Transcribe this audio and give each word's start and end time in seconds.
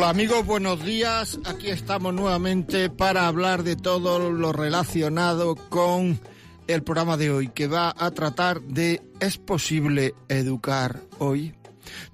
Hola 0.00 0.08
amigos, 0.08 0.46
buenos 0.46 0.82
días. 0.82 1.38
Aquí 1.44 1.68
estamos 1.68 2.14
nuevamente 2.14 2.88
para 2.88 3.26
hablar 3.26 3.64
de 3.64 3.76
todo 3.76 4.30
lo 4.30 4.50
relacionado 4.50 5.56
con 5.56 6.18
el 6.68 6.82
programa 6.82 7.18
de 7.18 7.30
hoy, 7.30 7.48
que 7.48 7.66
va 7.66 7.94
a 7.98 8.10
tratar 8.12 8.62
de 8.62 9.02
¿es 9.20 9.36
posible 9.36 10.14
educar 10.30 11.00
hoy? 11.18 11.54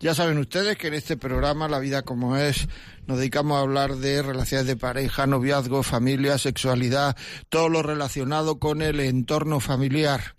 Ya 0.01 0.17
saben 0.17 0.39
ustedes 0.39 0.77
que 0.77 0.89
en 0.89 0.95
este 0.95 1.17
programa, 1.17 1.69
La 1.69 1.79
vida 1.79 2.03
como 2.03 2.37
es, 2.37 2.67
nos 3.07 3.19
dedicamos 3.19 3.57
a 3.57 3.61
hablar 3.61 3.95
de 3.95 4.21
relaciones 4.21 4.67
de 4.67 4.77
pareja, 4.77 5.29
noviazgo, 5.29 5.85
familia, 5.85 6.39
sexualidad, 6.39 7.17
todo 7.51 7.69
lo 7.69 7.85
relacionado 7.85 8.59
con 8.59 8.83
el 8.83 8.99
entorno 8.99 9.61
familiar. 9.61 10.35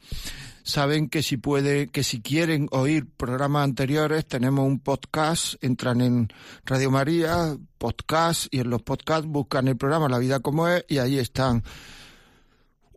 Saben 0.68 1.08
que 1.08 1.24
si 1.24 1.38
puede, 1.38 1.88
que 1.88 2.04
si 2.04 2.20
quieren 2.20 2.68
oír 2.72 3.08
programas 3.10 3.64
anteriores, 3.64 4.28
tenemos 4.28 4.68
un 4.68 4.82
podcast, 4.82 5.56
entran 5.64 6.02
en 6.02 6.28
Radio 6.66 6.92
María, 6.92 7.56
podcast, 7.78 8.48
y 8.52 8.60
en 8.60 8.70
los 8.70 8.82
podcasts 8.82 9.26
buscan 9.26 9.70
el 9.70 9.78
programa 9.78 10.10
La 10.10 10.18
vida 10.18 10.42
como 10.42 10.68
es, 10.68 10.84
y 10.90 10.98
ahí 10.98 11.20
están 11.20 11.64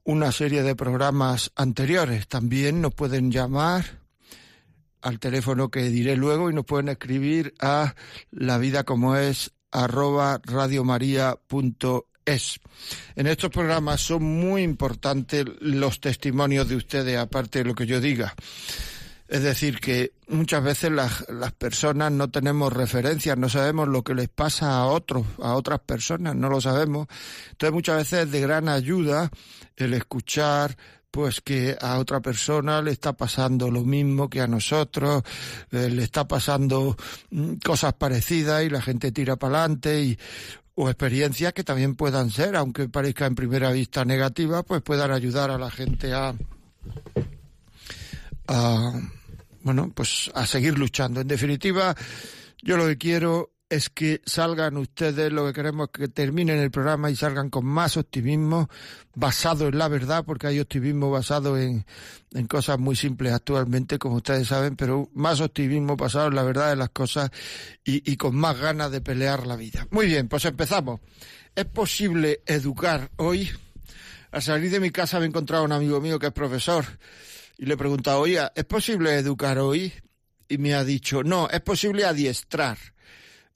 una 0.02 0.32
serie 0.32 0.64
de 0.64 0.74
programas 0.74 1.52
anteriores. 1.54 2.26
También 2.26 2.80
nos 2.80 2.92
pueden 2.92 3.30
llamar 3.30 4.00
al 5.00 5.20
teléfono 5.20 5.70
que 5.70 5.84
diré 5.84 6.16
luego 6.16 6.50
y 6.50 6.54
nos 6.54 6.64
pueden 6.64 6.88
escribir 6.88 7.54
a 7.60 7.94
la 8.32 8.58
vida 8.58 8.82
como 8.82 9.14
es 9.14 9.52
arroba 9.70 10.40
radiomaria.es. 10.42 12.09
En 12.26 13.26
estos 13.26 13.50
programas 13.50 14.00
son 14.00 14.22
muy 14.22 14.62
importantes 14.62 15.44
los 15.60 16.00
testimonios 16.00 16.68
de 16.68 16.76
ustedes, 16.76 17.18
aparte 17.18 17.60
de 17.60 17.64
lo 17.64 17.74
que 17.74 17.86
yo 17.86 18.00
diga. 18.00 18.34
Es 19.28 19.42
decir, 19.42 19.78
que 19.78 20.12
muchas 20.26 20.62
veces 20.62 20.90
las, 20.90 21.24
las, 21.28 21.52
personas 21.52 22.10
no 22.10 22.30
tenemos 22.30 22.72
referencias, 22.72 23.38
no 23.38 23.48
sabemos 23.48 23.86
lo 23.86 24.02
que 24.02 24.14
les 24.14 24.28
pasa 24.28 24.76
a 24.76 24.86
otros, 24.86 25.24
a 25.40 25.54
otras 25.54 25.80
personas, 25.80 26.34
no 26.34 26.48
lo 26.48 26.60
sabemos. 26.60 27.06
Entonces 27.50 27.72
muchas 27.72 27.96
veces 27.98 28.24
es 28.24 28.32
de 28.32 28.40
gran 28.40 28.68
ayuda 28.68 29.30
el 29.76 29.94
escuchar 29.94 30.76
pues 31.10 31.40
que 31.40 31.76
a 31.80 31.98
otra 31.98 32.20
persona 32.20 32.80
le 32.82 32.92
está 32.92 33.12
pasando 33.12 33.70
lo 33.70 33.82
mismo 33.82 34.28
que 34.30 34.40
a 34.40 34.46
nosotros, 34.46 35.22
eh, 35.72 35.88
le 35.90 36.04
está 36.04 36.26
pasando 36.26 36.96
mm, 37.30 37.54
cosas 37.64 37.94
parecidas 37.94 38.62
y 38.64 38.70
la 38.70 38.80
gente 38.80 39.10
tira 39.10 39.36
para 39.36 39.60
adelante 39.60 40.02
y 40.02 40.18
o 40.80 40.88
experiencias 40.88 41.52
que 41.52 41.64
también 41.64 41.94
puedan 41.94 42.30
ser, 42.30 42.56
aunque 42.56 42.88
parezca 42.88 43.26
en 43.26 43.34
primera 43.34 43.70
vista 43.70 44.04
negativa, 44.04 44.62
pues 44.62 44.80
puedan 44.82 45.10
ayudar 45.10 45.50
a 45.50 45.58
la 45.58 45.70
gente 45.70 46.12
a, 46.14 46.34
a 48.48 48.92
bueno, 49.62 49.92
pues 49.94 50.30
a 50.34 50.46
seguir 50.46 50.78
luchando. 50.78 51.20
En 51.20 51.28
definitiva, 51.28 51.94
yo 52.62 52.76
lo 52.76 52.86
que 52.86 52.96
quiero 52.96 53.50
es 53.70 53.88
que 53.88 54.20
salgan 54.26 54.76
ustedes, 54.76 55.32
lo 55.32 55.46
que 55.46 55.52
queremos 55.52 55.88
es 55.88 56.00
que 56.00 56.08
terminen 56.08 56.58
el 56.58 56.72
programa 56.72 57.08
y 57.08 57.14
salgan 57.14 57.50
con 57.50 57.64
más 57.64 57.96
optimismo 57.96 58.68
basado 59.14 59.68
en 59.68 59.78
la 59.78 59.86
verdad, 59.86 60.24
porque 60.26 60.48
hay 60.48 60.58
optimismo 60.58 61.08
basado 61.08 61.56
en, 61.56 61.86
cosas 62.48 62.80
muy 62.80 62.96
simples 62.96 63.32
actualmente, 63.32 63.98
como 63.98 64.16
ustedes 64.16 64.48
saben, 64.48 64.74
pero 64.74 65.08
más 65.14 65.40
optimismo 65.40 65.96
basado 65.96 66.26
en 66.26 66.34
la 66.34 66.42
verdad 66.42 66.70
de 66.70 66.76
las 66.76 66.90
cosas 66.90 67.30
y, 67.84 68.10
y 68.10 68.16
con 68.16 68.34
más 68.34 68.58
ganas 68.58 68.90
de 68.90 69.00
pelear 69.00 69.46
la 69.46 69.54
vida. 69.54 69.86
Muy 69.90 70.06
bien, 70.06 70.28
pues 70.28 70.44
empezamos. 70.44 71.00
¿Es 71.54 71.66
posible 71.66 72.42
educar 72.46 73.08
hoy? 73.16 73.50
Al 74.32 74.42
salir 74.42 74.70
de 74.72 74.80
mi 74.80 74.90
casa 74.90 75.20
me 75.20 75.26
he 75.26 75.28
encontrado 75.28 75.64
un 75.64 75.72
amigo 75.72 76.00
mío 76.00 76.18
que 76.18 76.26
es 76.26 76.32
profesor 76.32 76.84
y 77.56 77.66
le 77.66 77.74
he 77.74 77.76
preguntado, 77.76 78.20
oye, 78.20 78.40
¿es 78.56 78.64
posible 78.64 79.14
educar 79.14 79.58
hoy? 79.58 79.92
Y 80.48 80.58
me 80.58 80.74
ha 80.74 80.82
dicho, 80.82 81.22
no, 81.22 81.48
es 81.48 81.60
posible 81.60 82.04
adiestrar 82.04 82.78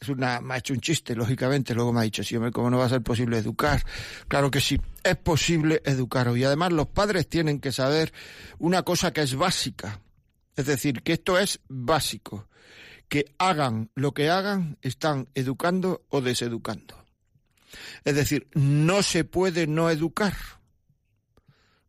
es 0.00 0.08
una, 0.08 0.40
me 0.40 0.54
ha 0.54 0.58
hecho 0.58 0.74
un 0.74 0.80
chiste, 0.80 1.14
lógicamente, 1.14 1.74
luego 1.74 1.92
me 1.92 2.00
ha 2.00 2.04
dicho, 2.04 2.22
sí, 2.22 2.36
hombre, 2.36 2.52
¿cómo 2.52 2.70
no 2.70 2.78
va 2.78 2.86
a 2.86 2.90
ser 2.90 3.02
posible 3.02 3.38
educar? 3.38 3.82
Claro 4.28 4.50
que 4.50 4.60
sí, 4.60 4.80
es 5.02 5.16
posible 5.16 5.82
educar 5.84 6.28
hoy. 6.28 6.44
Además, 6.44 6.72
los 6.72 6.88
padres 6.88 7.28
tienen 7.28 7.60
que 7.60 7.72
saber 7.72 8.12
una 8.58 8.82
cosa 8.82 9.12
que 9.12 9.22
es 9.22 9.34
básica, 9.34 10.00
es 10.56 10.66
decir, 10.66 11.02
que 11.02 11.14
esto 11.14 11.38
es 11.38 11.60
básico, 11.68 12.48
que 13.08 13.34
hagan 13.38 13.90
lo 13.94 14.12
que 14.12 14.30
hagan, 14.30 14.78
están 14.82 15.28
educando 15.34 16.04
o 16.08 16.20
deseducando. 16.20 17.04
Es 18.04 18.14
decir, 18.14 18.48
no 18.54 19.02
se 19.02 19.24
puede 19.24 19.66
no 19.66 19.90
educar 19.90 20.34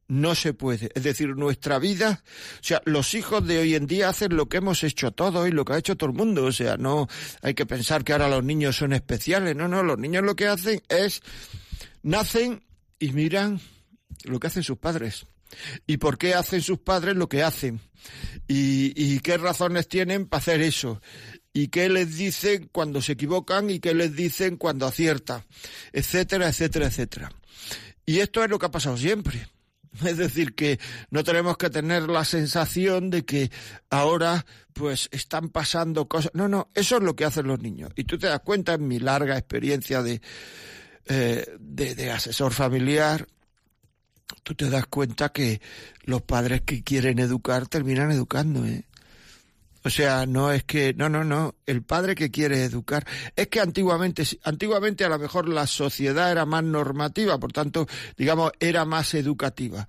no 0.08 0.36
se 0.36 0.54
puede. 0.54 0.90
Es 0.94 1.04
decir, 1.04 1.36
nuestra 1.36 1.80
vida, 1.80 2.24
o 2.60 2.64
sea, 2.64 2.82
los 2.86 3.14
hijos 3.14 3.46
de 3.48 3.60
hoy 3.60 3.76
en 3.76 3.88
día 3.88 4.10
hacen 4.10 4.36
lo 4.36 4.48
que 4.48 4.58
hemos 4.58 4.84
hecho 4.84 5.12
todos 5.12 5.48
y 5.48 5.52
lo 5.52 5.66
que 5.66 5.74
ha 5.74 5.78
hecho 5.78 5.96
todo 5.96 6.10
el 6.10 6.16
mundo. 6.16 6.46
O 6.46 6.52
sea, 6.52 6.78
no 6.78 7.08
hay 7.42 7.54
que 7.54 7.66
pensar 7.66 8.04
que 8.04 8.14
ahora 8.14 8.30
los 8.30 8.44
niños 8.44 8.76
son 8.76 8.94
especiales. 8.94 9.56
No, 9.56 9.68
no, 9.68 9.84
los 9.84 9.98
niños 9.98 10.24
lo 10.24 10.36
que 10.36 10.48
hacen 10.48 10.82
es, 10.90 11.22
nacen 12.04 12.64
y 13.00 13.12
miran 13.12 13.60
lo 14.24 14.40
que 14.40 14.48
hacen 14.48 14.64
sus 14.64 14.78
padres. 14.78 15.26
¿Y 15.88 15.98
por 15.98 16.18
qué 16.18 16.34
hacen 16.34 16.62
sus 16.62 16.80
padres 16.80 17.16
lo 17.16 17.30
que 17.30 17.44
hacen? 17.44 17.80
¿Y, 18.48 19.20
qué 19.22 19.38
razones 19.38 19.88
tienen 19.88 20.28
para 20.28 20.40
hacer 20.40 20.62
eso? 20.62 21.02
¿Y 21.54 21.70
qué 21.70 21.90
les 21.90 22.18
dicen 22.18 22.70
cuando 22.72 23.02
se 23.02 23.14
equivocan? 23.14 23.70
¿Y 23.70 23.80
qué 23.80 23.94
les 23.94 24.16
dicen 24.16 24.58
cuando 24.58 24.86
aciertan? 24.86 25.44
Etcétera, 25.94 26.50
etcétera, 26.50 26.88
etcétera. 26.88 27.32
Y 28.06 28.20
esto 28.20 28.44
es 28.44 28.50
lo 28.50 28.60
que 28.60 28.66
ha 28.68 28.72
pasado 28.72 28.98
siempre 28.98 29.48
Es 30.06 30.18
decir, 30.18 30.56
que 30.56 30.80
no 31.10 31.24
tenemos 31.24 31.58
que 31.58 31.70
tener 31.70 32.10
la 32.10 32.26
sensación 32.26 33.10
de 33.10 33.26
que 33.26 33.52
ahora 33.90 34.46
pues 34.74 35.10
están 35.12 35.50
pasando 35.50 36.08
cosas. 36.08 36.32
No, 36.34 36.48
no, 36.48 36.70
eso 36.74 36.98
es 36.98 37.04
lo 37.04 37.16
que 37.16 37.26
hacen 37.26 37.48
los 37.48 37.60
niños. 37.60 37.92
Y 37.96 38.04
tú 38.04 38.18
te 38.18 38.28
das 38.28 38.42
cuenta 38.42 38.74
en 38.74 38.88
mi 38.88 39.00
larga 39.00 39.38
experiencia 39.38 40.02
de, 40.02 40.22
eh, 41.06 41.46
de, 41.60 41.96
de 41.96 42.12
asesor 42.12 42.52
familiar, 42.52 43.28
tú 44.44 44.56
te 44.56 44.70
das 44.70 44.86
cuenta 44.88 45.30
que 45.30 45.62
los 46.04 46.22
padres 46.22 46.62
que 46.62 46.84
quieren 46.84 47.20
educar 47.20 47.68
terminan 47.68 48.12
educando, 48.12 48.66
¿eh? 48.66 48.86
O 49.86 49.90
sea, 49.92 50.26
no 50.26 50.52
es 50.52 50.64
que, 50.64 50.96
no, 50.96 51.10
no, 51.10 51.24
no, 51.24 51.54
el 51.68 51.84
padre 51.84 52.16
que 52.16 52.32
quiere 52.32 52.64
educar. 52.64 53.06
Es 53.36 53.50
que 53.50 53.60
antiguamente, 53.60 54.24
antiguamente 54.44 55.06
a 55.06 55.10
lo 55.10 55.20
mejor 55.20 55.48
la 55.48 55.68
sociedad 55.68 56.32
era 56.32 56.44
más 56.44 56.64
normativa, 56.64 57.40
por 57.40 57.54
tanto, 57.54 57.86
digamos, 58.18 58.52
era 58.60 58.84
más 58.84 59.14
educativa. 59.14 59.88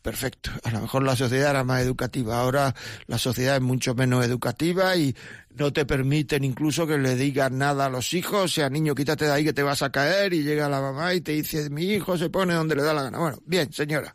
Perfecto, 0.00 0.50
a 0.64 0.70
lo 0.70 0.80
mejor 0.80 1.02
la 1.02 1.14
sociedad 1.16 1.50
era 1.50 1.64
más 1.64 1.82
educativa. 1.82 2.40
Ahora 2.40 2.74
la 3.08 3.18
sociedad 3.18 3.56
es 3.56 3.60
mucho 3.60 3.94
menos 3.94 4.24
educativa 4.24 4.96
y 4.96 5.14
no 5.50 5.70
te 5.70 5.84
permiten 5.84 6.42
incluso 6.42 6.86
que 6.86 6.96
le 6.96 7.14
digas 7.14 7.52
nada 7.52 7.86
a 7.86 7.90
los 7.90 8.14
hijos. 8.14 8.44
O 8.44 8.48
sea, 8.48 8.70
niño, 8.70 8.94
quítate 8.94 9.26
de 9.26 9.32
ahí 9.32 9.44
que 9.44 9.52
te 9.52 9.62
vas 9.62 9.82
a 9.82 9.92
caer 9.92 10.32
y 10.32 10.42
llega 10.42 10.70
la 10.70 10.80
mamá 10.80 11.12
y 11.12 11.20
te 11.20 11.32
dice, 11.32 11.68
mi 11.68 11.84
hijo 11.84 12.16
se 12.16 12.30
pone 12.30 12.54
donde 12.54 12.74
le 12.74 12.82
da 12.82 12.94
la 12.94 13.02
gana. 13.02 13.18
Bueno, 13.18 13.38
bien, 13.44 13.70
señora. 13.70 14.14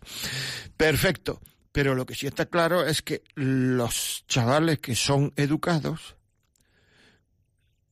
Perfecto. 0.75 1.39
Pero 1.75 1.93
lo 1.93 2.05
que 2.05 2.15
sí 2.15 2.25
está 2.25 2.45
claro 2.45 2.85
es 2.87 3.01
que 3.01 3.21
los 3.35 4.23
chavales 4.29 4.79
que 4.79 4.95
son 4.95 5.33
educados 5.35 6.15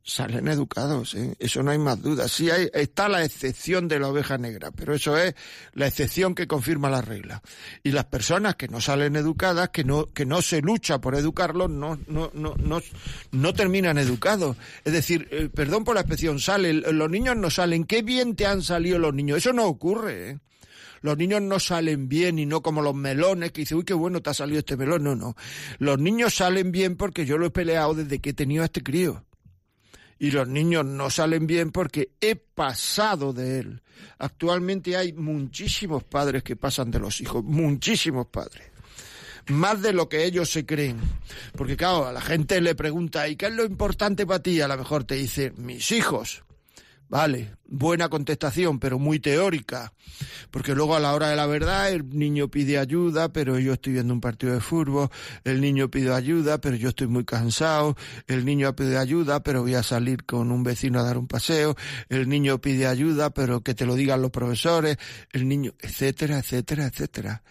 salen 0.06 0.48
educados, 0.48 1.16
¿eh? 1.16 1.36
eso 1.38 1.64
no 1.64 1.72
hay 1.72 1.80
más 1.80 2.02
duda. 2.02 2.30
Sí 2.30 2.50
hay, 2.50 2.70
está 2.74 3.10
la 3.10 3.26
excepción 3.26 3.90
de 3.90 4.00
la 4.00 4.08
oveja 4.08 4.38
negra, 4.38 4.72
pero 4.72 4.94
eso 4.94 5.18
es 5.18 5.36
la 5.74 5.88
excepción 5.88 6.34
que 6.34 6.48
confirma 6.48 6.90
la 6.90 7.02
regla. 7.02 7.42
Y 7.84 7.92
las 7.92 8.06
personas 8.06 8.56
que 8.56 8.70
no 8.70 8.80
salen 8.80 9.18
educadas, 9.18 9.72
que 9.72 9.84
no, 9.84 10.06
que 10.06 10.26
no 10.26 10.42
se 10.42 10.62
lucha 10.62 11.02
por 11.02 11.16
educarlos, 11.16 11.70
no, 11.70 12.00
no, 12.08 12.32
no, 12.34 12.56
no, 12.56 12.82
no 13.32 13.54
terminan 13.54 13.98
educados. 13.98 14.56
Es 14.86 14.94
decir, 14.94 15.28
eh, 15.30 15.50
perdón 15.54 15.84
por 15.84 15.96
la 15.96 16.02
expresión, 16.02 16.40
salen, 16.40 16.84
los 16.98 17.10
niños 17.12 17.36
no 17.36 17.50
salen. 17.50 17.84
Qué 17.84 18.02
bien 18.02 18.38
te 18.38 18.46
han 18.46 18.62
salido 18.62 18.98
los 18.98 19.14
niños. 19.14 19.40
Eso 19.40 19.52
no 19.52 19.66
ocurre, 19.66 20.30
¿eh? 20.30 20.40
Los 21.04 21.18
niños 21.18 21.42
no 21.42 21.60
salen 21.60 22.08
bien 22.08 22.40
y 22.40 22.46
no 22.46 22.62
como 22.62 22.82
los 22.82 22.96
melones 22.96 23.52
que 23.52 23.62
dice, 23.62 23.76
uy, 23.76 23.84
qué 23.84 23.94
bueno 23.94 24.22
te 24.22 24.30
ha 24.30 24.34
salido 24.34 24.60
este 24.60 24.78
melón. 24.78 25.04
No, 25.04 25.16
no. 25.16 25.36
Los 25.78 26.00
niños 26.00 26.34
salen 26.34 26.72
bien 26.72 26.96
porque 26.96 27.26
yo 27.26 27.38
lo 27.38 27.46
he 27.46 27.52
peleado 27.52 27.94
desde 27.94 28.20
que 28.20 28.30
he 28.30 28.34
tenido 28.34 28.64
a 28.64 28.68
este 28.68 28.82
crío. 28.82 29.26
Y 30.18 30.32
los 30.32 30.48
niños 30.48 30.86
no 30.86 31.10
salen 31.10 31.46
bien 31.46 31.72
porque 31.72 32.12
he 32.22 32.38
pasado 32.38 33.34
de 33.34 33.60
él. 33.60 33.82
Actualmente 34.18 34.96
hay 34.96 35.12
muchísimos 35.12 36.06
padres 36.06 36.42
que 36.42 36.56
pasan 36.56 36.90
de 36.90 37.00
los 37.00 37.20
hijos, 37.20 37.44
muchísimos 37.44 38.28
padres 38.28 38.72
más 39.48 39.82
de 39.82 39.92
lo 39.92 40.08
que 40.08 40.24
ellos 40.24 40.50
se 40.50 40.66
creen. 40.66 41.02
Porque 41.58 41.76
claro, 41.76 42.08
a 42.08 42.14
la 42.14 42.22
gente 42.22 42.62
le 42.62 42.76
pregunta, 42.76 43.28
¿y 43.28 43.36
qué 43.36 43.48
es 43.48 43.54
lo 43.54 43.66
importante 43.66 44.26
para 44.26 44.42
ti? 44.42 44.62
A 44.62 44.70
lo 44.70 44.78
mejor 44.78 45.04
te 45.04 45.16
dice, 45.16 45.52
mis 45.58 45.92
hijos. 45.92 46.46
Vale, 47.14 47.58
buena 47.68 48.10
contestación, 48.10 48.80
pero 48.80 48.98
muy 48.98 49.20
teórica. 49.20 49.94
Porque 50.50 50.74
luego 50.74 50.96
a 50.96 51.00
la 51.00 51.14
hora 51.14 51.30
de 51.30 51.36
la 51.36 51.46
verdad 51.46 51.92
el 51.92 52.10
niño 52.10 52.48
pide 52.48 52.80
ayuda, 52.80 53.32
pero 53.32 53.60
yo 53.60 53.74
estoy 53.74 53.94
viendo 53.94 54.16
un 54.16 54.20
partido 54.20 54.52
de 54.54 54.60
fútbol, 54.60 55.10
el 55.44 55.62
niño 55.62 55.92
pide 55.92 56.12
ayuda, 56.12 56.58
pero 56.58 56.76
yo 56.76 56.90
estoy 56.90 57.06
muy 57.06 57.24
cansado, 57.24 57.96
el 58.26 58.46
niño 58.46 58.76
pide 58.76 58.98
ayuda, 58.98 59.44
pero 59.44 59.62
voy 59.62 59.76
a 59.76 59.84
salir 59.84 60.26
con 60.26 60.52
un 60.52 60.64
vecino 60.64 61.00
a 61.00 61.04
dar 61.04 61.20
un 61.20 61.28
paseo, 61.28 61.76
el 62.10 62.28
niño 62.28 62.60
pide 62.60 62.88
ayuda, 62.88 63.30
pero 63.30 63.62
que 63.62 63.76
te 63.76 63.86
lo 63.86 63.94
digan 63.94 64.20
los 64.20 64.32
profesores, 64.32 64.98
el 65.34 65.48
niño, 65.48 65.76
etcétera, 65.82 66.40
etcétera, 66.40 66.88
etcétera. 66.88 67.44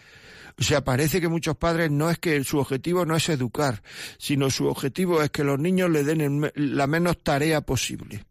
O 0.58 0.64
sea, 0.64 0.82
parece 0.82 1.20
que 1.20 1.28
muchos 1.28 1.56
padres 1.56 1.88
no 1.88 2.10
es 2.10 2.18
que 2.18 2.42
su 2.42 2.58
objetivo 2.58 3.06
no 3.06 3.14
es 3.14 3.28
educar, 3.28 3.80
sino 4.18 4.50
su 4.50 4.66
objetivo 4.66 5.22
es 5.22 5.30
que 5.30 5.44
los 5.44 5.60
niños 5.60 5.88
le 5.88 6.02
den 6.02 6.50
la 6.56 6.88
menos 6.88 7.22
tarea 7.22 7.60
posible. 7.60 8.24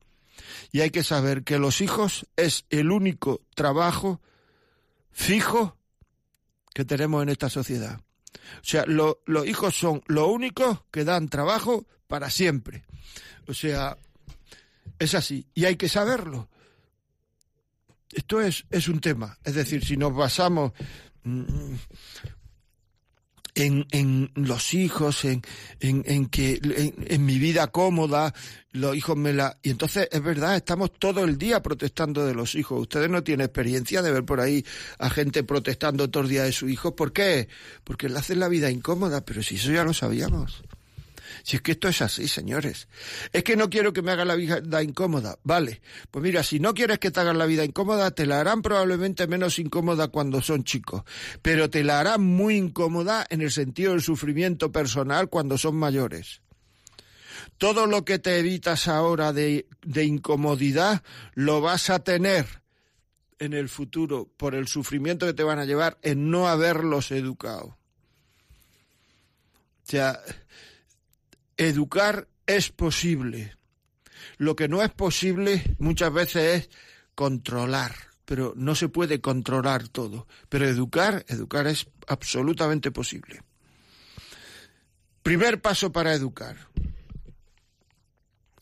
Y 0.71 0.81
hay 0.81 0.89
que 0.89 1.03
saber 1.03 1.43
que 1.43 1.59
los 1.59 1.81
hijos 1.81 2.27
es 2.35 2.65
el 2.69 2.91
único 2.91 3.41
trabajo 3.55 4.21
fijo 5.11 5.77
que 6.73 6.85
tenemos 6.85 7.21
en 7.23 7.29
esta 7.29 7.49
sociedad. 7.49 7.99
O 8.55 8.63
sea, 8.63 8.85
los 8.85 9.17
hijos 9.45 9.75
son 9.75 10.01
los 10.07 10.27
únicos 10.27 10.79
que 10.91 11.03
dan 11.03 11.27
trabajo 11.27 11.85
para 12.07 12.29
siempre. 12.29 12.83
O 13.47 13.53
sea, 13.53 13.97
es 14.99 15.13
así. 15.15 15.45
Y 15.53 15.65
hay 15.65 15.75
que 15.75 15.89
saberlo. 15.89 16.49
Esto 18.11 18.41
es, 18.41 18.65
es 18.69 18.87
un 18.87 18.99
tema. 18.99 19.37
Es 19.43 19.55
decir, 19.55 19.85
si 19.85 19.97
nos 19.97 20.15
basamos 20.15 20.73
mm, 21.23 21.73
en, 23.55 23.85
en 23.91 24.31
los 24.35 24.73
hijos, 24.73 25.25
en, 25.25 25.41
en, 25.79 26.03
en 26.05 26.27
que 26.27 26.59
en, 26.61 27.25
mi 27.25 27.37
vida 27.37 27.67
cómoda, 27.67 28.33
los 28.71 28.95
hijos 28.95 29.17
me 29.17 29.33
la... 29.33 29.57
Y 29.61 29.71
entonces 29.71 30.07
es 30.11 30.23
verdad, 30.23 30.55
estamos 30.55 30.91
todo 30.93 31.23
el 31.23 31.37
día 31.37 31.61
protestando 31.61 32.25
de 32.25 32.33
los 32.33 32.55
hijos. 32.55 32.81
Ustedes 32.81 33.09
no 33.09 33.23
tienen 33.23 33.45
experiencia 33.45 34.01
de 34.01 34.11
ver 34.11 34.23
por 34.23 34.39
ahí 34.39 34.65
a 34.99 35.09
gente 35.09 35.43
protestando 35.43 36.09
todos 36.09 36.25
los 36.25 36.31
días 36.31 36.45
de 36.45 36.51
sus 36.53 36.71
hijos. 36.71 36.93
¿Por 36.93 37.11
qué? 37.11 37.49
Porque 37.83 38.09
le 38.09 38.19
hacen 38.19 38.39
la 38.39 38.47
vida 38.47 38.71
incómoda, 38.71 39.21
pero 39.25 39.43
si 39.43 39.55
eso 39.55 39.71
ya 39.71 39.83
lo 39.83 39.93
sabíamos. 39.93 40.63
Si 41.43 41.55
es 41.55 41.61
que 41.61 41.73
esto 41.73 41.87
es 41.87 42.01
así, 42.01 42.27
señores. 42.27 42.87
Es 43.31 43.43
que 43.43 43.55
no 43.55 43.69
quiero 43.69 43.93
que 43.93 44.01
me 44.01 44.11
haga 44.11 44.25
la 44.25 44.35
vida 44.35 44.83
incómoda. 44.83 45.37
Vale. 45.43 45.81
Pues 46.09 46.23
mira, 46.23 46.43
si 46.43 46.59
no 46.59 46.73
quieres 46.73 46.99
que 46.99 47.11
te 47.11 47.19
hagan 47.19 47.37
la 47.37 47.45
vida 47.45 47.65
incómoda, 47.65 48.11
te 48.11 48.25
la 48.25 48.39
harán 48.39 48.61
probablemente 48.61 49.27
menos 49.27 49.59
incómoda 49.59 50.09
cuando 50.09 50.41
son 50.41 50.63
chicos. 50.63 51.03
Pero 51.41 51.69
te 51.69 51.83
la 51.83 51.99
harán 51.99 52.21
muy 52.21 52.55
incómoda 52.55 53.25
en 53.29 53.41
el 53.41 53.51
sentido 53.51 53.91
del 53.91 54.01
sufrimiento 54.01 54.71
personal 54.71 55.29
cuando 55.29 55.57
son 55.57 55.75
mayores. 55.75 56.41
Todo 57.57 57.85
lo 57.85 58.05
que 58.05 58.19
te 58.19 58.37
evitas 58.37 58.87
ahora 58.87 59.33
de, 59.33 59.67
de 59.83 60.03
incomodidad 60.03 61.03
lo 61.33 61.61
vas 61.61 61.89
a 61.89 61.99
tener 61.99 62.61
en 63.41 63.53
el 63.53 63.69
futuro 63.69 64.29
por 64.37 64.53
el 64.53 64.67
sufrimiento 64.67 65.25
que 65.25 65.33
te 65.33 65.43
van 65.43 65.57
a 65.59 65.65
llevar 65.65 65.97
en 66.03 66.29
no 66.29 66.47
haberlos 66.47 67.11
educado. 67.11 67.77
O 69.83 69.91
sea, 69.91 70.21
educar 71.57 72.27
es 72.45 72.71
posible. 72.71 73.55
Lo 74.37 74.55
que 74.55 74.67
no 74.67 74.81
es 74.83 74.91
posible 74.91 75.75
muchas 75.79 76.11
veces 76.13 76.43
es 76.43 76.69
controlar, 77.15 77.93
pero 78.25 78.53
no 78.55 78.75
se 78.75 78.89
puede 78.89 79.21
controlar 79.21 79.87
todo. 79.87 80.27
Pero 80.49 80.67
educar, 80.67 81.25
educar 81.27 81.67
es 81.67 81.87
absolutamente 82.07 82.91
posible. 82.91 83.41
Primer 85.23 85.61
paso 85.61 85.91
para 85.91 86.13
educar. 86.13 86.57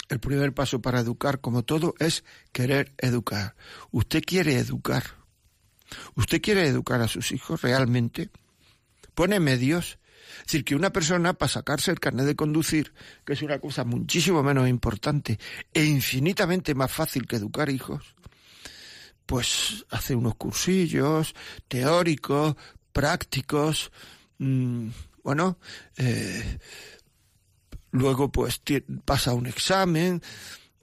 El 0.10 0.20
primer 0.20 0.54
paso 0.54 0.82
para 0.82 1.00
educar, 1.00 1.40
como 1.40 1.64
todo, 1.64 1.94
es 2.00 2.24
querer 2.52 2.94
educar. 2.98 3.56
Usted 3.92 4.24
quiere 4.26 4.58
educar. 4.58 5.04
Usted 6.16 6.42
quiere 6.42 6.68
educar 6.68 7.02
a 7.02 7.08
sus 7.08 7.32
hijos 7.32 7.62
realmente. 7.62 8.30
Pone 9.14 9.40
medios 9.40 9.99
es 10.40 10.46
decir, 10.46 10.64
que 10.64 10.76
una 10.76 10.92
persona 10.92 11.34
para 11.34 11.50
sacarse 11.50 11.92
el 11.92 12.00
carnet 12.00 12.26
de 12.26 12.36
conducir, 12.36 12.94
que 13.26 13.34
es 13.34 13.42
una 13.42 13.60
cosa 13.60 13.84
muchísimo 13.84 14.44
menos 14.44 14.68
importante 14.68 15.40
e 15.74 15.86
infinitamente 15.86 16.76
más 16.76 16.92
fácil 16.92 17.28
que 17.28 17.36
educar 17.36 17.70
hijos, 17.70 18.16
pues 19.26 19.86
hace 19.90 20.16
unos 20.16 20.36
cursillos 20.36 21.36
teóricos, 21.68 22.56
prácticos, 22.92 23.92
mm, 24.40 24.88
bueno, 25.24 25.60
eh, 25.98 26.58
luego 27.92 28.32
pues 28.32 28.62
pasa 29.06 29.34
un 29.34 29.46
examen, 29.46 30.22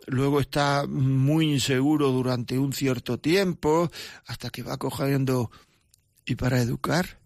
luego 0.06 0.40
está 0.40 0.86
muy 0.86 1.52
inseguro 1.52 2.12
durante 2.12 2.58
un 2.58 2.72
cierto 2.72 3.18
tiempo, 3.18 3.90
hasta 4.26 4.50
que 4.50 4.62
va 4.62 4.76
cogiendo... 4.76 5.50
¿Y 6.28 6.34
para 6.34 6.60
educar? 6.60 7.20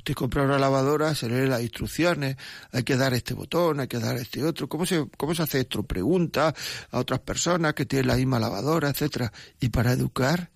Usted 0.00 0.14
compra 0.14 0.44
una 0.44 0.58
lavadora, 0.58 1.14
se 1.14 1.28
lee 1.28 1.46
las 1.46 1.60
instrucciones, 1.60 2.38
hay 2.72 2.84
que 2.84 2.96
dar 2.96 3.12
este 3.12 3.34
botón, 3.34 3.80
hay 3.80 3.86
que 3.86 3.98
dar 3.98 4.16
este 4.16 4.42
otro. 4.42 4.66
¿Cómo 4.66 4.86
se, 4.86 5.06
cómo 5.18 5.34
se 5.34 5.42
hace 5.42 5.60
esto? 5.60 5.82
Pregunta 5.82 6.54
a 6.90 6.98
otras 6.98 7.20
personas 7.20 7.74
que 7.74 7.84
tienen 7.84 8.06
la 8.08 8.16
misma 8.16 8.38
lavadora, 8.38 8.88
etcétera. 8.88 9.30
¿Y 9.60 9.68
para 9.68 9.92
educar? 9.92 10.50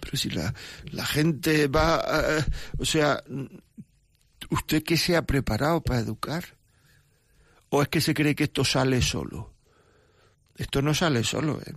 Pero 0.00 0.16
si 0.16 0.30
la, 0.30 0.54
la 0.92 1.04
gente 1.04 1.66
va, 1.66 2.04
eh, 2.06 2.44
o 2.78 2.84
sea, 2.84 3.20
¿usted 4.50 4.84
qué 4.84 4.96
se 4.96 5.16
ha 5.16 5.22
preparado 5.22 5.82
para 5.82 5.98
educar? 5.98 6.56
¿O 7.70 7.82
es 7.82 7.88
que 7.88 8.00
se 8.00 8.14
cree 8.14 8.36
que 8.36 8.44
esto 8.44 8.64
sale 8.64 9.02
solo? 9.02 9.52
Esto 10.56 10.80
no 10.82 10.94
sale 10.94 11.24
solo, 11.24 11.60
¿eh? 11.66 11.74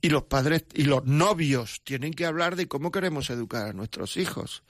Y 0.00 0.10
los 0.10 0.24
padres 0.24 0.64
y 0.74 0.84
los 0.84 1.04
novios 1.04 1.80
tienen 1.84 2.12
que 2.12 2.26
hablar 2.26 2.56
de 2.56 2.68
cómo 2.68 2.92
queremos 2.92 3.30
educar 3.30 3.68
a 3.68 3.72
nuestros 3.72 4.16
hijos. 4.16 4.62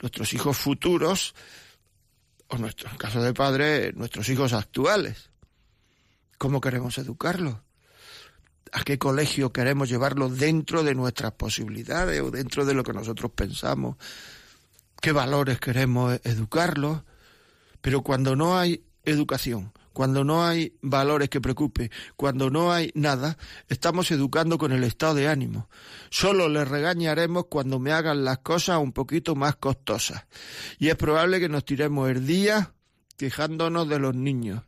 Nuestros 0.00 0.32
hijos 0.34 0.56
futuros, 0.56 1.34
o 2.48 2.58
nuestro, 2.58 2.90
en 2.90 2.96
caso 2.96 3.22
de 3.22 3.32
padre, 3.32 3.92
nuestros 3.94 4.28
hijos 4.28 4.52
actuales. 4.52 5.30
¿Cómo 6.38 6.60
queremos 6.60 6.98
educarlos? 6.98 7.56
¿A 8.72 8.82
qué 8.84 8.98
colegio 8.98 9.52
queremos 9.52 9.88
llevarlos 9.88 10.38
dentro 10.38 10.82
de 10.82 10.94
nuestras 10.94 11.32
posibilidades 11.32 12.20
o 12.20 12.30
dentro 12.30 12.64
de 12.64 12.74
lo 12.74 12.82
que 12.82 12.92
nosotros 12.92 13.30
pensamos? 13.32 13.96
¿Qué 15.00 15.12
valores 15.12 15.60
queremos 15.60 16.20
educarlos? 16.24 17.02
Pero 17.80 18.02
cuando 18.02 18.36
no 18.36 18.58
hay 18.58 18.84
educación, 19.04 19.72
cuando 19.92 20.24
no 20.24 20.44
hay 20.44 20.76
valores 20.82 21.28
que 21.28 21.40
preocupe, 21.40 21.90
cuando 22.16 22.50
no 22.50 22.72
hay 22.72 22.90
nada, 22.94 23.36
estamos 23.68 24.10
educando 24.10 24.58
con 24.58 24.72
el 24.72 24.84
estado 24.84 25.14
de 25.14 25.28
ánimo. 25.28 25.68
Solo 26.10 26.48
les 26.48 26.66
regañaremos 26.66 27.46
cuando 27.46 27.78
me 27.78 27.92
hagan 27.92 28.24
las 28.24 28.38
cosas 28.38 28.78
un 28.78 28.92
poquito 28.92 29.34
más 29.34 29.56
costosas. 29.56 30.26
Y 30.78 30.88
es 30.88 30.96
probable 30.96 31.40
que 31.40 31.48
nos 31.48 31.64
tiremos 31.64 32.10
el 32.10 32.26
día 32.26 32.74
quejándonos 33.16 33.88
de 33.88 33.98
los 33.98 34.14
niños. 34.14 34.62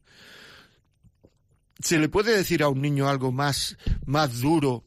¿Se 1.80 1.98
le 1.98 2.08
puede 2.08 2.36
decir 2.36 2.62
a 2.62 2.68
un 2.68 2.80
niño 2.80 3.08
algo 3.08 3.32
más, 3.32 3.76
más 4.06 4.40
duro 4.40 4.84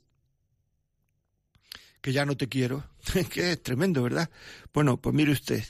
que 2.01 2.13
ya 2.13 2.25
no 2.25 2.37
te 2.37 2.47
quiero? 2.47 2.85
que 3.31 3.51
es 3.51 3.63
tremendo, 3.63 4.03
¿verdad? 4.03 4.29
Bueno, 4.73 4.97
pues 4.97 5.13
mire 5.13 5.31
usted, 5.31 5.63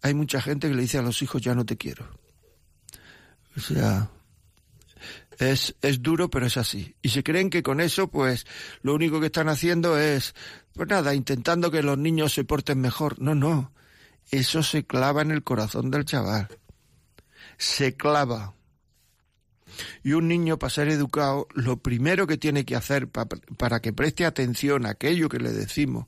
hay 0.00 0.14
mucha 0.14 0.40
gente 0.40 0.68
que 0.68 0.74
le 0.74 0.82
dice 0.82 0.98
a 0.98 1.02
los 1.02 1.22
hijos 1.22 1.42
ya 1.42 1.54
no 1.54 1.64
te 1.64 1.76
quiero. 1.76 2.08
O 3.56 3.60
sea, 3.60 4.10
es, 5.38 5.74
es 5.82 6.02
duro, 6.02 6.30
pero 6.30 6.46
es 6.46 6.56
así. 6.56 6.96
Y 7.02 7.10
se 7.10 7.22
creen 7.22 7.50
que 7.50 7.62
con 7.62 7.80
eso, 7.80 8.08
pues, 8.08 8.46
lo 8.82 8.94
único 8.94 9.20
que 9.20 9.26
están 9.26 9.48
haciendo 9.48 9.98
es, 9.98 10.34
pues 10.74 10.88
nada, 10.88 11.14
intentando 11.14 11.70
que 11.70 11.82
los 11.82 11.98
niños 11.98 12.32
se 12.32 12.44
porten 12.44 12.80
mejor. 12.80 13.20
No, 13.20 13.34
no. 13.34 13.72
Eso 14.30 14.62
se 14.62 14.84
clava 14.84 15.22
en 15.22 15.30
el 15.30 15.42
corazón 15.42 15.90
del 15.90 16.04
chaval. 16.04 16.48
Se 17.58 17.96
clava. 17.96 18.54
Y 20.02 20.12
un 20.12 20.28
niño, 20.28 20.58
para 20.58 20.70
ser 20.70 20.88
educado, 20.88 21.46
lo 21.54 21.78
primero 21.78 22.26
que 22.26 22.36
tiene 22.36 22.64
que 22.64 22.76
hacer 22.76 23.08
para 23.08 23.80
que 23.80 23.92
preste 23.92 24.26
atención 24.26 24.86
a 24.86 24.90
aquello 24.90 25.28
que 25.28 25.38
le 25.38 25.50
decimos, 25.50 26.06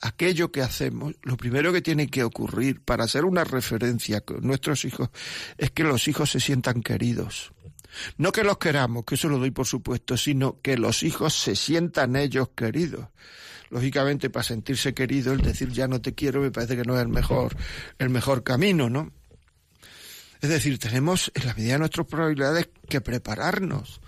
aquello 0.00 0.50
que 0.50 0.62
hacemos, 0.62 1.14
lo 1.22 1.36
primero 1.36 1.72
que 1.72 1.82
tiene 1.82 2.08
que 2.08 2.24
ocurrir 2.24 2.80
para 2.80 3.06
ser 3.08 3.24
una 3.24 3.44
referencia 3.44 4.22
con 4.22 4.46
nuestros 4.46 4.84
hijos 4.84 5.10
es 5.58 5.70
que 5.70 5.84
los 5.84 6.08
hijos 6.08 6.30
se 6.30 6.40
sientan 6.40 6.82
queridos. 6.82 7.52
No 8.16 8.32
que 8.32 8.44
los 8.44 8.58
queramos, 8.58 9.04
que 9.04 9.16
eso 9.16 9.28
lo 9.28 9.38
doy 9.38 9.50
por 9.50 9.66
supuesto, 9.66 10.16
sino 10.16 10.60
que 10.60 10.76
los 10.76 11.02
hijos 11.02 11.34
se 11.34 11.56
sientan 11.56 12.16
ellos 12.16 12.50
queridos. 12.54 13.08
Lógicamente, 13.70 14.28
para 14.28 14.42
sentirse 14.42 14.92
querido, 14.92 15.32
el 15.32 15.40
decir 15.40 15.70
ya 15.70 15.88
no 15.88 16.00
te 16.00 16.14
quiero 16.14 16.40
me 16.40 16.50
parece 16.50 16.76
que 16.76 16.84
no 16.84 16.96
es 16.96 17.02
el 17.02 17.08
mejor, 17.08 17.56
el 17.98 18.10
mejor 18.10 18.42
camino, 18.42 18.90
¿no? 18.90 19.12
Es 20.42 20.50
decir, 20.50 20.78
tenemos 20.78 21.30
en 21.34 21.46
la 21.46 21.54
medida 21.54 21.74
de 21.74 21.78
nuestras 21.78 22.06
probabilidades 22.06 22.68
que 22.88 23.00
prepararnos 23.00 24.00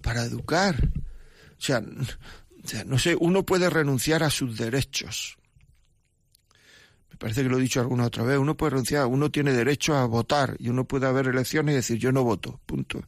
para 0.00 0.24
educar. 0.24 0.76
O 1.58 1.62
sea, 1.62 1.82
no 2.86 2.98
sé, 2.98 3.16
uno 3.18 3.44
puede 3.44 3.70
renunciar 3.70 4.22
a 4.22 4.30
sus 4.30 4.56
derechos. 4.56 5.36
Parece 7.24 7.42
que 7.42 7.48
lo 7.48 7.56
he 7.56 7.62
dicho 7.62 7.80
alguna 7.80 8.04
otra 8.04 8.22
vez, 8.22 8.36
uno 8.36 8.54
puede 8.54 8.72
renunciar, 8.72 9.06
uno 9.06 9.30
tiene 9.30 9.54
derecho 9.54 9.96
a 9.96 10.04
votar 10.04 10.56
y 10.58 10.68
uno 10.68 10.84
puede 10.84 11.06
haber 11.06 11.28
elecciones 11.28 11.72
y 11.72 11.76
decir 11.76 11.96
yo 11.96 12.12
no 12.12 12.22
voto, 12.22 12.60
punto. 12.66 13.02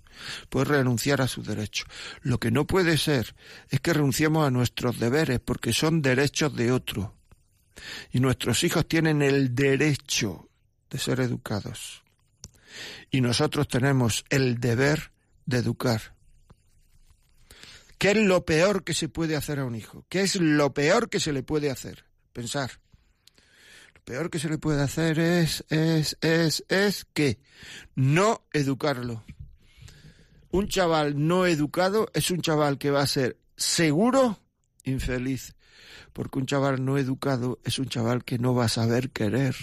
Puede 0.49 0.65
renunciar 0.65 1.21
a 1.21 1.29
sus 1.29 1.47
derechos. 1.47 1.87
Lo 2.23 2.41
que 2.41 2.51
no 2.51 2.67
puede 2.67 2.97
ser 2.97 3.35
es 3.69 3.79
que 3.81 3.93
renunciemos 3.93 4.47
a 4.47 4.51
nuestros 4.51 4.99
deberes 4.99 5.39
porque 5.41 5.75
son 5.75 6.01
derechos 6.01 6.57
de 6.57 6.73
otro. 6.73 7.15
Y 8.11 8.21
nuestros 8.21 8.65
hijos 8.65 8.89
tienen 8.89 9.21
el 9.21 9.55
derecho 9.55 10.49
de 10.89 10.99
ser 10.99 11.21
educados. 11.21 12.03
Y 13.11 13.21
nosotros 13.21 13.69
tenemos 13.69 14.25
el 14.31 14.61
deber 14.61 15.13
de 15.45 15.59
educar. 15.59 16.17
¿Qué 17.99 18.13
es 18.13 18.17
lo 18.17 18.47
peor 18.47 18.83
que 18.83 18.95
se 18.95 19.11
puede 19.11 19.37
hacer 19.37 19.59
a 19.59 19.67
un 19.67 19.75
hijo? 19.75 20.07
¿Qué 20.09 20.23
es 20.23 20.37
lo 20.37 20.73
peor 20.73 21.11
que 21.11 21.21
se 21.21 21.35
le 21.35 21.43
puede 21.43 21.71
hacer? 21.71 22.07
Pensar. 22.33 22.81
Peor 24.07 24.31
que 24.31 24.39
se 24.39 24.49
le 24.49 24.57
puede 24.57 24.81
hacer 24.83 25.19
es, 25.19 25.65
es, 25.69 26.17
es, 26.21 26.65
es 26.69 27.07
que 27.13 27.41
no 27.97 28.45
educarlo. 28.53 29.25
Un 30.53 30.69
chaval 30.69 31.27
no 31.27 31.45
educado 31.45 32.09
es 32.15 32.31
un 32.31 32.41
chaval 32.41 32.79
que 32.79 32.93
va 32.93 33.03
a 33.03 33.07
ser 33.09 33.37
seguro 33.57 34.39
infeliz, 34.85 35.57
porque 36.13 36.39
un 36.39 36.47
chaval 36.47 36.85
no 36.85 36.99
educado 36.99 37.59
es 37.65 37.81
un 37.81 37.89
chaval 37.89 38.23
que 38.23 38.39
no 38.39 38.55
va 38.55 38.67
a 38.67 38.69
saber 38.69 39.11
querer. 39.11 39.57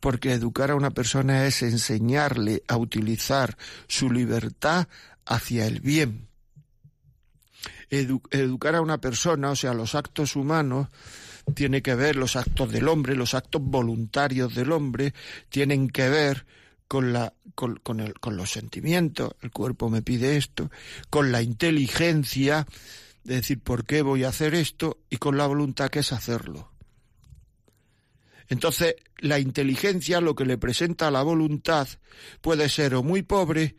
Porque 0.00 0.32
educar 0.32 0.72
a 0.72 0.74
una 0.74 0.90
persona 0.90 1.46
es 1.46 1.62
enseñarle 1.62 2.64
a 2.66 2.78
utilizar 2.78 3.56
su 3.86 4.10
libertad 4.10 4.88
hacia 5.24 5.66
el 5.66 5.78
bien. 5.78 6.26
educar 7.90 8.74
a 8.74 8.80
una 8.80 8.98
persona, 8.98 9.52
o 9.52 9.56
sea, 9.56 9.72
los 9.72 9.94
actos 9.94 10.34
humanos, 10.34 10.88
tiene 11.54 11.82
que 11.82 11.94
ver 11.94 12.16
los 12.16 12.36
actos 12.36 12.70
del 12.70 12.88
hombre, 12.88 13.14
los 13.14 13.34
actos 13.34 13.62
voluntarios 13.62 14.54
del 14.54 14.72
hombre, 14.72 15.14
tienen 15.48 15.88
que 15.88 16.08
ver 16.08 16.46
con, 16.88 17.12
la, 17.12 17.32
con, 17.54 18.00
el, 18.00 18.18
con 18.20 18.36
los 18.36 18.50
sentimientos, 18.50 19.32
el 19.42 19.50
cuerpo 19.50 19.88
me 19.88 20.02
pide 20.02 20.36
esto, 20.36 20.70
con 21.10 21.32
la 21.32 21.42
inteligencia, 21.42 22.66
de 23.24 23.36
decir 23.36 23.60
por 23.60 23.84
qué 23.84 24.02
voy 24.02 24.24
a 24.24 24.28
hacer 24.28 24.54
esto, 24.54 24.98
y 25.08 25.16
con 25.16 25.36
la 25.36 25.46
voluntad 25.46 25.90
que 25.90 26.00
es 26.00 26.12
hacerlo. 26.12 26.70
Entonces, 28.48 28.96
la 29.18 29.38
inteligencia, 29.38 30.20
lo 30.20 30.34
que 30.34 30.44
le 30.44 30.58
presenta 30.58 31.08
a 31.08 31.10
la 31.10 31.22
voluntad, 31.22 31.88
puede 32.42 32.68
ser 32.68 32.94
o 32.94 33.02
muy 33.02 33.22
pobre 33.22 33.76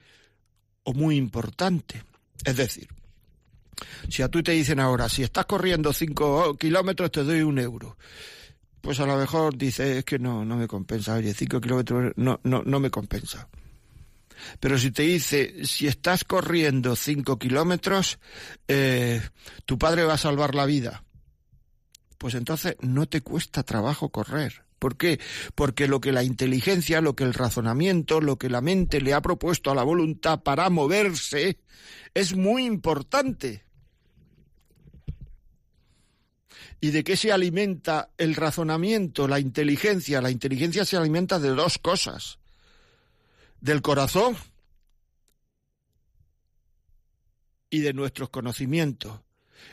o 0.84 0.94
muy 0.94 1.16
importante. 1.16 2.04
Es 2.44 2.58
decir, 2.58 2.88
si 4.10 4.22
a 4.22 4.30
tú 4.30 4.42
te 4.44 4.52
dicen 4.52 4.80
ahora, 4.80 5.10
si 5.10 5.24
estás 5.24 5.46
corriendo 5.46 5.94
cinco 5.94 6.56
kilómetros 6.58 7.12
te 7.12 7.24
doy 7.24 7.42
un 7.42 7.60
euro, 7.60 7.98
pues 8.82 9.00
a 9.00 9.06
lo 9.06 9.18
mejor 9.18 9.58
dices, 9.58 9.98
es 9.98 10.06
que 10.06 10.20
no, 10.20 10.44
no 10.44 10.58
me 10.58 10.68
compensa, 10.68 11.16
oye, 11.16 11.34
cinco 11.34 11.62
kilómetros 11.62 12.14
no, 12.18 12.40
no, 12.44 12.64
no 12.66 12.80
me 12.80 12.90
compensa. 12.90 13.48
Pero 14.60 14.78
si 14.78 14.92
te 14.92 15.04
dice, 15.04 15.66
si 15.66 15.88
estás 15.88 16.24
corriendo 16.24 16.96
cinco 16.96 17.40
kilómetros, 17.40 18.20
eh, 18.68 19.22
tu 19.66 19.78
padre 19.78 20.04
va 20.04 20.16
a 20.16 20.18
salvar 20.18 20.56
la 20.56 20.66
vida, 20.66 21.04
pues 22.18 22.36
entonces 22.36 22.76
no 22.82 23.08
te 23.08 23.22
cuesta 23.22 23.64
trabajo 23.64 24.10
correr. 24.10 24.64
¿Por 24.80 24.98
qué? 24.98 25.20
Porque 25.56 25.88
lo 25.88 26.02
que 26.02 26.12
la 26.12 26.24
inteligencia, 26.24 27.00
lo 27.00 27.16
que 27.16 27.24
el 27.24 27.34
razonamiento, 27.34 28.20
lo 28.20 28.38
que 28.38 28.50
la 28.50 28.60
mente 28.60 29.00
le 29.00 29.14
ha 29.14 29.22
propuesto 29.22 29.72
a 29.72 29.76
la 29.76 29.84
voluntad 29.84 30.44
para 30.44 30.70
moverse 30.70 31.58
es 32.14 32.36
muy 32.36 32.66
importante. 32.66 33.64
¿Y 36.84 36.92
de 36.92 37.06
qué 37.06 37.16
se 37.16 37.32
alimenta 37.32 38.10
el 38.18 38.36
razonamiento, 38.36 39.26
la 39.26 39.40
inteligencia? 39.40 40.22
La 40.22 40.30
inteligencia 40.30 40.84
se 40.84 40.98
alimenta 40.98 41.40
de 41.40 41.48
dos 41.52 41.78
cosas. 41.78 42.40
Del 43.62 43.82
corazón 43.82 44.36
y 47.70 47.80
de 47.80 47.94
nuestros 47.94 48.28
conocimientos. 48.32 49.22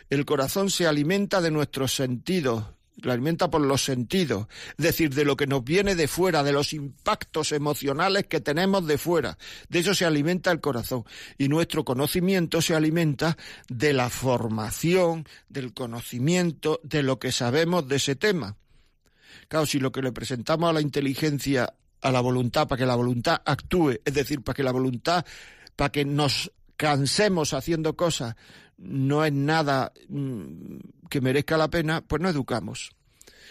El 0.08 0.24
corazón 0.24 0.70
se 0.70 0.86
alimenta 0.86 1.40
de 1.40 1.50
nuestros 1.50 1.96
sentidos, 1.96 2.64
lo 2.96 3.12
alimenta 3.12 3.50
por 3.50 3.60
los 3.60 3.84
sentidos, 3.84 4.46
es 4.76 4.84
decir, 4.84 5.14
de 5.14 5.24
lo 5.24 5.36
que 5.36 5.46
nos 5.46 5.64
viene 5.64 5.94
de 5.94 6.08
fuera, 6.08 6.42
de 6.42 6.52
los 6.52 6.72
impactos 6.72 7.52
emocionales 7.52 8.26
que 8.26 8.40
tenemos 8.40 8.86
de 8.86 8.98
fuera. 8.98 9.38
De 9.68 9.78
eso 9.78 9.94
se 9.94 10.04
alimenta 10.04 10.50
el 10.50 10.60
corazón. 10.60 11.04
Y 11.38 11.48
nuestro 11.48 11.84
conocimiento 11.84 12.60
se 12.60 12.74
alimenta 12.74 13.36
de 13.68 13.92
la 13.92 14.10
formación, 14.10 15.26
del 15.48 15.72
conocimiento, 15.72 16.80
de 16.82 17.02
lo 17.02 17.18
que 17.18 17.32
sabemos 17.32 17.88
de 17.88 17.96
ese 17.96 18.16
tema. 18.16 18.56
Claro, 19.48 19.66
si 19.66 19.80
lo 19.80 19.92
que 19.92 20.02
le 20.02 20.12
presentamos 20.12 20.70
a 20.70 20.72
la 20.72 20.80
inteligencia, 20.80 21.74
a 22.02 22.12
la 22.12 22.20
voluntad, 22.20 22.68
para 22.68 22.78
que 22.78 22.86
la 22.86 22.96
voluntad 22.96 23.40
actúe, 23.44 24.00
es 24.04 24.14
decir, 24.14 24.42
para 24.42 24.54
que 24.54 24.62
la 24.62 24.72
voluntad, 24.72 25.24
para 25.74 25.90
que 25.90 26.04
nos 26.04 26.52
cansemos 26.76 27.52
haciendo 27.52 27.96
cosas, 27.96 28.36
no 28.78 29.24
es 29.24 29.32
nada 29.32 29.92
mm, 30.08 30.78
que 31.10 31.20
merezca 31.20 31.58
la 31.58 31.68
pena, 31.68 32.00
pues 32.00 32.22
no 32.22 32.30
educamos. 32.30 32.92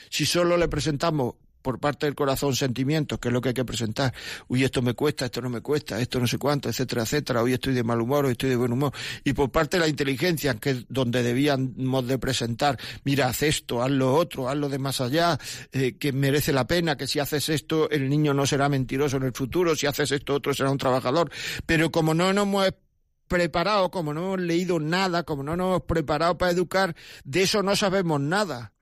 Si 0.09 0.25
solo 0.25 0.57
le 0.57 0.67
presentamos 0.67 1.35
por 1.61 1.79
parte 1.79 2.05
del 2.05 2.15
corazón 2.15 2.55
sentimientos, 2.55 3.19
que 3.19 3.27
es 3.27 3.33
lo 3.33 3.41
que 3.41 3.49
hay 3.49 3.53
que 3.53 3.65
presentar. 3.65 4.13
Uy, 4.47 4.63
esto 4.63 4.81
me 4.81 4.93
cuesta, 4.93 5.25
esto 5.25 5.41
no 5.41 5.49
me 5.49 5.61
cuesta, 5.61 5.99
esto 5.99 6.19
no 6.19 6.27
sé 6.27 6.37
cuánto, 6.37 6.69
etcétera, 6.69 7.03
etcétera. 7.03 7.43
Hoy 7.43 7.53
estoy 7.53 7.73
de 7.73 7.83
mal 7.83 8.01
humor, 8.01 8.25
hoy 8.25 8.31
estoy 8.31 8.49
de 8.49 8.55
buen 8.55 8.71
humor. 8.71 8.93
Y 9.23 9.33
por 9.33 9.51
parte 9.51 9.77
de 9.77 9.81
la 9.81 9.89
inteligencia, 9.89 10.55
que 10.55 10.71
es 10.71 10.85
donde 10.89 11.21
debíamos 11.21 12.07
de 12.07 12.17
presentar, 12.17 12.79
mira, 13.03 13.27
haz 13.27 13.43
esto, 13.43 13.83
haz 13.83 13.91
lo 13.91 14.15
otro, 14.15 14.49
haz 14.49 14.57
lo 14.57 14.69
de 14.69 14.79
más 14.79 15.01
allá, 15.01 15.37
eh, 15.71 15.97
que 15.97 16.13
merece 16.13 16.53
la 16.53 16.65
pena, 16.65 16.97
que 16.97 17.07
si 17.07 17.19
haces 17.19 17.49
esto, 17.49 17.89
el 17.89 18.09
niño 18.09 18.33
no 18.33 18.45
será 18.45 18.69
mentiroso 18.69 19.17
en 19.17 19.23
el 19.23 19.33
futuro, 19.33 19.75
si 19.75 19.85
haces 19.85 20.11
esto, 20.11 20.35
otro 20.35 20.53
será 20.53 20.71
un 20.71 20.77
trabajador. 20.77 21.29
Pero 21.65 21.91
como 21.91 22.13
no 22.13 22.31
nos 22.33 22.43
hemos 22.43 22.73
preparado, 23.29 23.89
como 23.91 24.13
no 24.13 24.21
hemos 24.21 24.41
leído 24.41 24.81
nada, 24.81 25.23
como 25.23 25.43
no 25.43 25.55
nos 25.55 25.67
hemos 25.67 25.83
preparado 25.83 26.37
para 26.37 26.51
educar, 26.51 26.95
de 27.23 27.43
eso 27.43 27.63
no 27.63 27.77
sabemos 27.77 28.19
nada. 28.19 28.73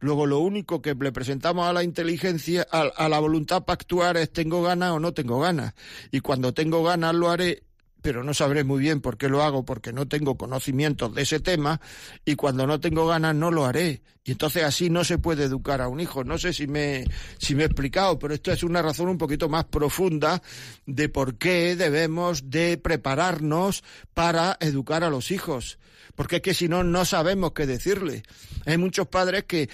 Luego 0.00 0.26
lo 0.26 0.40
único 0.40 0.82
que 0.82 0.94
le 0.94 1.12
presentamos 1.12 1.66
a 1.66 1.72
la 1.72 1.84
inteligencia, 1.84 2.66
a, 2.70 3.08
la 3.08 3.18
voluntad 3.18 3.64
para 3.64 3.74
actuar 3.74 4.16
es 4.16 4.32
tengo 4.32 4.62
ganas 4.62 4.92
o 4.92 5.00
no 5.00 5.12
tengo 5.12 5.38
ganas. 5.40 5.74
Y 6.10 6.20
cuando 6.20 6.54
tengo 6.54 6.82
ganas 6.82 7.14
lo 7.14 7.30
haré 7.30 7.64
pero 8.02 8.24
no 8.24 8.34
sabré 8.34 8.64
muy 8.64 8.80
bien 8.80 9.00
por 9.00 9.16
qué 9.16 9.28
lo 9.28 9.42
hago 9.42 9.64
porque 9.64 9.92
no 9.92 10.08
tengo 10.08 10.36
conocimientos 10.36 11.14
de 11.14 11.22
ese 11.22 11.40
tema 11.40 11.80
y 12.24 12.36
cuando 12.36 12.66
no 12.66 12.80
tengo 12.80 13.06
ganas 13.06 13.34
no 13.34 13.50
lo 13.50 13.66
haré. 13.66 14.02
Y 14.24 14.32
entonces 14.32 14.64
así 14.64 14.90
no 14.90 15.02
se 15.04 15.18
puede 15.18 15.44
educar 15.44 15.80
a 15.80 15.88
un 15.88 16.00
hijo. 16.00 16.24
No 16.24 16.38
sé 16.38 16.52
si 16.52 16.66
me, 16.66 17.04
si 17.38 17.54
me 17.54 17.62
he 17.62 17.66
explicado, 17.66 18.18
pero 18.18 18.34
esto 18.34 18.52
es 18.52 18.62
una 18.62 18.82
razón 18.82 19.08
un 19.08 19.18
poquito 19.18 19.48
más 19.48 19.64
profunda 19.64 20.42
de 20.86 21.08
por 21.08 21.36
qué 21.36 21.74
debemos 21.74 22.50
de 22.50 22.76
prepararnos 22.76 23.82
para 24.14 24.56
educar 24.60 25.04
a 25.04 25.10
los 25.10 25.30
hijos. 25.30 25.78
Porque 26.14 26.36
es 26.36 26.42
que 26.42 26.54
si 26.54 26.68
no, 26.68 26.84
no 26.84 27.04
sabemos 27.04 27.52
qué 27.52 27.66
decirle. 27.66 28.22
Hay 28.66 28.76
muchos 28.76 29.08
padres 29.08 29.44
que 29.44 29.70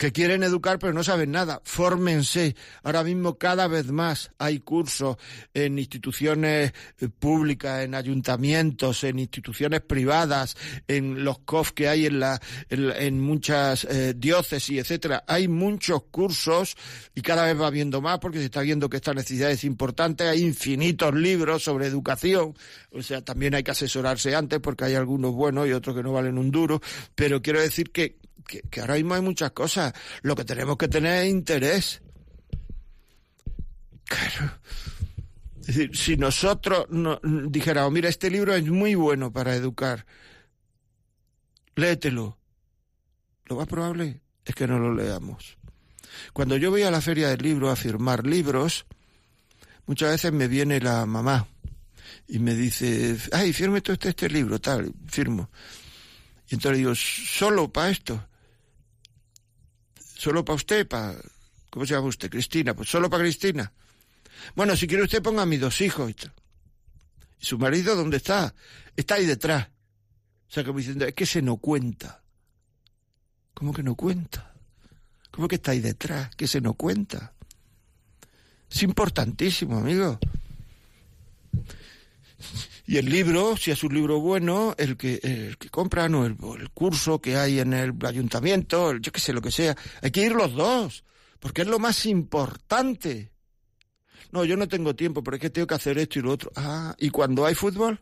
que 0.00 0.12
quieren 0.12 0.42
educar 0.42 0.78
pero 0.78 0.94
no 0.94 1.04
saben 1.04 1.30
nada. 1.30 1.60
Fórmense. 1.62 2.56
Ahora 2.82 3.04
mismo 3.04 3.36
cada 3.36 3.68
vez 3.68 3.92
más 3.92 4.30
hay 4.38 4.60
cursos 4.60 5.18
en 5.52 5.78
instituciones 5.78 6.72
eh, 6.98 7.08
públicas, 7.10 7.84
en 7.84 7.94
ayuntamientos, 7.94 9.04
en 9.04 9.18
instituciones 9.18 9.82
privadas, 9.82 10.56
en 10.88 11.22
los 11.22 11.40
COF 11.40 11.72
que 11.72 11.90
hay 11.90 12.06
en, 12.06 12.18
la, 12.18 12.40
en, 12.70 13.20
muchas 13.20 13.84
eh, 13.84 14.14
diócesis, 14.16 14.78
etcétera. 14.78 15.22
Hay 15.26 15.48
muchos 15.48 16.04
cursos 16.04 16.78
y 17.14 17.20
cada 17.20 17.44
vez 17.44 17.60
va 17.60 17.68
viendo 17.68 18.00
más 18.00 18.20
porque 18.20 18.38
se 18.38 18.46
está 18.46 18.62
viendo 18.62 18.88
que 18.88 18.96
esta 18.96 19.12
necesidad 19.12 19.50
es 19.50 19.64
importante. 19.64 20.26
Hay 20.26 20.40
infinitos 20.40 21.12
libros 21.12 21.62
sobre 21.62 21.86
educación. 21.86 22.54
O 22.90 23.02
sea, 23.02 23.20
también 23.20 23.54
hay 23.54 23.62
que 23.62 23.72
asesorarse 23.72 24.34
antes 24.34 24.60
porque 24.60 24.84
hay 24.84 24.94
algunos 24.94 25.34
buenos 25.34 25.68
y 25.68 25.72
otros 25.72 25.94
que 25.94 26.02
no 26.02 26.14
valen 26.14 26.38
un 26.38 26.50
duro. 26.50 26.80
Pero 27.14 27.42
quiero 27.42 27.60
decir 27.60 27.90
que 27.90 28.19
que, 28.50 28.80
ahora 28.80 28.94
mismo 28.94 29.14
hay 29.14 29.22
muchas 29.22 29.52
cosas. 29.52 29.92
Lo 30.22 30.34
que 30.34 30.44
tenemos 30.44 30.76
que 30.76 30.88
tener 30.88 31.24
es 31.24 31.30
interés. 31.30 32.02
Claro. 34.04 34.52
Es 35.60 35.66
decir, 35.66 35.96
si 35.96 36.16
nosotros 36.16 36.86
no, 36.90 37.20
dijéramos, 37.22 37.92
mira, 37.92 38.08
este 38.08 38.30
libro 38.30 38.54
es 38.54 38.66
muy 38.66 38.94
bueno 38.94 39.32
para 39.32 39.54
educar, 39.54 40.04
léetelo. 41.76 42.36
Lo 43.44 43.56
más 43.56 43.68
probable 43.68 44.20
es 44.44 44.54
que 44.54 44.66
no 44.66 44.78
lo 44.78 44.94
leamos. 44.94 45.56
Cuando 46.32 46.56
yo 46.56 46.70
voy 46.70 46.82
a 46.82 46.90
la 46.90 47.00
feria 47.00 47.28
del 47.28 47.42
libro 47.42 47.70
a 47.70 47.76
firmar 47.76 48.26
libros, 48.26 48.86
muchas 49.86 50.10
veces 50.10 50.32
me 50.32 50.48
viene 50.48 50.80
la 50.80 51.06
mamá 51.06 51.46
y 52.26 52.40
me 52.40 52.54
dice, 52.54 53.16
ay, 53.32 53.52
firme 53.52 53.80
tú 53.80 53.92
este, 53.92 54.08
este 54.08 54.28
libro, 54.28 54.60
tal, 54.60 54.92
firmo. 55.06 55.50
Y 56.48 56.54
entonces 56.54 56.78
digo, 56.78 56.94
solo 56.96 57.72
para 57.72 57.90
esto 57.90 58.29
solo 60.20 60.44
para 60.44 60.56
usted, 60.56 60.86
para... 60.86 61.16
¿Cómo 61.70 61.86
se 61.86 61.94
llama 61.94 62.08
usted? 62.08 62.28
Cristina, 62.28 62.74
pues 62.74 62.90
solo 62.90 63.08
para 63.08 63.22
Cristina. 63.22 63.72
Bueno, 64.54 64.76
si 64.76 64.86
quiere 64.86 65.04
usted 65.04 65.22
ponga 65.22 65.42
a 65.42 65.46
mis 65.46 65.60
dos 65.60 65.80
hijos. 65.80 66.12
¿Y 67.40 67.44
su 67.44 67.58
marido 67.58 67.96
dónde 67.96 68.18
está? 68.18 68.54
Está 68.94 69.14
ahí 69.14 69.24
detrás. 69.24 69.68
O 70.48 70.52
sea, 70.52 70.64
como 70.64 70.78
diciendo, 70.78 71.06
es 71.06 71.14
que 71.14 71.24
se 71.24 71.40
no 71.40 71.56
cuenta. 71.56 72.22
¿Cómo 73.54 73.72
que 73.72 73.82
no 73.82 73.94
cuenta? 73.94 74.52
¿Cómo 75.30 75.48
que 75.48 75.54
está 75.54 75.70
ahí 75.70 75.80
detrás? 75.80 76.34
Que 76.36 76.46
se 76.46 76.60
nos 76.60 76.76
cuenta. 76.76 77.32
Es 78.70 78.82
importantísimo, 78.82 79.78
amigo. 79.78 80.18
Y 82.90 82.98
el 82.98 83.08
libro, 83.08 83.56
si 83.56 83.70
es 83.70 83.84
un 83.84 83.94
libro 83.94 84.18
bueno, 84.18 84.74
el 84.76 84.96
que, 84.96 85.20
el 85.22 85.58
que 85.58 85.68
compran 85.68 86.12
o 86.16 86.26
el, 86.26 86.36
el, 86.58 86.70
curso 86.70 87.20
que 87.20 87.36
hay 87.36 87.60
en 87.60 87.72
el 87.72 87.94
ayuntamiento, 88.04 88.96
yo 88.96 89.12
qué 89.12 89.20
sé, 89.20 89.32
lo 89.32 89.40
que 89.40 89.52
sea, 89.52 89.76
hay 90.02 90.10
que 90.10 90.22
ir 90.22 90.32
los 90.32 90.54
dos, 90.54 91.04
porque 91.38 91.62
es 91.62 91.68
lo 91.68 91.78
más 91.78 92.04
importante. 92.06 93.30
No, 94.32 94.44
yo 94.44 94.56
no 94.56 94.66
tengo 94.66 94.96
tiempo, 94.96 95.22
pero 95.22 95.36
es 95.36 95.40
que 95.40 95.50
tengo 95.50 95.68
que 95.68 95.74
hacer 95.76 95.98
esto 95.98 96.18
y 96.18 96.22
lo 96.22 96.32
otro. 96.32 96.50
Ah, 96.56 96.96
¿y 96.98 97.10
cuando 97.10 97.46
hay 97.46 97.54
fútbol? 97.54 98.00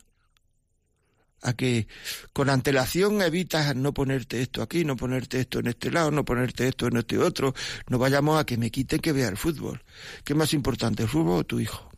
A 1.43 1.53
que 1.53 1.87
con 2.33 2.49
antelación 2.49 3.21
evitas 3.21 3.75
no 3.75 3.93
ponerte 3.93 4.41
esto 4.41 4.63
aquí, 4.63 4.85
no 4.85 4.95
ponerte 4.95 5.41
esto 5.41 5.59
en 5.59 5.67
este 5.67 5.91
lado, 5.91 6.09
no 6.09 6.25
ponerte 6.25 6.67
esto 6.67 6.87
en 6.87 6.97
este 6.97 7.19
otro. 7.19 7.53
No 7.89 7.99
vayamos 7.99 8.39
a 8.39 8.43
que 8.43 8.57
me 8.57 8.71
quiten 8.71 9.01
que 9.01 9.11
vea 9.11 9.29
el 9.29 9.37
fútbol. 9.37 9.83
¿Qué 10.23 10.33
es 10.33 10.37
más 10.37 10.51
importante, 10.51 11.03
el 11.03 11.09
fútbol 11.09 11.41
o 11.41 11.43
tu 11.43 11.59
hijo? 11.59 11.88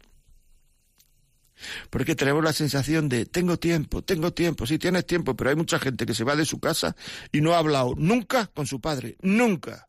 Porque 1.89 2.15
tenemos 2.15 2.44
la 2.44 2.53
sensación 2.53 3.10
de 3.10 3.25
tengo 3.25 3.58
tiempo, 3.58 4.01
tengo 4.01 4.34
tiempo, 4.34 4.65
sí 4.65 4.77
tienes 4.80 5.06
tiempo, 5.06 5.36
pero 5.36 5.50
hay 5.50 5.56
mucha 5.56 5.80
gente 5.80 6.06
que 6.06 6.13
se 6.13 6.24
va 6.24 6.36
de 6.36 6.46
su 6.46 6.60
casa 6.60 6.96
y 7.32 7.41
no 7.41 7.53
ha 7.53 7.60
hablado 7.60 7.94
nunca 7.98 8.48
con 8.48 8.65
su 8.65 8.80
padre, 8.82 9.18
nunca. 9.22 9.88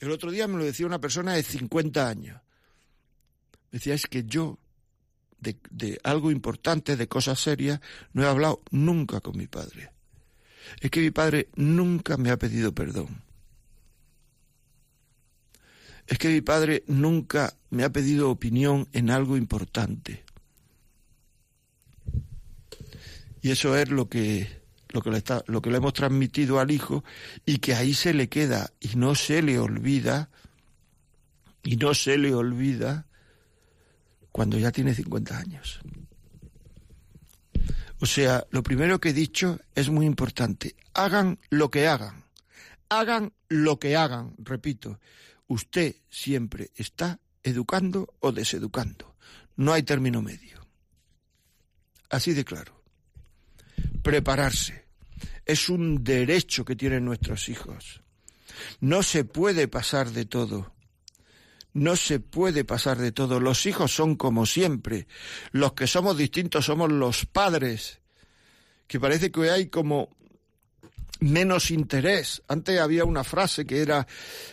El 0.00 0.10
otro 0.10 0.30
día 0.30 0.48
me 0.48 0.58
lo 0.58 0.64
decía 0.64 0.86
una 0.86 1.00
persona 1.00 1.34
de 1.34 1.42
50 1.42 2.08
años. 2.08 2.40
Decía, 3.70 3.94
es 3.94 4.06
que 4.06 4.24
yo, 4.24 4.58
de, 5.40 5.56
de 5.70 5.98
algo 6.04 6.30
importante, 6.30 6.96
de 6.96 7.08
cosas 7.08 7.40
serias, 7.40 7.80
no 8.12 8.22
he 8.22 8.26
hablado 8.26 8.62
nunca 8.70 9.20
con 9.20 9.36
mi 9.36 9.46
padre. 9.46 9.90
Es 10.80 10.90
que 10.90 11.00
mi 11.00 11.10
padre 11.10 11.48
nunca 11.56 12.16
me 12.16 12.30
ha 12.30 12.38
pedido 12.38 12.74
perdón. 12.74 13.22
Es 16.06 16.18
que 16.18 16.28
mi 16.28 16.40
padre 16.40 16.84
nunca 16.86 17.54
me 17.70 17.84
ha 17.84 17.92
pedido 17.92 18.30
opinión 18.30 18.88
en 18.92 19.10
algo 19.10 19.36
importante. 19.36 20.23
Y 23.44 23.50
eso 23.50 23.76
es 23.76 23.90
lo 23.90 24.08
que, 24.08 24.62
lo 24.88 25.02
que, 25.02 25.10
le 25.10 25.22
lo 25.48 25.60
que 25.60 25.68
le 25.68 25.76
hemos 25.76 25.92
transmitido 25.92 26.60
al 26.60 26.70
hijo 26.70 27.04
y 27.44 27.58
que 27.58 27.74
ahí 27.74 27.92
se 27.92 28.14
le 28.14 28.30
queda 28.30 28.72
y 28.80 28.96
no 28.96 29.14
se 29.14 29.42
le 29.42 29.58
olvida, 29.58 30.30
y 31.62 31.76
no 31.76 31.92
se 31.92 32.16
le 32.16 32.32
olvida 32.32 33.06
cuando 34.32 34.56
ya 34.56 34.72
tiene 34.72 34.94
50 34.94 35.36
años. 35.36 35.80
O 38.00 38.06
sea, 38.06 38.46
lo 38.48 38.62
primero 38.62 38.98
que 38.98 39.10
he 39.10 39.12
dicho 39.12 39.60
es 39.74 39.90
muy 39.90 40.06
importante. 40.06 40.74
Hagan 40.94 41.38
lo 41.50 41.70
que 41.70 41.86
hagan. 41.86 42.24
Hagan 42.88 43.34
lo 43.48 43.78
que 43.78 43.94
hagan, 43.94 44.36
repito. 44.38 45.00
Usted 45.48 45.96
siempre 46.08 46.70
está 46.76 47.20
educando 47.42 48.14
o 48.20 48.32
deseducando. 48.32 49.14
No 49.56 49.74
hay 49.74 49.82
término 49.82 50.22
medio. 50.22 50.66
Así 52.08 52.32
de 52.32 52.46
claro 52.46 52.73
prepararse. 54.04 54.84
Es 55.44 55.68
un 55.68 56.04
derecho 56.04 56.64
que 56.64 56.76
tienen 56.76 57.04
nuestros 57.04 57.48
hijos. 57.48 58.02
No 58.78 59.02
se 59.02 59.24
puede 59.24 59.66
pasar 59.66 60.10
de 60.10 60.26
todo. 60.26 60.72
No 61.72 61.96
se 61.96 62.20
puede 62.20 62.64
pasar 62.64 62.98
de 62.98 63.10
todo. 63.10 63.40
Los 63.40 63.66
hijos 63.66 63.92
son 63.92 64.14
como 64.14 64.46
siempre. 64.46 65.08
Los 65.50 65.72
que 65.72 65.88
somos 65.88 66.16
distintos 66.16 66.66
somos 66.66 66.92
los 66.92 67.26
padres, 67.26 67.98
que 68.86 69.00
parece 69.00 69.32
que 69.32 69.50
hay 69.50 69.66
como 69.66 70.10
menos 71.18 71.72
interés. 71.72 72.42
Antes 72.46 72.78
había 72.78 73.04
una 73.04 73.24
frase 73.24 73.66
que 73.66 73.80
era, 73.80 74.06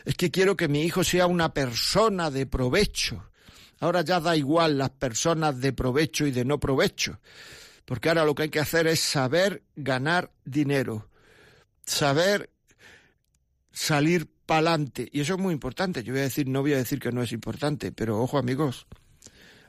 es 0.03 0.15
que 0.15 0.31
quiero 0.31 0.57
que 0.57 0.67
mi 0.67 0.81
hijo 0.83 1.03
sea 1.03 1.27
una 1.27 1.53
persona 1.53 2.31
de 2.31 2.47
provecho. 2.47 3.29
Ahora 3.81 4.01
ya 4.01 4.19
da 4.19 4.35
igual 4.35 4.77
las 4.77 4.91
personas 4.91 5.59
de 5.59 5.73
provecho 5.73 6.25
y 6.25 6.31
de 6.31 6.45
no 6.45 6.59
provecho 6.59 7.19
porque 7.91 8.07
ahora 8.07 8.23
lo 8.23 8.35
que 8.35 8.43
hay 8.43 8.49
que 8.49 8.61
hacer 8.61 8.87
es 8.87 9.01
saber 9.01 9.63
ganar 9.75 10.31
dinero, 10.45 11.09
saber 11.85 12.49
salir 13.69 14.29
para 14.45 14.59
adelante. 14.59 15.09
Y 15.11 15.19
eso 15.19 15.33
es 15.33 15.41
muy 15.41 15.51
importante. 15.51 16.01
Yo 16.01 16.13
voy 16.13 16.21
a 16.21 16.23
decir, 16.23 16.47
no 16.47 16.61
voy 16.61 16.71
a 16.71 16.77
decir 16.77 17.01
que 17.01 17.11
no 17.11 17.21
es 17.21 17.33
importante, 17.33 17.91
pero 17.91 18.21
ojo 18.21 18.37
amigos, 18.37 18.87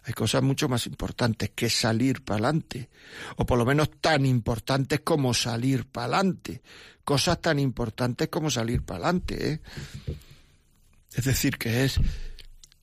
hay 0.05 0.13
cosas 0.13 0.41
mucho 0.45 0.69
más 0.69 0.87
importantes 0.87 1.51
que 1.51 1.69
salir 1.69 2.23
para 2.23 2.37
adelante, 2.37 2.91
o 3.39 3.45
por 3.45 3.59
lo 3.59 3.67
menos 3.67 3.91
tan 4.01 4.25
importantes 4.25 5.01
como 5.01 5.35
salir 5.35 5.85
para 5.87 6.19
adelante, 6.19 6.63
cosas 7.03 7.41
tan 7.41 7.59
importantes 7.59 8.29
como 8.29 8.53
salir 8.53 8.85
para 8.85 8.99
adelante. 8.99 9.53
¿eh? 9.55 9.61
Es 11.13 11.25
decir, 11.25 11.59
que 11.59 11.83
es, 11.83 11.99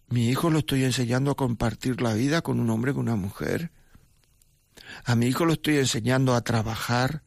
mi 0.10 0.28
hijo 0.28 0.50
lo 0.50 0.60
estoy 0.60 0.84
enseñando 0.84 1.32
a 1.32 1.38
compartir 1.38 2.02
la 2.02 2.14
vida 2.14 2.42
con 2.42 2.60
un 2.60 2.70
hombre, 2.70 2.92
con 2.94 3.04
una 3.04 3.16
mujer, 3.16 3.72
a 5.06 5.16
mi 5.16 5.28
hijo 5.28 5.46
lo 5.46 5.54
estoy 5.54 5.78
enseñando 5.78 6.36
a 6.36 6.42
trabajar 6.42 7.24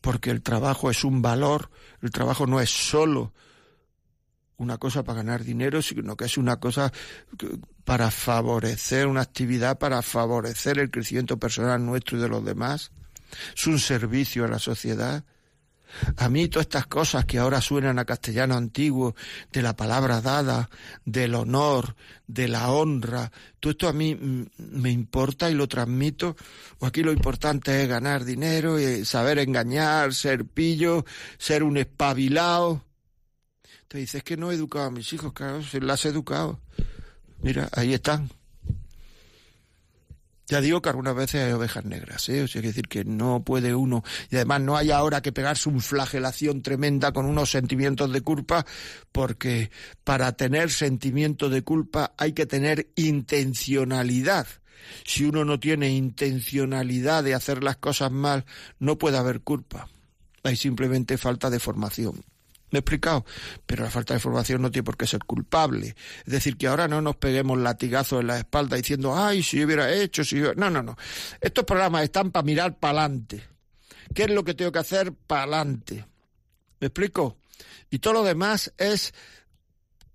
porque 0.00 0.30
el 0.30 0.42
trabajo 0.42 0.90
es 0.90 1.04
un 1.04 1.22
valor, 1.22 1.70
el 2.02 2.10
trabajo 2.10 2.46
no 2.46 2.60
es 2.60 2.70
solo 2.70 3.32
una 4.56 4.78
cosa 4.78 5.02
para 5.02 5.22
ganar 5.22 5.44
dinero, 5.44 5.82
sino 5.82 6.16
que 6.16 6.26
es 6.26 6.36
una 6.38 6.56
cosa 6.56 6.92
para 7.84 8.10
favorecer 8.10 9.06
una 9.06 9.22
actividad, 9.22 9.78
para 9.78 10.02
favorecer 10.02 10.78
el 10.78 10.90
crecimiento 10.90 11.38
personal 11.38 11.84
nuestro 11.84 12.18
y 12.18 12.20
de 12.20 12.28
los 12.28 12.44
demás. 12.44 12.92
Es 13.56 13.66
un 13.66 13.78
servicio 13.78 14.44
a 14.44 14.48
la 14.48 14.58
sociedad. 14.58 15.24
A 16.16 16.28
mí 16.28 16.48
todas 16.48 16.66
estas 16.66 16.86
cosas 16.86 17.24
que 17.24 17.38
ahora 17.38 17.60
suenan 17.60 17.98
a 17.98 18.04
castellano 18.04 18.54
antiguo, 18.54 19.14
de 19.52 19.62
la 19.62 19.76
palabra 19.76 20.20
dada, 20.20 20.68
del 21.04 21.34
honor, 21.34 21.94
de 22.26 22.48
la 22.48 22.70
honra, 22.70 23.30
todo 23.60 23.70
esto 23.72 23.88
a 23.88 23.92
mí 23.92 24.18
me 24.58 24.90
importa 24.90 25.50
y 25.50 25.54
lo 25.54 25.68
transmito. 25.68 26.36
O 26.78 26.86
aquí 26.86 27.02
lo 27.02 27.12
importante 27.12 27.82
es 27.82 27.88
ganar 27.88 28.24
dinero, 28.24 28.78
y 28.78 29.04
saber 29.04 29.38
engañar, 29.38 30.14
ser 30.14 30.44
pillo, 30.44 31.04
ser 31.38 31.62
un 31.62 31.76
espabilado. 31.76 32.84
Te 33.88 33.98
dices 33.98 34.22
que 34.22 34.36
no 34.36 34.50
he 34.50 34.54
educado 34.54 34.86
a 34.86 34.90
mis 34.90 35.12
hijos, 35.12 35.32
claro, 35.32 35.62
se 35.62 35.80
las 35.80 36.04
he 36.04 36.08
educado. 36.08 36.60
Mira, 37.42 37.68
ahí 37.72 37.94
están. 37.94 38.30
Ya 40.46 40.60
digo 40.60 40.82
que 40.82 40.90
algunas 40.90 41.14
veces 41.14 41.42
hay 41.42 41.52
ovejas 41.52 41.84
negras, 41.86 42.28
¿eh? 42.28 42.42
O 42.42 42.48
sea, 42.48 42.60
decir 42.60 42.86
que 42.86 43.04
no 43.04 43.42
puede 43.44 43.74
uno, 43.74 44.04
y 44.30 44.36
además 44.36 44.60
no 44.60 44.76
hay 44.76 44.90
ahora 44.90 45.22
que 45.22 45.32
pegarse 45.32 45.70
un 45.70 45.80
flagelación 45.80 46.60
tremenda 46.60 47.12
con 47.12 47.24
unos 47.24 47.50
sentimientos 47.50 48.12
de 48.12 48.20
culpa, 48.20 48.66
porque 49.10 49.70
para 50.04 50.32
tener 50.32 50.70
sentimiento 50.70 51.48
de 51.48 51.62
culpa 51.62 52.12
hay 52.18 52.32
que 52.34 52.44
tener 52.44 52.88
intencionalidad. 52.94 54.46
Si 55.04 55.24
uno 55.24 55.46
no 55.46 55.58
tiene 55.58 55.90
intencionalidad 55.90 57.24
de 57.24 57.34
hacer 57.34 57.64
las 57.64 57.76
cosas 57.76 58.10
mal, 58.10 58.44
no 58.78 58.98
puede 58.98 59.16
haber 59.16 59.40
culpa. 59.40 59.88
Hay 60.42 60.56
simplemente 60.56 61.16
falta 61.16 61.48
de 61.48 61.58
formación. 61.58 62.22
¿Me 62.74 62.78
he 62.78 62.80
explicado? 62.80 63.24
Pero 63.66 63.84
la 63.84 63.90
falta 63.90 64.14
de 64.14 64.20
formación 64.20 64.60
no 64.60 64.68
tiene 64.68 64.82
por 64.82 64.96
qué 64.96 65.06
ser 65.06 65.20
culpable. 65.20 65.94
Es 66.26 66.32
decir, 66.32 66.56
que 66.56 66.66
ahora 66.66 66.88
no 66.88 67.00
nos 67.00 67.14
peguemos 67.14 67.56
latigazos 67.56 68.20
en 68.20 68.26
la 68.26 68.38
espalda 68.38 68.76
diciendo, 68.76 69.16
ay, 69.16 69.44
si 69.44 69.60
yo 69.60 69.66
hubiera 69.66 69.92
hecho, 69.92 70.24
si 70.24 70.40
yo... 70.40 70.54
No, 70.56 70.70
no, 70.70 70.82
no. 70.82 70.96
Estos 71.40 71.62
programas 71.62 72.02
están 72.02 72.32
para 72.32 72.42
mirar 72.42 72.80
para 72.80 73.02
adelante. 73.02 73.44
¿Qué 74.12 74.24
es 74.24 74.30
lo 74.30 74.42
que 74.42 74.54
tengo 74.54 74.72
que 74.72 74.80
hacer 74.80 75.12
para 75.12 75.42
adelante? 75.42 76.04
¿Me 76.80 76.88
explico? 76.88 77.38
Y 77.90 78.00
todo 78.00 78.14
lo 78.14 78.24
demás 78.24 78.72
es 78.76 79.14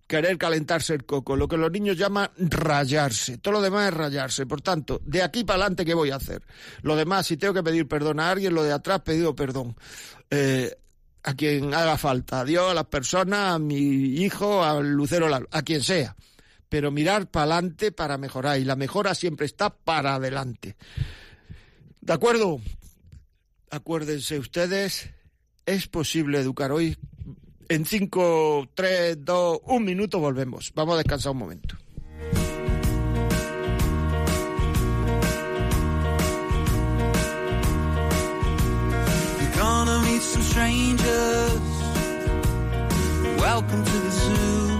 querer 0.05 0.37
calentarse 0.37 0.93
el 0.95 1.05
coco, 1.05 1.37
lo 1.37 1.47
que 1.47 1.55
los 1.55 1.71
niños 1.71 1.95
llaman 1.95 2.29
rayarse. 2.39 3.37
Todo 3.37 3.53
lo 3.53 3.61
demás 3.61 3.87
es 3.87 3.93
rayarse. 3.93 4.45
Por 4.45 4.59
tanto, 4.59 4.99
de 5.05 5.23
aquí 5.23 5.45
para 5.45 5.61
adelante, 5.61 5.85
¿qué 5.85 5.93
voy 5.93 6.11
a 6.11 6.17
hacer? 6.17 6.43
Lo 6.81 6.97
demás, 6.97 7.25
si 7.25 7.37
tengo 7.37 7.53
que 7.53 7.63
pedir 7.63 7.87
perdón 7.87 8.19
a 8.19 8.29
alguien, 8.29 8.53
lo 8.53 8.63
de 8.63 8.73
atrás, 8.73 8.99
pedido 8.99 9.33
perdón. 9.33 9.77
Eh, 10.29 10.75
a 11.23 11.33
quien 11.33 11.73
haga 11.73 11.97
falta, 11.97 12.41
a 12.41 12.45
Dios, 12.45 12.71
a 12.71 12.73
las 12.73 12.85
personas, 12.85 13.55
a 13.55 13.59
mi 13.59 13.77
hijo, 13.77 14.63
al 14.63 14.91
Lucero, 14.91 15.27
a 15.51 15.61
quien 15.61 15.83
sea. 15.83 16.15
Pero 16.69 16.91
mirar 16.91 17.29
para 17.29 17.55
adelante 17.55 17.91
para 17.91 18.17
mejorar 18.17 18.59
y 18.59 18.65
la 18.65 18.75
mejora 18.75 19.15
siempre 19.15 19.45
está 19.45 19.69
para 19.69 20.15
adelante. 20.15 20.75
¿De 22.01 22.13
acuerdo? 22.13 22.61
Acuérdense 23.71 24.39
ustedes, 24.39 25.09
es 25.65 25.87
posible 25.87 26.39
educar 26.39 26.71
hoy. 26.71 26.97
En 27.67 27.85
5, 27.85 28.69
3, 28.73 29.23
2, 29.23 29.59
un 29.65 29.83
minuto 29.83 30.19
volvemos. 30.19 30.71
Vamos 30.73 30.95
a 30.95 30.97
descansar 30.97 31.33
un 31.33 31.37
momento. 31.37 31.75
Meet 40.05 40.21
some 40.21 40.41
strangers. 40.41 41.61
Welcome 43.37 43.83
to 43.83 43.97
the 44.05 44.11
zoo. 44.11 44.79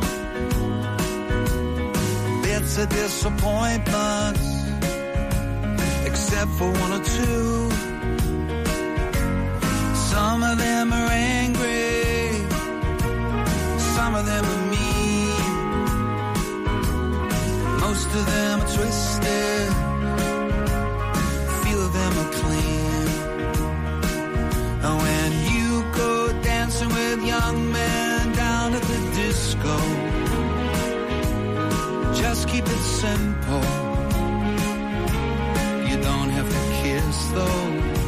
Bits 2.44 2.78
of 2.78 2.90
disappointments, 2.90 4.48
except 6.06 6.52
for 6.52 6.72
one 6.72 6.92
or 6.94 7.04
two. 7.04 7.70
Some 10.12 10.44
of 10.44 10.58
them 10.58 10.94
are 10.94 11.12
angry, 11.12 12.48
some 13.96 14.16
of 14.16 14.26
them 14.26 14.46
are 14.46 14.66
mean, 14.72 15.42
most 17.80 18.08
of 18.08 18.26
them 18.26 18.62
are 18.62 18.68
twisted. 18.76 19.89
When 24.82 25.32
you 25.52 25.84
go 25.92 26.42
dancing 26.42 26.88
with 26.88 27.26
young 27.26 27.72
men 27.72 28.34
down 28.34 28.74
at 28.74 28.82
the 28.82 29.00
disco, 29.14 29.78
just 32.16 32.48
keep 32.48 32.66
it 32.66 32.84
simple. 33.02 33.64
You 35.90 35.98
don't 36.02 36.30
have 36.30 36.50
to 36.50 36.62
kiss 36.82 37.28
though. 37.32 37.99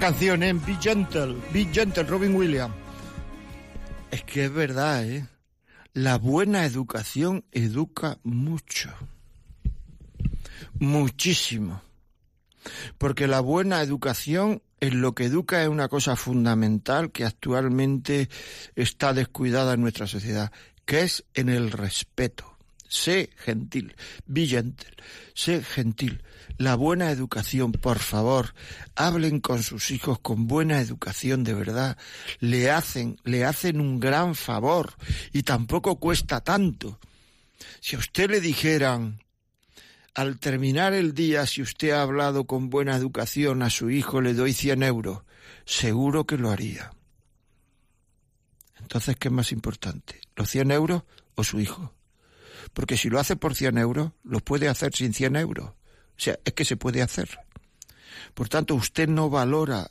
Canción, 0.00 0.42
¿eh? 0.42 0.52
Be 0.54 0.76
Gentle, 0.80 1.36
Be 1.52 1.68
Gentle, 1.72 2.04
Robin 2.04 2.34
Williams. 2.34 2.74
Es 4.10 4.24
que 4.24 4.46
es 4.46 4.52
verdad, 4.52 5.04
¿eh? 5.04 5.26
La 5.92 6.16
buena 6.16 6.64
educación 6.64 7.44
educa 7.52 8.18
mucho. 8.22 8.90
Muchísimo. 10.78 11.82
Porque 12.96 13.26
la 13.26 13.40
buena 13.40 13.82
educación 13.82 14.62
en 14.80 15.00
lo 15.00 15.14
que 15.14 15.24
educa 15.26 15.62
es 15.62 15.68
una 15.68 15.88
cosa 15.88 16.16
fundamental 16.16 17.12
que 17.12 17.24
actualmente 17.24 18.28
está 18.74 19.12
descuidada 19.12 19.74
en 19.74 19.82
nuestra 19.82 20.06
sociedad, 20.06 20.52
que 20.86 21.02
es 21.02 21.24
en 21.34 21.48
el 21.48 21.70
respeto. 21.70 22.51
Sé 22.92 23.30
gentil, 23.38 23.96
be 24.26 24.46
gentle, 24.46 24.94
sé 25.32 25.64
gentil. 25.64 26.22
La 26.58 26.74
buena 26.74 27.10
educación, 27.10 27.72
por 27.72 27.98
favor, 28.00 28.52
hablen 28.94 29.40
con 29.40 29.62
sus 29.62 29.90
hijos 29.90 30.18
con 30.18 30.46
buena 30.46 30.78
educación 30.78 31.42
de 31.42 31.54
verdad. 31.54 31.96
Le 32.38 32.70
hacen, 32.70 33.18
le 33.24 33.46
hacen 33.46 33.80
un 33.80 33.98
gran 33.98 34.34
favor 34.34 34.92
y 35.32 35.42
tampoco 35.42 35.98
cuesta 35.98 36.42
tanto. 36.42 37.00
Si 37.80 37.96
a 37.96 37.98
usted 37.98 38.28
le 38.28 38.42
dijeran, 38.42 39.22
al 40.12 40.38
terminar 40.38 40.92
el 40.92 41.14
día, 41.14 41.46
si 41.46 41.62
usted 41.62 41.92
ha 41.92 42.02
hablado 42.02 42.44
con 42.44 42.68
buena 42.68 42.94
educación 42.94 43.62
a 43.62 43.70
su 43.70 43.88
hijo, 43.88 44.20
le 44.20 44.34
doy 44.34 44.52
100 44.52 44.82
euros, 44.82 45.22
seguro 45.64 46.26
que 46.26 46.36
lo 46.36 46.50
haría. 46.50 46.92
Entonces, 48.78 49.16
¿qué 49.16 49.28
es 49.28 49.32
más 49.32 49.50
importante? 49.50 50.20
¿Los 50.36 50.50
100 50.50 50.72
euros 50.72 51.04
o 51.36 51.42
su 51.42 51.58
hijo? 51.58 51.94
Porque 52.72 52.96
si 52.96 53.10
lo 53.10 53.18
hace 53.18 53.36
por 53.36 53.54
100 53.54 53.78
euros, 53.78 54.12
lo 54.24 54.40
puede 54.40 54.68
hacer 54.68 54.94
sin 54.94 55.12
100 55.12 55.36
euros. 55.36 55.70
O 55.70 55.74
sea, 56.16 56.38
es 56.44 56.52
que 56.52 56.64
se 56.64 56.76
puede 56.76 57.02
hacer. 57.02 57.28
Por 58.34 58.48
tanto, 58.48 58.74
usted 58.74 59.08
no 59.08 59.30
valora 59.30 59.90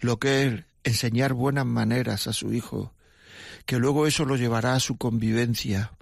lo 0.00 0.18
que 0.18 0.46
es 0.46 0.64
enseñar 0.84 1.32
buenas 1.32 1.66
maneras 1.66 2.26
a 2.26 2.32
su 2.32 2.52
hijo, 2.52 2.94
que 3.66 3.78
luego 3.78 4.06
eso 4.06 4.24
lo 4.24 4.36
llevará 4.36 4.74
a 4.74 4.80
su 4.80 4.96
convivencia. 4.96 5.92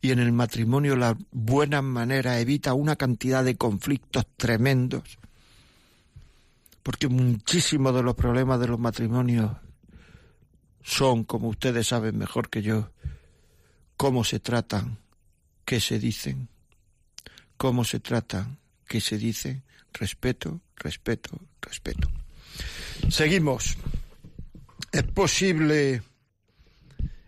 Y 0.00 0.10
en 0.10 0.18
el 0.18 0.32
matrimonio 0.32 0.96
las 0.96 1.16
buenas 1.30 1.82
maneras 1.82 2.40
evita 2.40 2.74
una 2.74 2.96
cantidad 2.96 3.44
de 3.44 3.56
conflictos 3.56 4.26
tremendos. 4.36 5.18
Porque 6.82 7.08
muchísimos 7.08 7.94
de 7.94 8.02
los 8.02 8.14
problemas 8.14 8.60
de 8.60 8.68
los 8.68 8.78
matrimonios 8.78 9.52
son, 10.82 11.24
como 11.24 11.48
ustedes 11.48 11.88
saben 11.88 12.16
mejor 12.16 12.48
que 12.48 12.62
yo, 12.62 12.90
cómo 13.96 14.24
se 14.24 14.40
tratan, 14.40 14.98
qué 15.70 15.78
se 15.78 16.00
dicen, 16.00 16.48
cómo 17.56 17.84
se 17.84 18.00
tratan, 18.00 18.58
qué 18.88 19.00
se 19.00 19.18
dicen, 19.18 19.62
respeto, 19.92 20.60
respeto, 20.74 21.38
respeto. 21.60 22.10
Seguimos. 23.08 23.76
¿Es 24.90 25.04
posible 25.04 26.02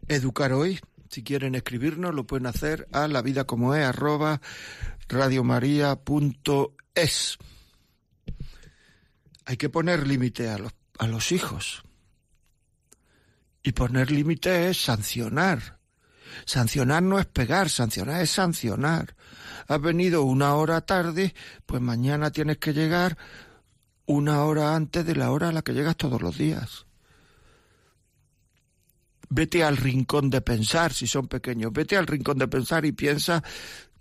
educar 0.08 0.52
hoy? 0.52 0.80
Si 1.08 1.22
quieren 1.22 1.54
escribirnos, 1.54 2.16
lo 2.16 2.26
pueden 2.26 2.48
hacer 2.48 2.88
a 2.90 3.06
la 3.06 3.22
vida 3.22 3.44
como 3.44 3.76
es 3.76 3.94
radiomaria.es. 5.08 7.38
Hay 9.44 9.56
que 9.56 9.68
poner 9.68 10.04
límite 10.04 10.50
a 10.50 10.58
los, 10.58 10.72
a 10.98 11.06
los 11.06 11.30
hijos. 11.30 11.84
Y 13.62 13.70
poner 13.70 14.10
límite 14.10 14.68
es 14.68 14.82
sancionar. 14.82 15.80
Sancionar 16.44 17.02
no 17.02 17.18
es 17.18 17.26
pegar, 17.26 17.70
sancionar 17.70 18.22
es 18.22 18.30
sancionar. 18.30 19.14
Has 19.68 19.80
venido 19.80 20.22
una 20.22 20.54
hora 20.54 20.80
tarde, 20.80 21.34
pues 21.66 21.80
mañana 21.80 22.30
tienes 22.30 22.58
que 22.58 22.72
llegar 22.72 23.16
una 24.06 24.44
hora 24.44 24.74
antes 24.74 25.06
de 25.06 25.16
la 25.16 25.30
hora 25.30 25.48
a 25.48 25.52
la 25.52 25.62
que 25.62 25.72
llegas 25.72 25.96
todos 25.96 26.20
los 26.20 26.36
días. 26.36 26.86
Vete 29.28 29.64
al 29.64 29.76
rincón 29.76 30.28
de 30.28 30.42
pensar, 30.42 30.92
si 30.92 31.06
son 31.06 31.26
pequeños, 31.28 31.72
vete 31.72 31.96
al 31.96 32.06
rincón 32.06 32.38
de 32.38 32.48
pensar 32.48 32.84
y 32.84 32.92
piensa 32.92 33.42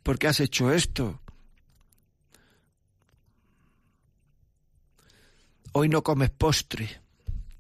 por 0.04 0.20
qué 0.20 0.28
has 0.28 0.40
hecho 0.40 0.72
esto. 0.72 1.22
Hoy 5.74 5.88
no 5.88 6.04
comes 6.04 6.32
postre. 6.32 7.02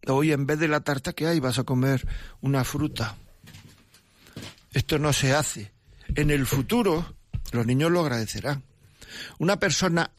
Hoy 0.07 0.33
en 0.33 0.45
vez 0.45 0.59
de 0.59 0.67
la 0.67 0.81
tarta 0.81 1.13
que 1.13 1.27
hay 1.27 1.39
vas 1.39 1.59
a 1.59 1.63
comer 1.63 2.05
una 2.41 2.63
fruta. 2.63 3.15
Esto 4.71 4.99
no 4.99 5.13
se 5.13 5.33
hace. 5.33 5.73
En 6.15 6.31
el 6.31 6.45
futuro 6.45 7.15
los 7.51 7.65
niños 7.65 7.91
lo 7.91 8.01
agradecerán. 8.01 8.63
Una 9.39 9.59
persona 9.59 10.11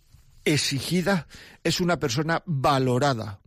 exigida 0.45 1.27
es 1.65 1.81
una 1.81 1.99
persona 1.99 2.43
valorada. 2.47 3.41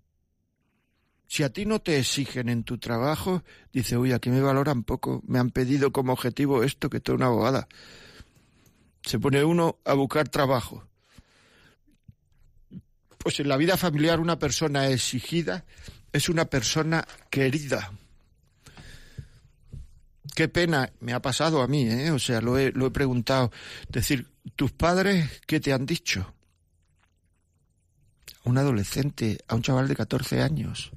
Si 1.28 1.44
a 1.44 1.52
ti 1.52 1.66
no 1.66 1.80
te 1.80 2.00
exigen 2.00 2.50
en 2.50 2.64
tu 2.64 2.78
trabajo, 2.78 3.44
dice, 3.74 3.98
uy, 3.98 4.14
aquí 4.14 4.30
me 4.30 4.42
valoran 4.42 4.84
poco, 4.84 5.22
me 5.28 5.40
han 5.40 5.50
pedido 5.50 5.92
como 5.92 6.14
objetivo 6.14 6.64
esto, 6.64 6.90
que 6.90 6.98
estoy 6.98 7.16
una 7.16 7.28
abogada. 7.28 7.68
Se 9.04 9.20
pone 9.20 9.44
uno 9.44 9.80
a 9.86 9.94
buscar 9.94 10.30
trabajo. 10.30 10.88
Pues 13.18 13.40
en 13.40 13.50
la 13.50 13.58
vida 13.58 13.76
familiar 13.76 14.20
una 14.20 14.38
persona 14.38 14.88
exigida 14.90 15.66
es 16.14 16.30
una 16.30 16.46
persona 16.46 17.06
querida. 17.30 17.92
Qué 20.34 20.48
pena, 20.48 20.92
me 21.00 21.14
ha 21.14 21.22
pasado 21.22 21.62
a 21.62 21.68
mí, 21.68 21.88
¿eh? 21.88 22.12
O 22.12 22.20
sea, 22.20 22.42
lo 22.42 22.58
he, 22.58 22.72
lo 22.72 22.88
he 22.88 22.92
preguntado. 22.92 23.52
Decir, 23.90 24.28
¿tus 24.56 24.72
padres 24.72 25.42
qué 25.46 25.60
te 25.60 25.74
han 25.74 25.86
dicho? 25.86 26.34
A 28.44 28.50
un 28.50 28.58
adolescente, 28.58 29.38
a 29.48 29.56
un 29.56 29.62
chaval 29.62 29.88
de 29.88 29.96
14 29.96 30.42
años. 30.42 30.92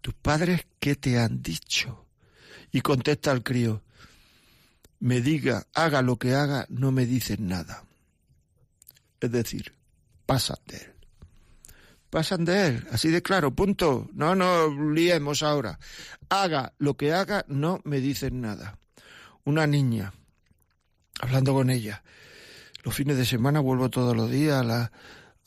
¿Tus 0.00 0.14
padres 0.14 0.66
qué 0.80 0.96
te 0.96 1.18
han 1.18 1.42
dicho? 1.42 2.06
Y 2.72 2.80
contesta 2.80 3.30
al 3.30 3.42
crío, 3.42 3.82
me 5.00 5.20
diga, 5.20 5.66
haga 5.74 6.00
lo 6.00 6.16
que 6.16 6.34
haga, 6.34 6.66
no 6.68 6.92
me 6.92 7.06
dicen 7.06 7.48
nada. 7.48 7.84
Es 9.20 9.30
decir, 9.30 9.74
él. 10.28 10.91
Pasan 12.12 12.44
de 12.44 12.66
él, 12.66 12.86
así 12.92 13.08
de 13.08 13.22
claro, 13.22 13.54
punto. 13.54 14.06
No 14.12 14.34
nos 14.34 14.70
liemos 14.94 15.42
ahora. 15.42 15.78
Haga 16.28 16.74
lo 16.76 16.94
que 16.94 17.14
haga, 17.14 17.46
no 17.48 17.80
me 17.84 18.00
dicen 18.00 18.42
nada. 18.42 18.76
Una 19.44 19.66
niña, 19.66 20.12
hablando 21.20 21.54
con 21.54 21.70
ella, 21.70 22.02
Los 22.84 22.94
fines 22.96 23.16
de 23.16 23.24
semana 23.24 23.60
vuelvo 23.60 23.88
todos 23.88 24.14
los 24.14 24.28
días 24.30 24.60
a, 24.60 24.62
la- 24.64 24.92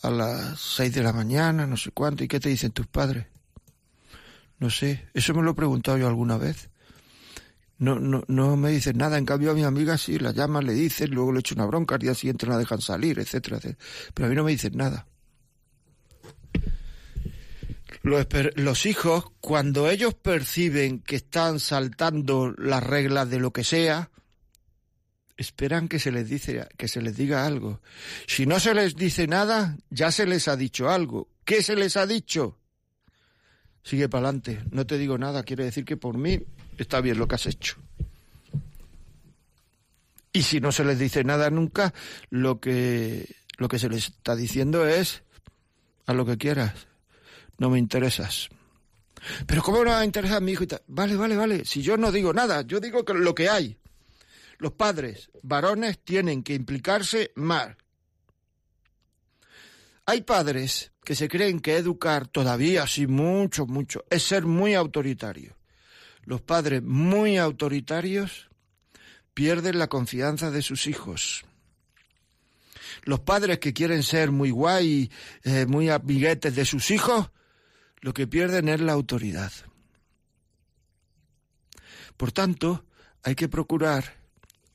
a 0.01 0.09
las 0.09 0.59
seis 0.59 0.91
de 0.95 1.03
la 1.03 1.13
mañana, 1.13 1.67
no 1.67 1.77
sé 1.77 1.91
cuánto. 1.91 2.23
¿Y 2.23 2.27
qué 2.27 2.39
te 2.39 2.49
dicen 2.49 2.71
tus 2.71 2.87
padres? 2.87 3.27
No 4.57 4.71
sé, 4.71 5.07
eso 5.13 5.33
me 5.35 5.43
lo 5.43 5.51
he 5.51 5.53
preguntado 5.53 5.97
yo 5.99 6.07
alguna 6.07 6.37
vez. 6.37 6.69
No, 7.77 7.99
no, 7.99 8.23
no 8.27 8.55
me 8.57 8.71
dicen 8.71 8.97
nada, 8.97 9.17
en 9.19 9.25
cambio 9.25 9.51
a 9.51 9.53
mi 9.53 9.63
amiga 9.65 9.97
sí, 9.99 10.17
la 10.17 10.31
llaman, 10.31 10.65
le 10.65 10.73
dicen, 10.73 11.11
luego 11.11 11.31
le 11.31 11.41
echo 11.41 11.53
una 11.53 11.65
bronca, 11.67 11.95
al 11.95 12.01
día 12.01 12.15
siguiente 12.15 12.47
la 12.47 12.57
dejan 12.57 12.81
salir, 12.81 13.19
etcétera, 13.19 13.57
etcétera. 13.57 13.85
Pero 14.15 14.25
a 14.25 14.29
mí 14.29 14.35
no 14.35 14.43
me 14.45 14.51
dicen 14.51 14.77
nada. 14.77 15.05
Los, 18.05 18.85
hijos, 18.85 19.31
cuando 19.39 19.89
ellos 19.89 20.13
perciben 20.13 20.99
que 20.99 21.15
están 21.15 21.59
saltando 21.59 22.53
las 22.55 22.83
reglas 22.83 23.31
de 23.31 23.39
lo 23.39 23.51
que 23.51 23.63
sea, 23.63 24.11
esperan 25.37 25.87
que 25.87 25.97
se 25.97 26.11
les 26.11 26.29
dice, 26.29 26.67
que 26.77 26.87
se 26.87 27.01
les 27.01 27.17
diga 27.17 27.47
algo. 27.47 27.81
Si 28.27 28.45
no 28.45 28.59
se 28.59 28.75
les 28.75 28.95
dice 28.95 29.25
nada, 29.25 29.75
ya 29.89 30.11
se 30.11 30.27
les 30.27 30.47
ha 30.47 30.55
dicho 30.55 30.91
algo. 30.91 31.29
¿Qué 31.45 31.63
se 31.63 31.75
les 31.75 31.97
ha 31.97 32.05
dicho? 32.05 32.59
Sigue 33.81 34.07
para 34.07 34.27
adelante. 34.27 34.61
No 34.69 34.85
te 34.85 34.99
digo 34.99 35.17
nada, 35.17 35.41
quiere 35.41 35.63
decir 35.63 35.83
que 35.83 35.97
por 35.97 36.15
mí 36.15 36.43
está 36.77 37.01
bien 37.01 37.17
lo 37.17 37.27
que 37.27 37.35
has 37.35 37.47
hecho. 37.47 37.77
Y 40.31 40.43
si 40.43 40.59
no 40.59 40.71
se 40.71 40.85
les 40.85 40.99
dice 40.99 41.23
nada 41.23 41.49
nunca, 41.49 41.91
lo 42.29 42.59
que, 42.59 43.35
lo 43.57 43.67
que 43.67 43.79
se 43.79 43.89
les 43.89 44.09
está 44.09 44.35
diciendo 44.35 44.85
es 44.85 45.23
a 46.05 46.13
lo 46.13 46.23
que 46.27 46.37
quieras. 46.37 46.87
No 47.57 47.69
me 47.69 47.79
interesas. 47.79 48.49
Pero 49.47 49.61
¿cómo 49.61 49.83
no 49.83 49.91
va 49.91 49.99
a 49.99 50.05
interesar 50.05 50.41
mi 50.41 50.51
hijo? 50.51 50.63
y 50.63 50.67
tal? 50.67 50.81
Vale, 50.87 51.15
vale, 51.15 51.35
vale. 51.35 51.65
Si 51.65 51.81
yo 51.81 51.97
no 51.97 52.11
digo 52.11 52.33
nada, 52.33 52.61
yo 52.61 52.79
digo 52.79 53.03
que 53.03 53.13
lo 53.13 53.33
que 53.33 53.49
hay. 53.49 53.77
Los 54.57 54.73
padres 54.73 55.29
varones 55.41 55.99
tienen 55.99 56.43
que 56.43 56.53
implicarse 56.53 57.31
más. 57.35 57.75
Hay 60.05 60.21
padres 60.21 60.91
que 61.03 61.15
se 61.15 61.27
creen 61.27 61.59
que 61.59 61.77
educar 61.77 62.27
todavía, 62.27 62.85
sí, 62.87 63.07
mucho, 63.07 63.65
mucho, 63.65 64.05
es 64.09 64.23
ser 64.23 64.45
muy 64.45 64.75
autoritario. 64.75 65.55
Los 66.23 66.41
padres 66.41 66.83
muy 66.83 67.37
autoritarios 67.37 68.49
pierden 69.33 69.79
la 69.79 69.87
confianza 69.87 70.51
de 70.51 70.61
sus 70.61 70.87
hijos. 70.87 71.45
Los 73.03 73.19
padres 73.19 73.59
que 73.59 73.73
quieren 73.73 74.03
ser 74.03 74.31
muy 74.31 74.51
guay, 74.51 75.11
eh, 75.43 75.65
muy 75.67 75.89
amiguetes 75.89 76.55
de 76.55 76.65
sus 76.65 76.89
hijos, 76.91 77.29
lo 78.05 78.13
que 78.13 78.27
pierden 78.27 78.69
es 78.69 78.81
la 78.81 78.93
autoridad. 78.93 79.51
Por 82.15 82.31
tanto, 82.31 82.85
hay 83.23 83.33
que 83.33 83.49
procurar 83.49 84.17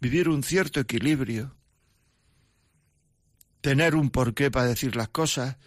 vivir 0.01 0.29
un 0.29 0.43
cierto 0.43 0.81
equilibrio, 0.81 1.55
tener 3.61 3.95
un 3.95 4.11
porqué 4.11 4.51
para 4.51 4.66
decir 4.66 4.97
las 4.97 5.11
cosas, 5.11 5.59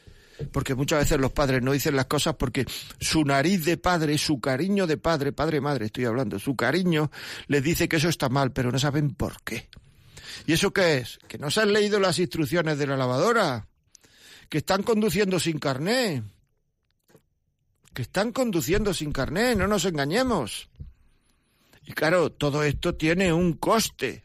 porque 0.51 0.75
muchas 0.75 0.99
veces 0.99 1.21
los 1.21 1.31
padres 1.31 1.61
no 1.61 1.71
dicen 1.71 1.95
las 1.95 2.07
cosas 2.07 2.35
porque 2.35 2.65
su 2.99 3.23
nariz 3.23 3.63
de 3.63 3.77
padre, 3.77 4.17
su 4.17 4.41
cariño 4.41 4.85
de 4.85 4.97
padre, 4.97 5.31
padre, 5.31 5.61
madre, 5.61 5.85
estoy 5.85 6.03
hablando, 6.03 6.39
su 6.39 6.57
cariño 6.57 7.11
les 7.47 7.63
dice 7.63 7.87
que 7.87 7.95
eso 7.95 8.09
está 8.09 8.27
mal, 8.27 8.51
pero 8.51 8.73
no 8.73 8.77
saben 8.77 9.15
por 9.15 9.41
qué. 9.41 9.69
¿Y 10.45 10.51
eso 10.51 10.73
qué 10.73 10.97
es? 10.97 11.17
Que 11.29 11.37
no 11.37 11.49
se 11.49 11.61
han 11.61 11.71
leído 11.71 11.97
las 12.01 12.19
instrucciones 12.19 12.77
de 12.77 12.87
la 12.87 12.97
lavadora, 12.97 13.69
que 14.49 14.57
están 14.57 14.83
conduciendo 14.83 15.39
sin 15.39 15.59
carné, 15.59 16.23
que 17.93 18.01
están 18.03 18.31
conduciendo 18.31 18.93
sin 18.93 19.11
carné, 19.11 19.55
no 19.55 19.67
nos 19.67 19.85
engañemos. 19.85 20.69
Y 21.85 21.93
claro, 21.93 22.31
todo 22.31 22.63
esto 22.63 22.95
tiene 22.95 23.33
un 23.33 23.53
coste. 23.53 24.23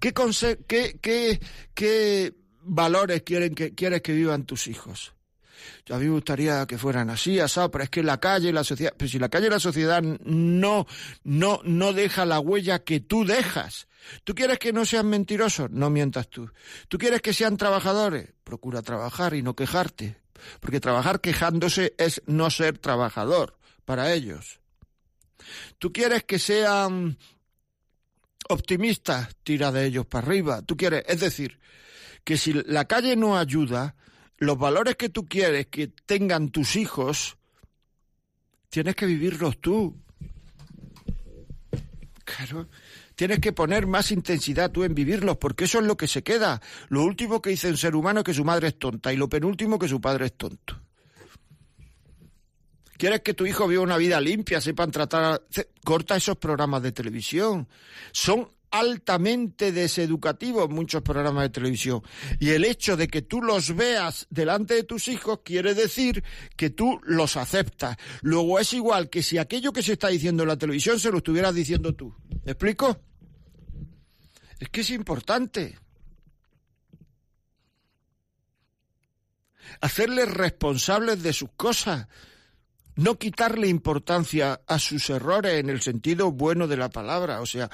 ¿Qué, 0.00 0.12
conse- 0.12 0.58
qué, 0.66 0.98
qué, 1.00 1.40
qué 1.74 2.34
valores 2.62 3.22
quieren 3.22 3.54
que, 3.54 3.74
quieres 3.74 4.02
que 4.02 4.12
vivan 4.12 4.44
tus 4.44 4.66
hijos? 4.66 5.14
Yo 5.86 5.96
a 5.96 5.98
mí 5.98 6.04
me 6.04 6.12
gustaría 6.12 6.66
que 6.66 6.78
fueran 6.78 7.10
así, 7.10 7.40
asado, 7.40 7.70
pero 7.70 7.84
es 7.84 7.90
que 7.90 8.02
la 8.02 8.18
calle, 8.20 8.52
la 8.52 8.62
sociedad, 8.64 8.92
pero 8.96 9.08
si 9.08 9.18
la 9.18 9.28
calle 9.28 9.46
y 9.46 9.50
la 9.50 9.58
sociedad 9.60 10.02
no, 10.02 10.86
no, 11.24 11.60
no 11.64 11.92
deja 11.92 12.24
la 12.26 12.38
huella 12.40 12.80
que 12.80 13.00
tú 13.00 13.24
dejas. 13.24 13.88
¿Tú 14.24 14.34
quieres 14.34 14.58
que 14.58 14.72
no 14.72 14.84
sean 14.84 15.08
mentirosos? 15.08 15.70
No 15.70 15.90
mientas 15.90 16.28
tú. 16.28 16.50
¿Tú 16.88 16.98
quieres 16.98 17.20
que 17.22 17.32
sean 17.34 17.56
trabajadores? 17.56 18.32
Procura 18.44 18.82
trabajar 18.82 19.34
y 19.34 19.42
no 19.42 19.54
quejarte. 19.54 20.16
Porque 20.60 20.80
trabajar 20.80 21.20
quejándose 21.20 21.94
es 21.98 22.22
no 22.26 22.50
ser 22.50 22.78
trabajador 22.78 23.58
para 23.84 24.12
ellos. 24.12 24.60
¿Tú 25.78 25.92
quieres 25.92 26.24
que 26.24 26.38
sean 26.38 27.18
optimistas? 28.48 29.36
Tira 29.42 29.72
de 29.72 29.86
ellos 29.86 30.06
para 30.06 30.26
arriba. 30.26 30.62
¿Tú 30.62 30.76
quieres? 30.76 31.04
Es 31.06 31.20
decir, 31.20 31.58
que 32.24 32.36
si 32.36 32.52
la 32.52 32.86
calle 32.86 33.16
no 33.16 33.38
ayuda, 33.38 33.94
los 34.38 34.58
valores 34.58 34.96
que 34.96 35.08
tú 35.08 35.26
quieres 35.26 35.66
que 35.66 35.88
tengan 35.88 36.50
tus 36.50 36.76
hijos, 36.76 37.36
tienes 38.68 38.94
que 38.94 39.06
vivirlos 39.06 39.58
tú. 39.58 39.96
Claro. 42.24 42.68
Tienes 43.18 43.40
que 43.40 43.52
poner 43.52 43.88
más 43.88 44.12
intensidad 44.12 44.70
tú 44.70 44.84
en 44.84 44.94
vivirlos, 44.94 45.38
porque 45.38 45.64
eso 45.64 45.80
es 45.80 45.86
lo 45.86 45.96
que 45.96 46.06
se 46.06 46.22
queda. 46.22 46.62
Lo 46.88 47.02
último 47.02 47.42
que 47.42 47.50
dice 47.50 47.68
un 47.68 47.76
ser 47.76 47.96
humano 47.96 48.20
es 48.20 48.24
que 48.24 48.32
su 48.32 48.44
madre 48.44 48.68
es 48.68 48.78
tonta 48.78 49.12
y 49.12 49.16
lo 49.16 49.28
penúltimo 49.28 49.76
que 49.76 49.88
su 49.88 50.00
padre 50.00 50.26
es 50.26 50.34
tonto. 50.34 50.80
¿Quieres 52.96 53.22
que 53.22 53.34
tu 53.34 53.44
hijo 53.44 53.66
viva 53.66 53.82
una 53.82 53.96
vida 53.96 54.20
limpia, 54.20 54.60
sepan 54.60 54.92
tratar... 54.92 55.24
a- 55.34 55.40
Corta 55.84 56.14
esos 56.14 56.36
programas 56.36 56.80
de 56.80 56.92
televisión. 56.92 57.66
Son 58.12 58.48
altamente 58.70 59.72
deseducativos 59.72 60.70
muchos 60.70 61.02
programas 61.02 61.42
de 61.42 61.48
televisión. 61.50 62.02
Y 62.38 62.50
el 62.50 62.64
hecho 62.64 62.96
de 62.96 63.08
que 63.08 63.22
tú 63.22 63.42
los 63.42 63.74
veas 63.74 64.28
delante 64.30 64.74
de 64.74 64.84
tus 64.84 65.08
hijos 65.08 65.40
quiere 65.44 65.74
decir 65.74 66.22
que 66.56 66.70
tú 66.70 67.00
los 67.02 67.36
aceptas. 67.36 67.96
Luego 68.22 68.60
es 68.60 68.72
igual 68.74 69.10
que 69.10 69.24
si 69.24 69.38
aquello 69.38 69.72
que 69.72 69.82
se 69.82 69.94
está 69.94 70.06
diciendo 70.06 70.44
en 70.44 70.50
la 70.50 70.56
televisión 70.56 71.00
se 71.00 71.10
lo 71.10 71.18
estuvieras 71.18 71.52
diciendo 71.52 71.94
tú. 71.96 72.14
¿Me 72.44 72.52
explico? 72.52 72.96
Es 74.58 74.68
que 74.68 74.80
es 74.80 74.90
importante. 74.90 75.78
Hacerles 79.80 80.30
responsables 80.32 81.22
de 81.22 81.32
sus 81.32 81.50
cosas 81.52 82.08
no 82.98 83.16
quitarle 83.16 83.68
importancia 83.68 84.60
a 84.66 84.78
sus 84.80 85.08
errores 85.08 85.60
en 85.60 85.70
el 85.70 85.80
sentido 85.80 86.32
bueno 86.32 86.66
de 86.66 86.76
la 86.76 86.90
palabra, 86.90 87.40
o 87.40 87.46
sea, 87.46 87.70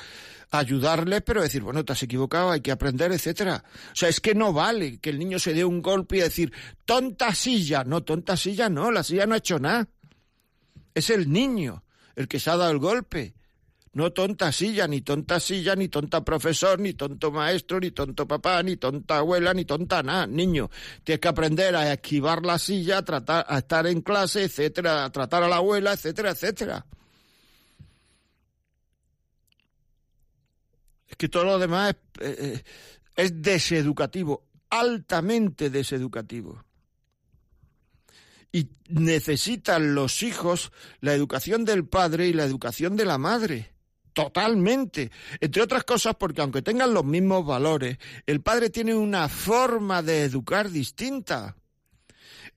ayudarles, 0.51 1.23
pero 1.23 1.40
decir, 1.40 1.62
bueno, 1.62 1.83
te 1.83 1.94
has 1.94 2.03
equivocado, 2.03 2.51
hay 2.51 2.61
que 2.61 2.70
aprender, 2.70 3.11
etcétera. 3.11 3.64
O 3.92 3.97
sea, 3.97 4.11
es 4.11 4.20
que 4.20 4.35
no 4.35 4.53
vale 4.53 4.99
que 4.99 5.09
el 5.09 5.18
niño 5.18 5.38
se 5.38 5.55
dé 5.55 5.64
un 5.64 5.81
golpe 5.81 6.18
y 6.18 6.20
decir, 6.20 6.53
tonta 6.85 7.35
silla, 7.35 7.85
no, 7.85 8.03
tonta 8.03 8.37
silla 8.37 8.68
no, 8.68 8.90
la 8.90 9.03
silla 9.03 9.25
no 9.25 9.35
ha 9.35 9.38
hecho 9.38 9.59
nada. 9.59 9.88
Es 10.92 11.09
el 11.09 11.33
niño 11.33 11.85
el 12.16 12.29
que 12.29 12.38
se 12.38 12.51
ha 12.51 12.59
dado 12.59 12.70
el 12.70 12.79
golpe. 12.79 13.34
No 13.95 14.13
tonta 14.13 14.51
silla, 14.51 14.89
ni 14.89 15.03
tonta 15.03 15.39
silla, 15.39 15.77
ni 15.77 15.89
tonta 15.89 16.25
profesor, 16.25 16.81
ni 16.81 16.95
tonto 16.95 17.31
maestro, 17.31 17.79
ni 17.79 17.93
tonto 17.93 18.27
papá, 18.27 18.61
ni 18.65 18.77
tonta 18.77 19.19
abuela, 19.19 19.55
ni 19.55 19.65
tonta 19.65 20.03
nada. 20.03 20.27
Niño, 20.27 20.69
tienes 21.05 21.21
que 21.21 21.29
aprender 21.29 21.77
a 21.77 21.93
esquivar 21.93 22.45
la 22.45 22.59
silla, 22.59 22.99
a, 22.99 23.05
tratar, 23.05 23.47
a 23.49 23.59
estar 23.59 23.87
en 23.87 24.01
clase, 24.03 24.43
etcétera, 24.43 25.05
a 25.05 25.13
tratar 25.13 25.45
a 25.45 25.49
la 25.49 25.57
abuela, 25.57 25.93
etcétera, 25.93 26.31
etcétera. 26.31 26.85
Es 31.07 31.17
que 31.17 31.29
todo 31.29 31.45
lo 31.45 31.59
demás 31.61 31.95
es, 32.19 32.27
eh, 32.27 32.37
eh, 32.39 32.65
es 33.15 33.43
deseducativo, 33.43 34.49
altamente 34.71 35.71
deseducativo. 35.71 36.65
Y 38.51 38.71
necesitan 38.89 39.95
los 39.95 40.25
hijos 40.25 40.73
la 41.01 41.15
educación 41.15 41.65
del 41.65 41.87
padre 41.87 42.27
y 42.27 42.33
la 42.33 42.45
educación 42.45 42.97
de 42.97 43.05
la 43.05 43.19
madre. 43.19 43.74
Totalmente. 44.14 45.11
Entre 45.40 45.61
otras 45.61 45.83
cosas 45.83 46.14
porque 46.14 46.40
aunque 46.40 46.62
tengan 46.62 46.94
los 46.94 47.05
mismos 47.05 47.44
valores, 47.44 47.98
el 48.27 48.40
padre 48.40 48.70
tiene 48.70 48.94
una 48.94 49.29
forma 49.29 50.03
de 50.03 50.22
educar 50.22 50.70
distinta. 50.70 51.57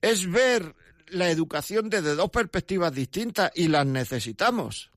Es 0.00 0.30
ver 0.30 0.76
la 1.08 1.30
educación 1.30 1.90
desde 1.90 2.14
dos 2.14 2.30
perspectivas 2.30 2.94
distintas 2.94 3.50
y 3.56 3.66
las 3.66 3.84
necesitamos. 3.84 4.92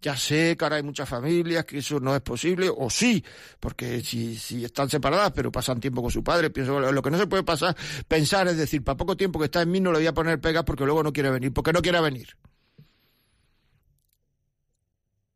Ya 0.00 0.16
sé 0.16 0.56
que 0.56 0.64
ahora 0.64 0.76
hay 0.76 0.82
muchas 0.82 1.08
familias 1.08 1.64
que 1.66 1.78
eso 1.78 2.00
no 2.00 2.14
es 2.14 2.22
posible, 2.22 2.70
o 2.74 2.88
sí, 2.88 3.22
porque 3.60 4.02
si, 4.02 4.36
si 4.36 4.64
están 4.64 4.88
separadas 4.88 5.32
pero 5.34 5.52
pasan 5.52 5.80
tiempo 5.80 6.00
con 6.00 6.10
su 6.10 6.22
padre, 6.22 6.50
pienso 6.50 6.80
lo 6.80 7.02
que 7.02 7.10
no 7.10 7.18
se 7.18 7.26
puede 7.26 7.42
pasar, 7.42 7.76
pensar 8.06 8.46
es 8.48 8.56
decir, 8.56 8.84
para 8.84 8.96
poco 8.96 9.16
tiempo 9.16 9.38
que 9.38 9.46
está 9.46 9.62
en 9.62 9.70
mí 9.70 9.80
no 9.80 9.92
le 9.92 9.98
voy 9.98 10.06
a 10.06 10.14
poner 10.14 10.40
pegas 10.40 10.64
porque 10.64 10.84
luego 10.84 11.02
no 11.02 11.12
quiere 11.12 11.30
venir, 11.30 11.52
porque 11.52 11.72
no 11.72 11.82
quiere 11.82 12.00
venir. 12.00 12.36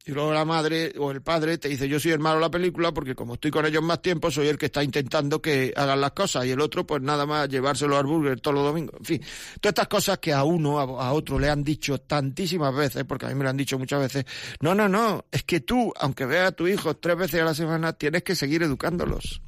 Y 0.07 0.13
luego 0.13 0.33
la 0.33 0.47
madre 0.47 0.95
o 0.99 1.11
el 1.11 1.21
padre 1.21 1.59
te 1.59 1.69
dice, 1.69 1.87
yo 1.87 2.01
soy 2.01 2.13
el 2.13 2.21
malo 2.21 2.37
de 2.37 2.43
la 2.43 2.51
película 2.51 2.93
porque 2.93 3.15
como 3.15 3.35
estoy 3.35 3.51
con 3.51 3.67
ellos 3.67 3.83
más 3.83 4.01
tiempo, 4.01 4.31
soy 4.31 4.49
el 4.49 4.57
que 4.57 4.67
está 4.67 4.83
intentando 4.83 5.43
que 5.43 5.75
hagan 5.77 6.01
las 6.01 6.13
cosas. 6.13 6.47
Y 6.47 6.51
el 6.51 6.61
otro, 6.61 6.87
pues 6.87 7.03
nada 7.03 7.27
más 7.27 7.49
llevárselo 7.49 7.99
al 7.99 8.07
burger 8.07 8.41
todos 8.41 8.55
los 8.55 8.65
domingos. 8.65 8.97
En 8.99 9.05
fin, 9.05 9.21
todas 9.61 9.73
estas 9.73 9.89
cosas 9.89 10.19
que 10.19 10.33
a 10.33 10.43
uno, 10.45 10.81
a, 10.81 11.09
a 11.09 11.13
otro 11.13 11.39
le 11.39 11.51
han 11.51 11.63
dicho 11.63 11.99
tantísimas 11.99 12.75
veces, 12.75 13.05
porque 13.05 13.27
a 13.27 13.29
mí 13.29 13.35
me 13.35 13.45
lo 13.45 13.51
han 13.51 13.59
dicho 13.59 13.79
muchas 13.79 14.01
veces. 14.01 14.25
No, 14.61 14.75
no, 14.75 14.89
no, 14.89 15.27
es 15.31 15.43
que 15.45 15.61
tú, 15.61 15.93
aunque 16.01 16.25
veas 16.25 16.49
a 16.49 16.53
tu 16.53 16.67
hijo 16.67 16.97
tres 16.97 17.17
veces 17.17 17.43
a 17.43 17.45
la 17.45 17.55
semana, 17.55 17.93
tienes 17.93 18.23
que 18.23 18.35
seguir 18.35 18.63
educándolos. 18.63 19.43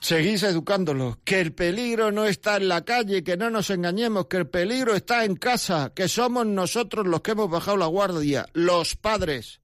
Seguís 0.00 0.44
educándolos, 0.44 1.16
que 1.24 1.40
el 1.40 1.52
peligro 1.52 2.12
no 2.12 2.24
está 2.24 2.56
en 2.56 2.68
la 2.68 2.84
calle, 2.84 3.24
que 3.24 3.36
no 3.36 3.50
nos 3.50 3.70
engañemos, 3.70 4.26
que 4.26 4.36
el 4.36 4.46
peligro 4.46 4.94
está 4.94 5.24
en 5.24 5.34
casa, 5.34 5.92
que 5.94 6.08
somos 6.08 6.46
nosotros 6.46 7.06
los 7.06 7.20
que 7.20 7.32
hemos 7.32 7.50
bajado 7.50 7.76
la 7.76 7.86
guardia, 7.86 8.46
los 8.52 8.94
padres. 8.94 9.60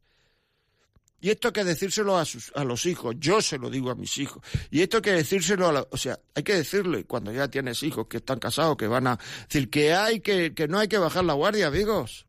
Y 1.21 1.31
esto 1.31 1.49
hay 1.49 1.53
que 1.53 1.65
decírselo 1.65 2.19
a, 2.19 2.25
sus, 2.25 2.53
a 2.55 2.65
los 2.65 2.85
hijos, 2.85 3.15
yo 3.19 3.41
se 3.41 3.59
lo 3.59 3.71
digo 3.71 3.91
a 3.91 3.95
mis 3.95 4.19
hijos. 4.19 4.43
Y 4.71 4.83
esto 4.83 4.99
hay 4.99 5.03
que 5.03 5.13
decírselo 5.13 5.69
a 5.69 5.73
la, 5.73 5.87
o 5.89 5.97
sea, 5.97 6.19
hay 6.35 6.43
que 6.43 6.55
decirle 6.55 7.05
cuando 7.05 7.33
ya 7.33 7.49
tienes 7.49 7.83
hijos 7.83 8.09
que 8.09 8.19
están 8.19 8.41
casados, 8.41 8.77
que 8.77 8.89
van 8.89 9.07
a 9.07 9.19
decir 9.49 9.71
que 9.71 9.95
hay 9.95 10.21
que, 10.21 10.53
que 10.53 10.69
no 10.69 10.79
hay 10.79 10.89
que 10.89 10.99
bajar 10.99 11.25
la 11.25 11.33
guardia, 11.33 11.69
amigos. 11.69 12.27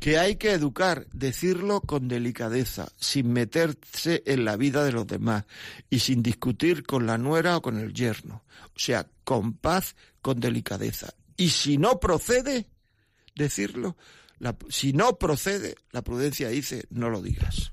Que 0.00 0.18
hay 0.18 0.36
que 0.36 0.52
educar, 0.52 1.06
decirlo 1.12 1.80
con 1.80 2.08
delicadeza, 2.08 2.88
sin 2.96 3.32
meterse 3.32 4.22
en 4.26 4.44
la 4.44 4.56
vida 4.56 4.84
de 4.84 4.92
los 4.92 5.06
demás 5.06 5.44
y 5.90 5.98
sin 5.98 6.22
discutir 6.22 6.84
con 6.84 7.06
la 7.06 7.18
nuera 7.18 7.56
o 7.56 7.62
con 7.62 7.78
el 7.78 7.92
yerno. 7.92 8.44
O 8.66 8.78
sea, 8.78 9.08
con 9.24 9.54
paz, 9.54 9.96
con 10.22 10.40
delicadeza. 10.40 11.14
Y 11.36 11.50
si 11.50 11.78
no 11.78 11.98
procede, 11.98 12.66
decirlo, 13.34 13.96
si 14.68 14.92
no 14.92 15.18
procede, 15.18 15.76
la 15.90 16.02
prudencia 16.02 16.48
dice, 16.48 16.84
no 16.90 17.10
lo 17.10 17.20
digas. 17.20 17.72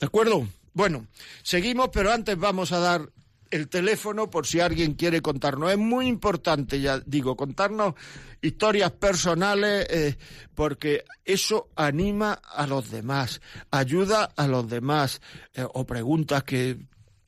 ¿De 0.00 0.06
acuerdo? 0.06 0.48
Bueno, 0.72 1.06
seguimos, 1.42 1.90
pero 1.92 2.12
antes 2.12 2.36
vamos 2.38 2.72
a 2.72 2.78
dar 2.78 3.12
el 3.52 3.68
teléfono 3.68 4.30
por 4.30 4.46
si 4.46 4.60
alguien 4.60 4.94
quiere 4.94 5.20
contarnos. 5.20 5.70
Es 5.70 5.78
muy 5.78 6.06
importante, 6.06 6.80
ya 6.80 7.00
digo, 7.04 7.36
contarnos 7.36 7.94
historias 8.40 8.92
personales 8.92 9.86
eh, 9.90 10.16
porque 10.54 11.04
eso 11.22 11.68
anima 11.76 12.32
a 12.32 12.66
los 12.66 12.90
demás, 12.90 13.42
ayuda 13.70 14.24
a 14.36 14.48
los 14.48 14.68
demás 14.68 15.20
eh, 15.52 15.66
o 15.70 15.84
preguntas 15.84 16.42
que, 16.44 16.78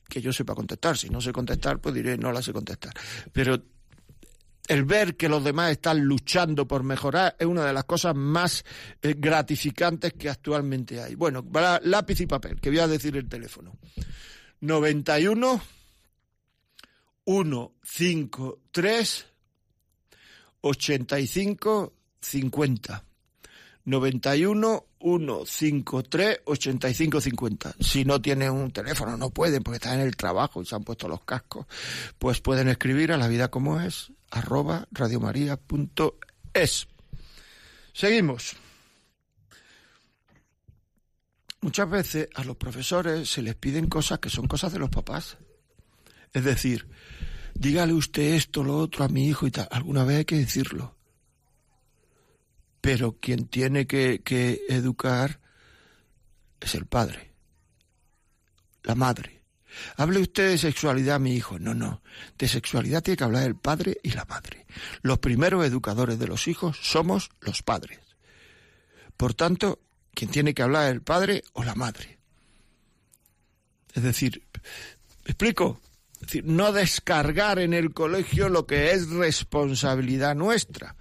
que 0.09 0.19
yo 0.19 0.33
sepa 0.33 0.55
contestar. 0.55 0.97
Si 0.97 1.09
no 1.11 1.21
sé 1.21 1.31
contestar, 1.31 1.79
pues 1.79 1.93
diré 1.93 2.17
no 2.17 2.31
las 2.31 2.43
sé 2.43 2.53
contestar. 2.53 2.93
Pero 3.31 3.61
el 4.67 4.83
ver 4.83 5.15
que 5.15 5.29
los 5.29 5.43
demás 5.43 5.73
están 5.73 6.01
luchando 6.01 6.67
por 6.67 6.81
mejorar 6.81 7.35
es 7.37 7.45
una 7.45 7.63
de 7.63 7.73
las 7.73 7.83
cosas 7.83 8.15
más 8.15 8.65
eh, 9.03 9.13
gratificantes 9.15 10.13
que 10.13 10.27
actualmente 10.27 10.99
hay. 10.99 11.13
Bueno, 11.13 11.45
para 11.45 11.79
lápiz 11.83 12.19
y 12.19 12.25
papel, 12.25 12.59
que 12.59 12.71
voy 12.71 12.79
a 12.79 12.87
decir 12.87 13.15
el 13.15 13.29
teléfono. 13.29 13.77
91 14.61 15.61
153 17.25 19.25
85 20.61 21.93
50. 22.21 23.05
91 23.85 24.85
153 24.99 26.41
85 26.45 27.21
50. 27.21 27.75
Si 27.79 28.05
no 28.05 28.21
tienen 28.21 28.51
un 28.51 28.71
teléfono, 28.71 29.17
no 29.17 29.29
pueden 29.29 29.63
porque 29.63 29.77
están 29.77 29.99
en 29.99 30.07
el 30.07 30.15
trabajo 30.15 30.61
y 30.61 30.65
se 30.65 30.75
han 30.75 30.83
puesto 30.83 31.07
los 31.07 31.23
cascos, 31.23 31.67
pues 32.17 32.41
pueden 32.41 32.67
escribir 32.67 33.11
a 33.11 33.17
la 33.17 33.27
vida 33.27 33.49
como 33.49 33.79
es 33.79 34.11
arroba 34.31 34.87
radiomaria.es. 34.91 36.87
Seguimos. 37.93 38.55
Muchas 41.61 41.89
veces 41.89 42.29
a 42.35 42.43
los 42.43 42.57
profesores 42.57 43.29
se 43.29 43.41
les 43.41 43.55
piden 43.55 43.87
cosas 43.87 44.19
que 44.19 44.29
son 44.29 44.47
cosas 44.47 44.73
de 44.73 44.79
los 44.79 44.89
papás. 44.89 45.37
Es 46.33 46.43
decir, 46.43 46.87
dígale 47.55 47.93
usted 47.93 48.35
esto, 48.35 48.63
lo 48.63 48.77
otro 48.77 49.03
a 49.03 49.07
mi 49.07 49.27
hijo 49.27 49.47
y 49.47 49.51
tal. 49.51 49.67
Alguna 49.71 50.03
vez 50.03 50.19
hay 50.19 50.25
que 50.25 50.37
decirlo. 50.37 50.95
Pero 52.81 53.17
quien 53.19 53.47
tiene 53.47 53.87
que, 53.87 54.21
que 54.23 54.61
educar 54.69 55.39
es 56.59 56.75
el 56.75 56.85
padre, 56.85 57.33
la 58.83 58.93
madre. 58.93 59.41
Hable 59.97 60.19
usted 60.19 60.51
de 60.51 60.57
sexualidad, 60.57 61.19
mi 61.19 61.35
hijo. 61.35 61.59
No, 61.59 61.73
no. 61.73 62.01
De 62.37 62.47
sexualidad 62.47 63.03
tiene 63.03 63.17
que 63.17 63.23
hablar 63.23 63.43
el 63.43 63.55
padre 63.55 63.97
y 64.03 64.11
la 64.11 64.25
madre. 64.25 64.65
Los 65.01 65.19
primeros 65.19 65.65
educadores 65.65 66.19
de 66.19 66.27
los 66.27 66.47
hijos 66.47 66.77
somos 66.81 67.31
los 67.41 67.63
padres. 67.63 67.99
Por 69.17 69.33
tanto, 69.33 69.79
quien 70.13 70.31
tiene 70.31 70.53
que 70.53 70.63
hablar 70.63 70.85
es 70.85 70.91
el 70.93 71.01
padre 71.01 71.43
o 71.53 71.63
la 71.63 71.75
madre. 71.75 72.19
Es 73.93 74.03
decir, 74.03 74.43
¿me 75.23 75.31
explico? 75.31 75.81
Decir, 76.25 76.43
no 76.45 76.71
descargar 76.71 77.59
en 77.59 77.73
el 77.73 77.93
colegio 77.93 78.49
lo 78.49 78.65
que 78.65 78.91
es 78.91 79.09
responsabilidad 79.09 80.35
nuestra. 80.35 80.95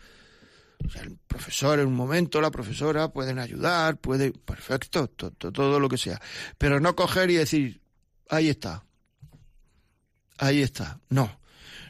O 0.87 0.91
sea, 0.91 1.03
el 1.03 1.17
profesor 1.27 1.79
en 1.81 1.87
un 1.87 1.95
momento, 1.95 2.41
la 2.43 2.51
profesora 2.51 3.09
pueden 3.09 3.39
ayudar, 3.39 3.97
puede, 3.97 4.33
perfecto, 4.33 5.09
to- 5.09 5.31
to- 5.31 5.51
todo 5.53 5.81
lo 5.81 5.89
que 5.89 5.97
sea. 5.97 6.21
Pero 6.59 6.79
no 6.79 6.95
coger 6.95 7.31
y 7.31 7.37
decir, 7.37 7.81
ahí 8.29 8.51
está, 8.51 8.85
ahí 10.39 10.61
está. 10.63 11.01
No, 11.09 11.41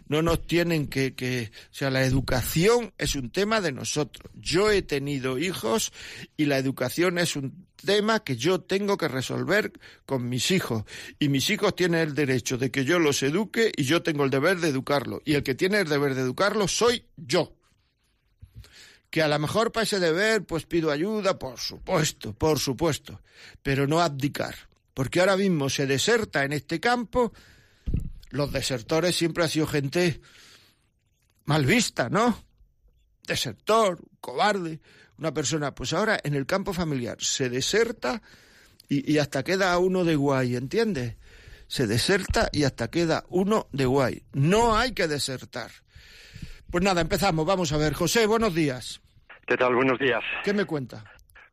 no 0.08 0.22
nos 0.22 0.46
tienen 0.46 0.88
que, 0.88 1.14
que, 1.14 1.50
o 1.54 1.74
sea, 1.74 1.90
la 1.90 2.04
educación 2.04 2.92
es 2.98 3.14
un 3.14 3.30
tema 3.30 3.60
de 3.60 3.72
nosotros. 3.72 4.30
Yo 4.34 4.70
he 4.70 4.82
tenido 4.82 5.38
hijos 5.38 5.92
y 6.36 6.46
la 6.46 6.58
educación 6.58 7.18
es 7.18 7.36
un 7.36 7.66
tema 7.84 8.20
que 8.20 8.36
yo 8.36 8.60
tengo 8.60 8.96
que 8.96 9.08
resolver 9.08 9.72
con 10.06 10.28
mis 10.28 10.50
hijos. 10.50 10.84
Y 11.18 11.28
mis 11.28 11.48
hijos 11.50 11.76
tienen 11.76 12.00
el 12.00 12.14
derecho 12.14 12.58
de 12.58 12.70
que 12.70 12.84
yo 12.84 12.98
los 12.98 13.22
eduque 13.22 13.72
y 13.76 13.84
yo 13.84 14.02
tengo 14.02 14.24
el 14.24 14.30
deber 14.30 14.58
de 14.58 14.68
educarlos. 14.68 15.20
Y 15.24 15.34
el 15.34 15.42
que 15.42 15.54
tiene 15.54 15.80
el 15.80 15.88
deber 15.88 16.14
de 16.14 16.22
educarlos 16.22 16.76
soy 16.76 17.04
yo. 17.16 17.54
Que 19.10 19.22
a 19.22 19.28
lo 19.28 19.38
mejor 19.38 19.70
para 19.70 19.84
ese 19.84 20.00
deber 20.00 20.44
pues 20.44 20.66
pido 20.66 20.90
ayuda, 20.90 21.38
por 21.38 21.58
supuesto, 21.58 22.32
por 22.32 22.58
supuesto, 22.58 23.22
pero 23.62 23.86
no 23.86 24.00
abdicar. 24.00 24.56
Porque 24.92 25.20
ahora 25.20 25.36
mismo 25.36 25.70
se 25.70 25.86
deserta 25.86 26.44
en 26.44 26.52
este 26.52 26.80
campo, 26.80 27.32
los 28.34 28.52
desertores 28.52 29.14
siempre 29.14 29.44
ha 29.44 29.48
sido 29.48 29.66
gente 29.66 30.20
mal 31.44 31.64
vista, 31.64 32.08
¿no? 32.08 32.36
Desertor, 33.26 34.00
cobarde, 34.20 34.80
una 35.18 35.32
persona. 35.32 35.72
Pues 35.72 35.92
ahora 35.92 36.18
en 36.22 36.34
el 36.34 36.44
campo 36.44 36.72
familiar 36.72 37.16
se 37.20 37.48
deserta 37.48 38.20
y, 38.88 39.10
y 39.10 39.18
hasta 39.18 39.44
queda 39.44 39.78
uno 39.78 40.04
de 40.04 40.16
guay, 40.16 40.56
¿entiendes? 40.56 41.16
Se 41.68 41.86
deserta 41.86 42.48
y 42.52 42.64
hasta 42.64 42.90
queda 42.90 43.24
uno 43.28 43.68
de 43.70 43.86
guay. 43.86 44.24
No 44.32 44.76
hay 44.76 44.92
que 44.92 45.06
desertar. 45.06 45.70
Pues 46.70 46.82
nada, 46.82 47.00
empezamos. 47.00 47.46
Vamos 47.46 47.72
a 47.72 47.76
ver. 47.76 47.94
José, 47.94 48.26
buenos 48.26 48.52
días. 48.52 49.00
¿Qué 49.46 49.56
tal? 49.56 49.76
Buenos 49.76 49.98
días. 50.00 50.22
¿Qué 50.42 50.52
me 50.52 50.64
cuenta? 50.64 51.04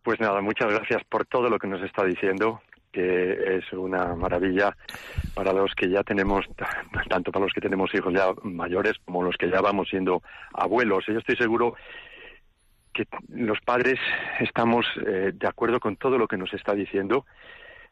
Pues 0.01 0.19
nada, 0.19 0.41
muchas 0.41 0.73
gracias 0.73 1.03
por 1.07 1.27
todo 1.27 1.47
lo 1.47 1.59
que 1.59 1.67
nos 1.67 1.83
está 1.83 2.03
diciendo, 2.03 2.59
que 2.91 3.57
es 3.57 3.71
una 3.73 4.15
maravilla 4.15 4.75
para 5.33 5.53
los 5.53 5.73
que 5.75 5.89
ya 5.89 6.03
tenemos, 6.03 6.45
tanto 7.09 7.31
para 7.31 7.45
los 7.45 7.53
que 7.53 7.61
tenemos 7.61 7.93
hijos 7.93 8.13
ya 8.13 8.27
mayores 8.43 8.93
como 9.05 9.23
los 9.23 9.35
que 9.37 9.49
ya 9.49 9.61
vamos 9.61 9.89
siendo 9.89 10.21
abuelos. 10.53 11.05
Yo 11.07 11.19
estoy 11.19 11.35
seguro 11.35 11.75
que 12.93 13.07
los 13.29 13.59
padres 13.61 13.99
estamos 14.39 14.85
eh, 15.05 15.31
de 15.33 15.47
acuerdo 15.47 15.79
con 15.79 15.95
todo 15.95 16.17
lo 16.17 16.27
que 16.27 16.37
nos 16.37 16.53
está 16.53 16.73
diciendo 16.73 17.25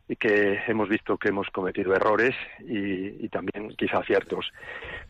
y 0.09 0.15
que 0.15 0.59
hemos 0.67 0.89
visto 0.89 1.17
que 1.17 1.29
hemos 1.29 1.47
cometido 1.51 1.93
errores 1.93 2.35
y, 2.67 3.25
y 3.25 3.29
también 3.29 3.69
quizá 3.77 3.99
aciertos. 3.99 4.51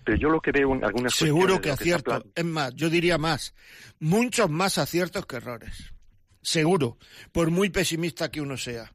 Pero 0.03 0.17
yo 0.17 0.29
lo 0.29 0.41
que 0.41 0.51
veo 0.51 0.75
en 0.75 0.83
algunas 0.83 1.13
Seguro 1.13 1.61
que 1.61 1.69
de 1.69 1.71
lo 1.71 1.77
se 1.77 1.89
está 1.89 2.15
acierto. 2.15 2.31
Es 2.35 2.45
más, 2.45 2.75
yo 2.75 2.89
diría 2.89 3.17
más. 3.17 3.55
Muchos 3.99 4.49
más 4.49 4.77
aciertos 4.77 5.25
que 5.25 5.37
errores. 5.37 5.93
Seguro. 6.41 6.97
Por 7.31 7.49
muy 7.49 7.69
pesimista 7.69 8.29
que 8.29 8.41
uno 8.41 8.57
sea. 8.57 8.91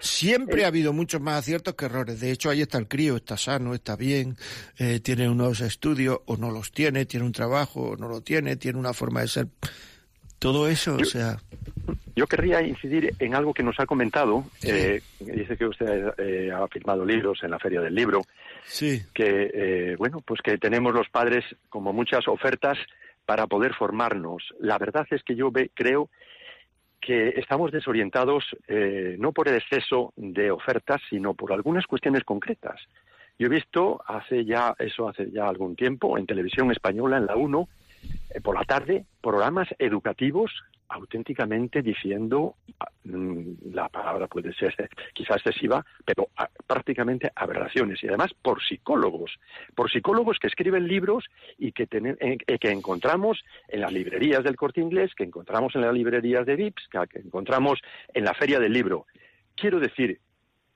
Siempre 0.00 0.64
ha 0.64 0.68
habido 0.68 0.92
muchos 0.92 1.20
más 1.20 1.38
aciertos 1.38 1.74
que 1.74 1.84
errores. 1.84 2.20
De 2.20 2.30
hecho, 2.32 2.50
ahí 2.50 2.62
está 2.62 2.78
el 2.78 2.88
crío, 2.88 3.16
está 3.16 3.36
sano, 3.36 3.74
está 3.74 3.96
bien, 3.96 4.36
eh, 4.78 5.00
tiene 5.00 5.28
unos 5.28 5.60
estudios 5.60 6.20
o 6.26 6.36
no 6.36 6.50
los 6.50 6.72
tiene, 6.72 7.06
tiene 7.06 7.26
un 7.26 7.32
trabajo 7.32 7.90
o 7.90 7.96
no 7.96 8.08
lo 8.08 8.20
tiene, 8.22 8.56
tiene 8.56 8.78
una 8.78 8.92
forma 8.94 9.20
de 9.20 9.28
ser. 9.28 9.46
Todo 10.38 10.68
eso, 10.68 10.96
o 10.96 11.04
sea, 11.04 11.36
Yo 12.16 12.26
querría 12.26 12.62
incidir 12.62 13.14
en 13.18 13.34
algo 13.34 13.52
que 13.52 13.62
nos 13.62 13.78
ha 13.78 13.84
comentado. 13.84 14.44
Eh, 14.62 15.02
dice 15.20 15.54
que 15.58 15.66
usted 15.66 16.14
eh, 16.16 16.50
ha 16.50 16.66
firmado 16.68 17.04
libros 17.04 17.40
en 17.42 17.50
la 17.50 17.58
Feria 17.58 17.82
del 17.82 17.94
Libro. 17.94 18.22
sí, 18.64 19.02
Que, 19.12 19.50
eh, 19.52 19.96
bueno, 19.98 20.22
pues 20.26 20.40
que 20.42 20.56
tenemos 20.56 20.94
los 20.94 21.10
padres 21.10 21.44
como 21.68 21.92
muchas 21.92 22.26
ofertas 22.26 22.78
para 23.26 23.46
poder 23.46 23.74
formarnos. 23.74 24.42
La 24.60 24.78
verdad 24.78 25.06
es 25.10 25.22
que 25.22 25.34
yo 25.36 25.50
ve- 25.50 25.70
creo 25.74 26.08
que 27.00 27.30
estamos 27.30 27.72
desorientados 27.72 28.44
eh, 28.68 29.16
no 29.18 29.32
por 29.32 29.48
el 29.48 29.56
exceso 29.56 30.12
de 30.16 30.50
ofertas, 30.50 31.00
sino 31.08 31.34
por 31.34 31.52
algunas 31.52 31.86
cuestiones 31.86 32.24
concretas. 32.24 32.80
Yo 33.38 33.46
he 33.46 33.50
visto 33.50 34.02
hace 34.06 34.44
ya, 34.44 34.74
eso 34.78 35.08
hace 35.08 35.30
ya 35.30 35.48
algún 35.48 35.74
tiempo, 35.74 36.18
en 36.18 36.26
televisión 36.26 36.70
española, 36.70 37.16
en 37.16 37.26
la 37.26 37.36
1, 37.36 37.68
eh, 38.34 38.40
por 38.42 38.54
la 38.54 38.64
tarde, 38.64 39.06
programas 39.22 39.68
educativos 39.78 40.52
auténticamente 40.90 41.82
diciendo, 41.82 42.56
ah, 42.80 42.88
mm, 43.04 43.72
la 43.72 43.88
palabra 43.88 44.26
puede 44.26 44.52
ser 44.54 44.74
quizá 45.14 45.34
excesiva, 45.36 45.84
pero 46.04 46.28
ah, 46.36 46.48
prácticamente 46.66 47.30
aberraciones. 47.34 48.02
Y 48.02 48.08
además 48.08 48.32
por 48.42 48.62
psicólogos, 48.62 49.38
por 49.74 49.90
psicólogos 49.90 50.38
que 50.38 50.48
escriben 50.48 50.86
libros 50.86 51.24
y 51.58 51.72
que, 51.72 51.86
tene- 51.86 52.16
eh, 52.20 52.38
eh, 52.46 52.58
que 52.58 52.70
encontramos 52.70 53.42
en 53.68 53.80
las 53.80 53.92
librerías 53.92 54.44
del 54.44 54.56
corte 54.56 54.80
inglés, 54.80 55.14
que 55.14 55.24
encontramos 55.24 55.74
en 55.74 55.82
las 55.82 55.94
librerías 55.94 56.44
de 56.44 56.56
Vips, 56.56 56.88
que 56.88 57.18
encontramos 57.20 57.80
en 58.12 58.24
la 58.24 58.34
feria 58.34 58.58
del 58.58 58.72
libro. 58.72 59.06
Quiero 59.54 59.78
decir, 59.80 60.20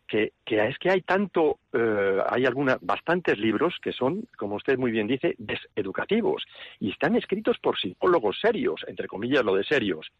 que, 0.07 0.33
que 0.45 0.65
es 0.67 0.79
que 0.79 0.91
hay 0.91 1.03
tanto, 1.03 1.59
eh, 1.73 2.19
hay 2.29 2.45
algunas, 2.47 2.79
bastantes 2.81 3.39
libros 3.39 3.77
que 3.83 3.93
son, 3.93 4.27
como 4.37 4.57
usted 4.57 4.79
muy 4.79 4.91
bien 4.91 5.07
dice, 5.07 5.35
deseducativos 5.39 6.45
y 6.81 6.91
están 6.91 7.17
escritos 7.17 7.59
por 7.59 7.79
psicólogos 7.79 8.39
serios, 8.41 8.85
entre 8.87 9.09
comillas 9.09 9.45
lo 9.45 9.55
de 9.55 9.65
serios. 9.65 10.11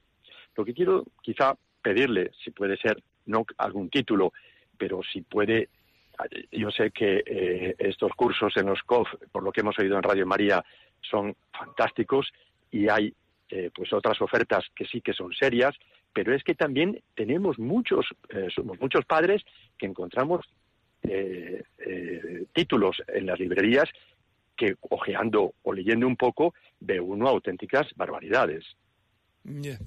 Lo 0.57 0.65
que 0.65 0.75
quiero 0.75 1.05
quizá 1.23 1.57
pedirle, 1.83 2.31
si 2.43 2.51
puede 2.51 2.77
ser, 2.77 3.03
no 3.27 3.45
algún 3.59 3.91
título, 3.91 4.33
pero 4.79 5.01
si 5.03 5.23
puede, 5.23 5.69
yo 6.51 6.71
sé 6.71 6.91
que 6.91 7.23
eh, 7.27 7.75
estos 7.79 8.13
cursos 8.13 8.57
en 8.57 8.67
los 8.67 8.83
COF, 8.83 9.09
por 9.33 9.43
lo 9.43 9.53
que 9.53 9.61
hemos 9.61 9.79
oído 9.79 9.97
en 9.97 10.03
Radio 10.03 10.27
María, 10.27 10.65
son 11.01 11.37
fantásticos 11.53 12.33
y 12.71 12.89
hay 12.89 13.13
eh, 13.51 13.71
pues 13.75 13.93
otras 13.93 14.21
ofertas 14.23 14.65
que 14.75 14.87
sí 14.87 15.01
que 15.01 15.13
son 15.13 15.33
serias, 15.33 15.77
pero 16.15 16.35
es 16.35 16.43
que 16.45 16.55
también 16.55 17.03
tenemos 17.15 17.59
muchos, 17.59 18.07
eh, 18.31 18.49
somos 18.55 18.81
muchos 18.81 19.05
padres 19.05 19.43
que 19.77 19.87
encontramos 19.87 20.47
eh, 21.03 21.63
eh, 21.79 22.47
títulos 22.55 22.97
en 23.09 23.27
las 23.27 23.39
librerías 23.39 23.89
que 24.57 24.77
ojeando 24.89 25.55
o 25.63 25.73
leyendo 25.73 26.07
un 26.07 26.17
poco 26.17 26.55
ve 26.81 27.01
uno 27.01 27.29
auténticas 27.29 27.89
barbaridades. 27.97 28.65
Ya. 29.43 29.79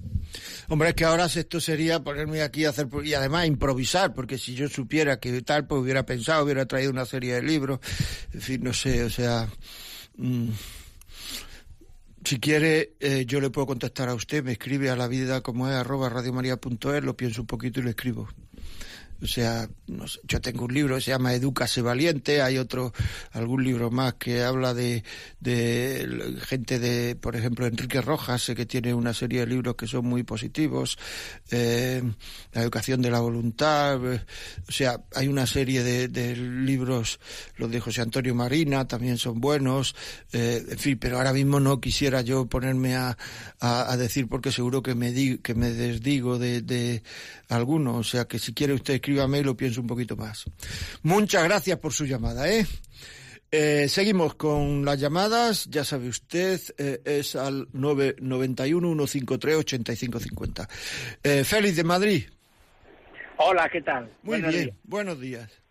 Hombre, 0.68 0.90
es 0.90 0.94
que 0.94 1.04
ahora 1.04 1.24
esto 1.24 1.58
sería 1.58 1.98
ponerme 2.04 2.42
aquí 2.42 2.64
a 2.64 2.68
hacer 2.68 2.86
y 3.02 3.14
además 3.14 3.46
improvisar, 3.46 4.14
porque 4.14 4.38
si 4.38 4.54
yo 4.54 4.68
supiera 4.68 5.18
que 5.18 5.42
tal, 5.42 5.66
pues 5.66 5.82
hubiera 5.82 6.06
pensado, 6.06 6.44
hubiera 6.44 6.66
traído 6.66 6.92
una 6.92 7.06
serie 7.06 7.34
de 7.34 7.42
libros, 7.42 7.80
en 8.32 8.40
fin, 8.40 8.62
no 8.62 8.72
sé, 8.72 9.02
o 9.02 9.10
sea, 9.10 9.48
mm, 10.16 10.50
si 12.28 12.40
quiere, 12.40 12.92
eh, 13.00 13.24
yo 13.24 13.40
le 13.40 13.48
puedo 13.48 13.66
contestar 13.66 14.10
a 14.10 14.14
usted, 14.14 14.44
me 14.44 14.52
escribe 14.52 14.90
a 14.90 14.96
la 14.96 15.08
vida 15.08 15.40
como 15.40 15.66
es 15.66 15.74
arroba 15.74 16.10
radiomaria.es, 16.10 17.02
lo 17.02 17.16
pienso 17.16 17.40
un 17.40 17.46
poquito 17.46 17.80
y 17.80 17.84
lo 17.84 17.88
escribo. 17.88 18.28
O 19.20 19.26
sea, 19.26 19.68
no 19.88 20.06
sé, 20.06 20.20
yo 20.24 20.40
tengo 20.40 20.64
un 20.64 20.74
libro 20.74 20.94
que 20.94 21.00
se 21.00 21.10
llama 21.10 21.34
Edúcase 21.34 21.82
Valiente, 21.82 22.40
hay 22.40 22.56
otro, 22.56 22.92
algún 23.32 23.64
libro 23.64 23.90
más 23.90 24.14
que 24.14 24.44
habla 24.44 24.74
de, 24.74 25.02
de 25.40 26.36
gente 26.46 26.78
de, 26.78 27.16
por 27.16 27.34
ejemplo, 27.34 27.66
Enrique 27.66 28.00
Rojas, 28.00 28.42
sé 28.42 28.54
que 28.54 28.64
tiene 28.66 28.94
una 28.94 29.12
serie 29.12 29.40
de 29.40 29.46
libros 29.46 29.74
que 29.74 29.88
son 29.88 30.06
muy 30.06 30.22
positivos, 30.22 30.98
eh, 31.50 32.02
la 32.52 32.62
educación 32.62 33.02
de 33.02 33.10
la 33.10 33.18
voluntad, 33.20 33.98
eh, 34.14 34.20
o 34.68 34.72
sea, 34.72 35.00
hay 35.16 35.26
una 35.26 35.46
serie 35.46 35.82
de, 35.82 36.06
de 36.06 36.36
libros, 36.36 37.18
los 37.56 37.70
de 37.70 37.80
José 37.80 38.02
Antonio 38.02 38.36
Marina, 38.36 38.86
también 38.86 39.18
son 39.18 39.40
buenos, 39.40 39.96
eh, 40.32 40.64
en 40.68 40.78
fin, 40.78 40.98
pero 40.98 41.16
ahora 41.16 41.32
mismo 41.32 41.58
no 41.58 41.80
quisiera 41.80 42.20
yo 42.20 42.46
ponerme 42.46 42.94
a, 42.94 43.18
a, 43.58 43.92
a 43.92 43.96
decir 43.96 44.28
porque 44.28 44.52
seguro 44.52 44.82
que 44.82 44.94
me, 44.94 45.10
di, 45.10 45.38
que 45.38 45.54
me 45.54 45.70
desdigo 45.70 46.38
de, 46.38 46.62
de 46.62 47.02
alguno, 47.48 47.96
o 47.96 48.04
sea 48.04 48.26
que 48.26 48.38
si 48.38 48.52
quiere 48.52 48.74
usted 48.74 49.00
escríbame 49.08 49.38
y 49.38 49.44
lo 49.44 49.56
pienso 49.56 49.80
un 49.80 49.86
poquito 49.86 50.16
más. 50.16 50.44
Muchas 51.02 51.42
gracias 51.44 51.78
por 51.78 51.92
su 51.94 52.04
llamada, 52.04 52.46
¿eh? 52.52 52.66
Eh, 53.50 53.86
seguimos 53.88 54.34
con 54.34 54.84
las 54.84 55.00
llamadas, 55.00 55.64
ya 55.70 55.82
sabe 55.82 56.08
usted, 56.08 56.60
eh, 56.76 57.00
es 57.06 57.34
al 57.34 57.66
991-153-8550. 57.72 60.68
Eh, 61.22 61.42
Félix 61.44 61.76
de 61.76 61.84
Madrid, 61.84 62.24
Hola, 63.38 63.66
¿qué 63.72 63.80
tal? 63.80 64.04
muy 64.22 64.40
Buenos 64.40 64.52
bien, 64.52 64.64
días. 64.64 64.76
buenos 64.84 65.18
días. 65.20 65.62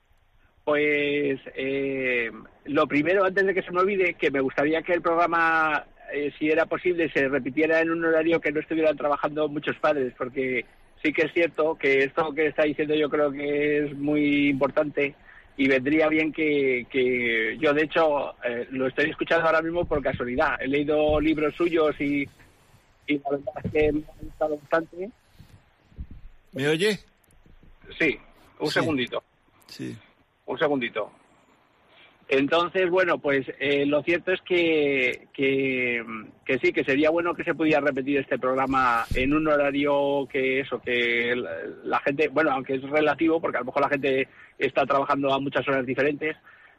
Pues 0.64 1.40
eh, 1.56 2.32
lo 2.66 2.88
primero, 2.88 3.24
antes 3.26 3.46
de 3.46 3.54
que 3.54 3.62
se 3.62 3.72
me 3.72 3.82
olvide, 3.82 4.16
que 4.16 4.32
me 4.32 4.40
gustaría 4.42 4.82
que 4.82 4.94
el 4.94 5.02
programa, 5.02 5.86
eh, 6.14 6.32
si 6.40 6.50
era 6.50 6.66
posible, 6.66 7.12
se 7.12 7.28
repitiera 7.28 7.82
en 7.82 7.92
un 7.92 8.04
horario 8.06 8.40
que 8.42 8.52
no 8.54 8.62
estuvieran 8.62 8.96
trabajando 8.98 9.48
muchos 9.50 9.76
padres, 9.80 10.14
porque 10.18 10.66
sí 11.04 11.14
que 11.14 11.24
es 11.24 11.34
cierto 11.34 11.76
que 11.76 12.04
esto 12.04 12.34
que 12.34 12.48
está 12.48 12.64
diciendo 12.64 12.96
yo 12.96 13.10
creo 13.10 13.32
que 13.32 13.86
es 13.86 13.96
muy 13.98 14.50
importante 14.50 15.16
y 15.56 15.68
vendría 15.68 16.08
bien 16.08 16.32
que, 16.32 16.86
que 16.92 17.58
yo, 17.60 17.74
de 17.74 17.84
hecho, 17.84 18.36
eh, 18.44 18.68
lo 18.72 18.88
estoy 18.88 19.10
escuchando 19.10 19.48
ahora 19.48 19.62
mismo 19.64 19.86
por 19.86 20.04
casualidad. 20.04 20.62
He 20.62 20.68
leído 20.68 21.20
libros 21.20 21.56
suyos 21.56 21.96
y, 22.00 22.28
y 23.08 23.18
la 23.18 23.30
verdad 23.32 23.54
es 23.64 23.72
que 23.72 23.92
me 23.92 24.02
ha 24.02 24.22
gustado 24.22 24.58
bastante. 24.60 25.10
¿Me 26.52 26.68
oye? 26.68 27.00
Sí, 27.98 28.20
un 28.60 28.68
Sí. 28.68 28.74
segundito. 28.80 29.24
Sí. 29.68 29.98
Un 30.46 30.60
segundito. 30.60 31.12
Entonces, 32.30 32.90
bueno, 32.90 33.20
pues 33.20 33.46
eh, 33.60 33.86
lo 33.86 34.04
cierto 34.04 34.34
es 34.34 34.42
que, 34.42 35.28
que, 35.34 36.04
sí, 36.62 36.74
que 36.74 36.84
sería 36.84 37.10
bueno 37.10 37.34
que 37.34 37.46
se 37.46 37.56
pudiera 37.56 37.80
repetir 37.80 38.18
este 38.18 38.38
programa 38.38 39.06
en 39.16 39.34
un 39.34 39.48
horario 39.48 40.28
que 40.30 40.60
eso, 40.60 40.82
que 40.82 41.34
la, 41.36 41.52
la 41.86 42.00
gente, 42.02 42.28
bueno, 42.28 42.52
aunque 42.52 42.76
es 42.76 42.82
relativo, 42.84 43.40
porque 43.40 43.58
a 43.58 43.62
lo 43.62 43.68
mejor 43.68 43.82
la 43.82 43.90
gente 43.90 44.28
está 44.58 44.86
trabajando 44.86 45.34
a 45.34 45.40
muchas 45.40 45.66
horas 45.70 45.86
diferentes, 45.86 46.36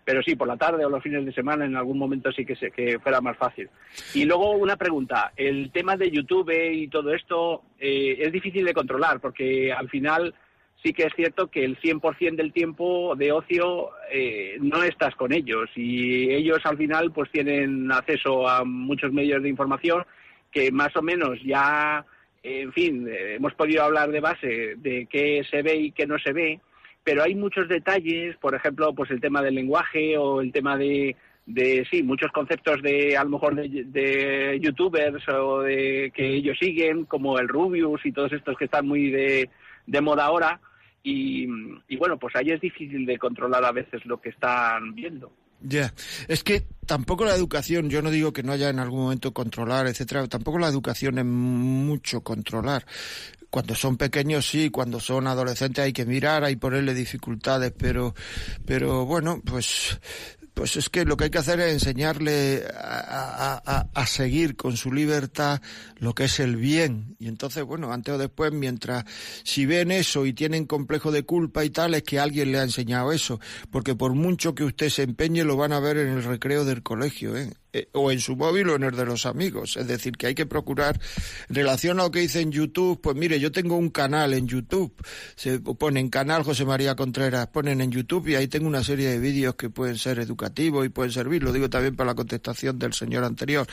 pero 0.09 0.23
sí, 0.23 0.37
por 0.37 0.49
la 0.49 0.57
tarde 0.57 0.87
o 0.87 0.89
los 0.89 1.03
fines 1.03 1.25
de 1.27 1.35
semana 1.35 1.67
en 1.67 1.77
algún 1.77 1.99
momento 1.99 2.33
sí 2.33 2.47
que, 2.47 2.57
se, 2.57 2.71
que 2.71 2.99
fuera 2.99 3.21
más 3.21 3.37
fácil. 3.37 3.69
Y 4.15 4.25
luego 4.25 4.53
una 4.53 4.77
pregunta, 4.77 5.33
el 5.37 5.71
tema 5.71 5.97
de 5.97 6.11
YouTube 6.11 6.51
y 6.51 6.89
todo 6.89 7.13
esto 7.13 7.63
eh, 7.79 8.17
es 8.19 8.33
difícil 8.33 8.65
de 8.65 8.73
controlar, 8.73 9.21
porque 9.21 9.71
al 9.71 9.91
final 9.91 10.35
sí 10.83 10.93
que 10.93 11.05
es 11.05 11.13
cierto 11.15 11.49
que 11.49 11.65
el 11.65 11.79
100% 11.81 12.37
del 12.37 12.53
tiempo 12.53 13.15
de 13.17 13.33
ocio 13.33 13.91
eh, 14.11 14.57
no 14.61 14.83
estás 14.83 15.15
con 15.17 15.33
ellos 15.33 15.69
y 15.75 16.31
ellos 16.31 16.59
al 16.65 16.77
final 16.77 17.13
pues 17.13 17.31
tienen 17.31 17.91
acceso 17.91 18.49
a 18.49 18.65
muchos 18.65 19.13
medios 19.13 19.43
de 19.43 19.49
información 19.49 20.05
que 20.51 20.71
más 20.71 20.95
o 20.97 21.03
menos 21.03 21.39
ya, 21.45 22.05
en 22.43 22.73
fin, 22.73 23.07
eh, 23.09 23.35
hemos 23.35 23.55
podido 23.55 23.83
hablar 23.83 24.11
de 24.11 24.21
base 24.21 24.75
de 24.77 25.07
qué 25.11 25.43
se 25.51 25.63
ve 25.63 25.77
y 25.77 25.93
qué 25.93 26.07
no 26.07 26.19
se 26.19 26.33
ve, 26.33 26.61
pero 27.05 27.23
hay 27.23 27.35
muchos 27.35 27.69
detalles, 27.69 28.37
por 28.37 28.55
ejemplo, 28.55 28.95
pues 28.95 29.11
el 29.11 29.21
tema 29.21 29.43
del 29.43 29.57
lenguaje 29.57 30.17
o 30.17 30.41
el 30.41 30.53
tema 30.53 30.77
de, 30.77 31.17
de 31.45 31.87
sí, 31.91 32.03
muchos 32.03 32.31
conceptos 32.33 32.81
de 32.83 33.17
a 33.17 33.25
lo 33.25 33.31
mejor 33.31 33.55
de, 33.57 33.85
de 33.85 34.59
youtubers 34.61 35.27
o 35.29 35.61
de 35.61 36.13
que 36.15 36.35
ellos 36.35 36.57
siguen, 36.59 37.05
como 37.05 37.39
el 37.39 37.49
Rubius 37.49 38.05
y 38.07 38.13
todos 38.13 38.33
estos 38.33 38.57
que 38.57 38.67
están 38.67 38.87
muy 38.87 39.11
de, 39.11 39.51
de 39.89 40.01
moda 40.01 40.27
ahora. 40.27 40.61
Y, 41.03 41.47
y 41.89 41.97
bueno, 41.97 42.19
pues 42.19 42.37
ahí 42.37 42.51
es 42.51 42.61
difícil 42.61 43.07
de 43.07 43.19
controlar 43.19 43.65
a 43.65 43.73
veces 43.73 44.05
lo 44.05 44.21
que 44.21 44.29
están 44.29 44.95
viendo. 44.95 45.33
Ya, 45.61 45.93
es 46.29 46.45
que 46.45 46.67
tampoco 46.87 47.25
la 47.25 47.35
educación, 47.35 47.91
yo 47.91 48.01
no 48.01 48.11
digo 48.11 48.33
que 48.33 48.45
no 48.45 48.53
haya 48.53 48.69
en 48.69 48.79
algún 48.79 49.01
momento 49.01 49.33
controlar, 49.33 49.89
etcétera, 49.89 50.29
tampoco 50.29 50.59
la 50.59 50.69
educación 50.69 51.19
es 51.19 51.25
mucho 51.25 52.21
controlar. 52.21 52.87
Cuando 53.51 53.75
son 53.75 53.97
pequeños 53.97 54.47
sí, 54.47 54.71
cuando 54.71 55.01
son 55.01 55.27
adolescentes 55.27 55.85
hay 55.85 55.93
que 55.93 56.05
mirar, 56.05 56.45
hay 56.45 56.57
ponerle 56.57 56.95
dificultades, 56.95 57.73
pero, 57.77 58.15
pero 58.67 59.05
bueno, 59.05 59.41
pues, 59.45 59.99
pues 60.59 60.75
es 60.77 60.89
que 60.89 61.05
lo 61.05 61.17
que 61.17 61.25
hay 61.25 61.31
que 61.31 61.39
hacer 61.39 61.61
es 61.61 61.73
enseñarle 61.73 62.65
a, 62.77 63.63
a- 63.65 63.87
a- 63.95 64.07
seguir 64.07 64.57
con 64.57 64.77
su 64.77 64.93
libertad 64.93 65.63
lo 65.99 66.17
que 66.17 66.25
es 66.25 66.41
el 66.41 66.57
bien. 66.57 67.15
Y 67.21 67.29
entonces, 67.29 67.63
bueno, 67.63 67.93
antes 67.93 68.13
o 68.15 68.19
después, 68.19 68.51
mientras, 68.53 69.05
si 69.45 69.67
ven 69.67 69.93
eso 69.93 70.27
y 70.27 70.33
tienen 70.33 70.67
complejo 70.67 71.13
de 71.13 71.23
culpa 71.23 71.65
y 71.65 71.71
tal, 71.71 71.95
es 71.95 72.03
que 72.03 72.19
alguien 72.19 72.51
le 72.51 72.59
ha 72.59 72.65
enseñado 72.65 73.13
eso. 73.13 73.39
Porque 73.71 73.95
por 73.95 74.15
mucho 74.15 74.57
que 74.57 74.65
usted 74.65 74.89
se 74.89 75.05
empeñe, 75.05 75.45
lo 75.45 75.57
van 75.57 75.73
a 75.73 75.79
ver 75.79 75.97
en 75.99 76.09
el 76.09 76.25
recreo 76.25 76.65
del 76.65 76.83
colegio, 76.83 77.37
¿eh? 77.37 77.53
Eh, 77.71 77.87
o 77.93 78.11
en 78.11 78.19
su 78.19 78.35
móvil 78.35 78.71
o 78.71 78.77
en 78.77 78.85
el 78.85 78.97
de 78.97 79.05
los 79.05 79.27
amigos. 79.27 79.77
Es 79.77 79.87
decir, 79.87 80.17
que 80.17 80.27
hay 80.29 80.35
que 80.35 80.47
procurar, 80.47 80.99
en 81.51 81.55
relación 81.55 82.01
a 82.01 82.05
lo 82.05 82.11
que 82.11 82.21
dice 82.21 82.41
en 82.41 82.51
YouTube, 82.51 82.99
pues 83.03 83.15
mire, 83.15 83.39
yo 83.39 83.53
tengo 83.53 83.77
un 83.77 83.91
canal 83.91 84.33
en 84.33 84.49
YouTube, 84.49 84.95
se 85.37 85.59
ponen 85.61 86.09
canal 86.09 86.45
José 86.45 86.65
María 86.65 86.97
Contreras, 86.97 87.49
ponen 87.49 87.83
en 87.83 87.91
YouTube 87.91 88.29
y 88.29 88.37
ahí 88.37 88.49
tengo 88.49 88.69
una 88.69 88.83
serie 88.83 89.11
de 89.11 89.19
vídeos 89.19 89.55
que 89.57 89.69
pueden 89.69 89.99
ser 89.99 90.19
educativos 90.19 90.87
y 90.87 90.89
pueden 90.89 91.13
servir, 91.13 91.43
lo 91.43 91.53
digo 91.53 91.69
también 91.69 91.95
para 91.95 92.13
la 92.13 92.15
contestación 92.15 92.79
del 92.79 92.95
señor 92.95 93.25
anterior. 93.25 93.67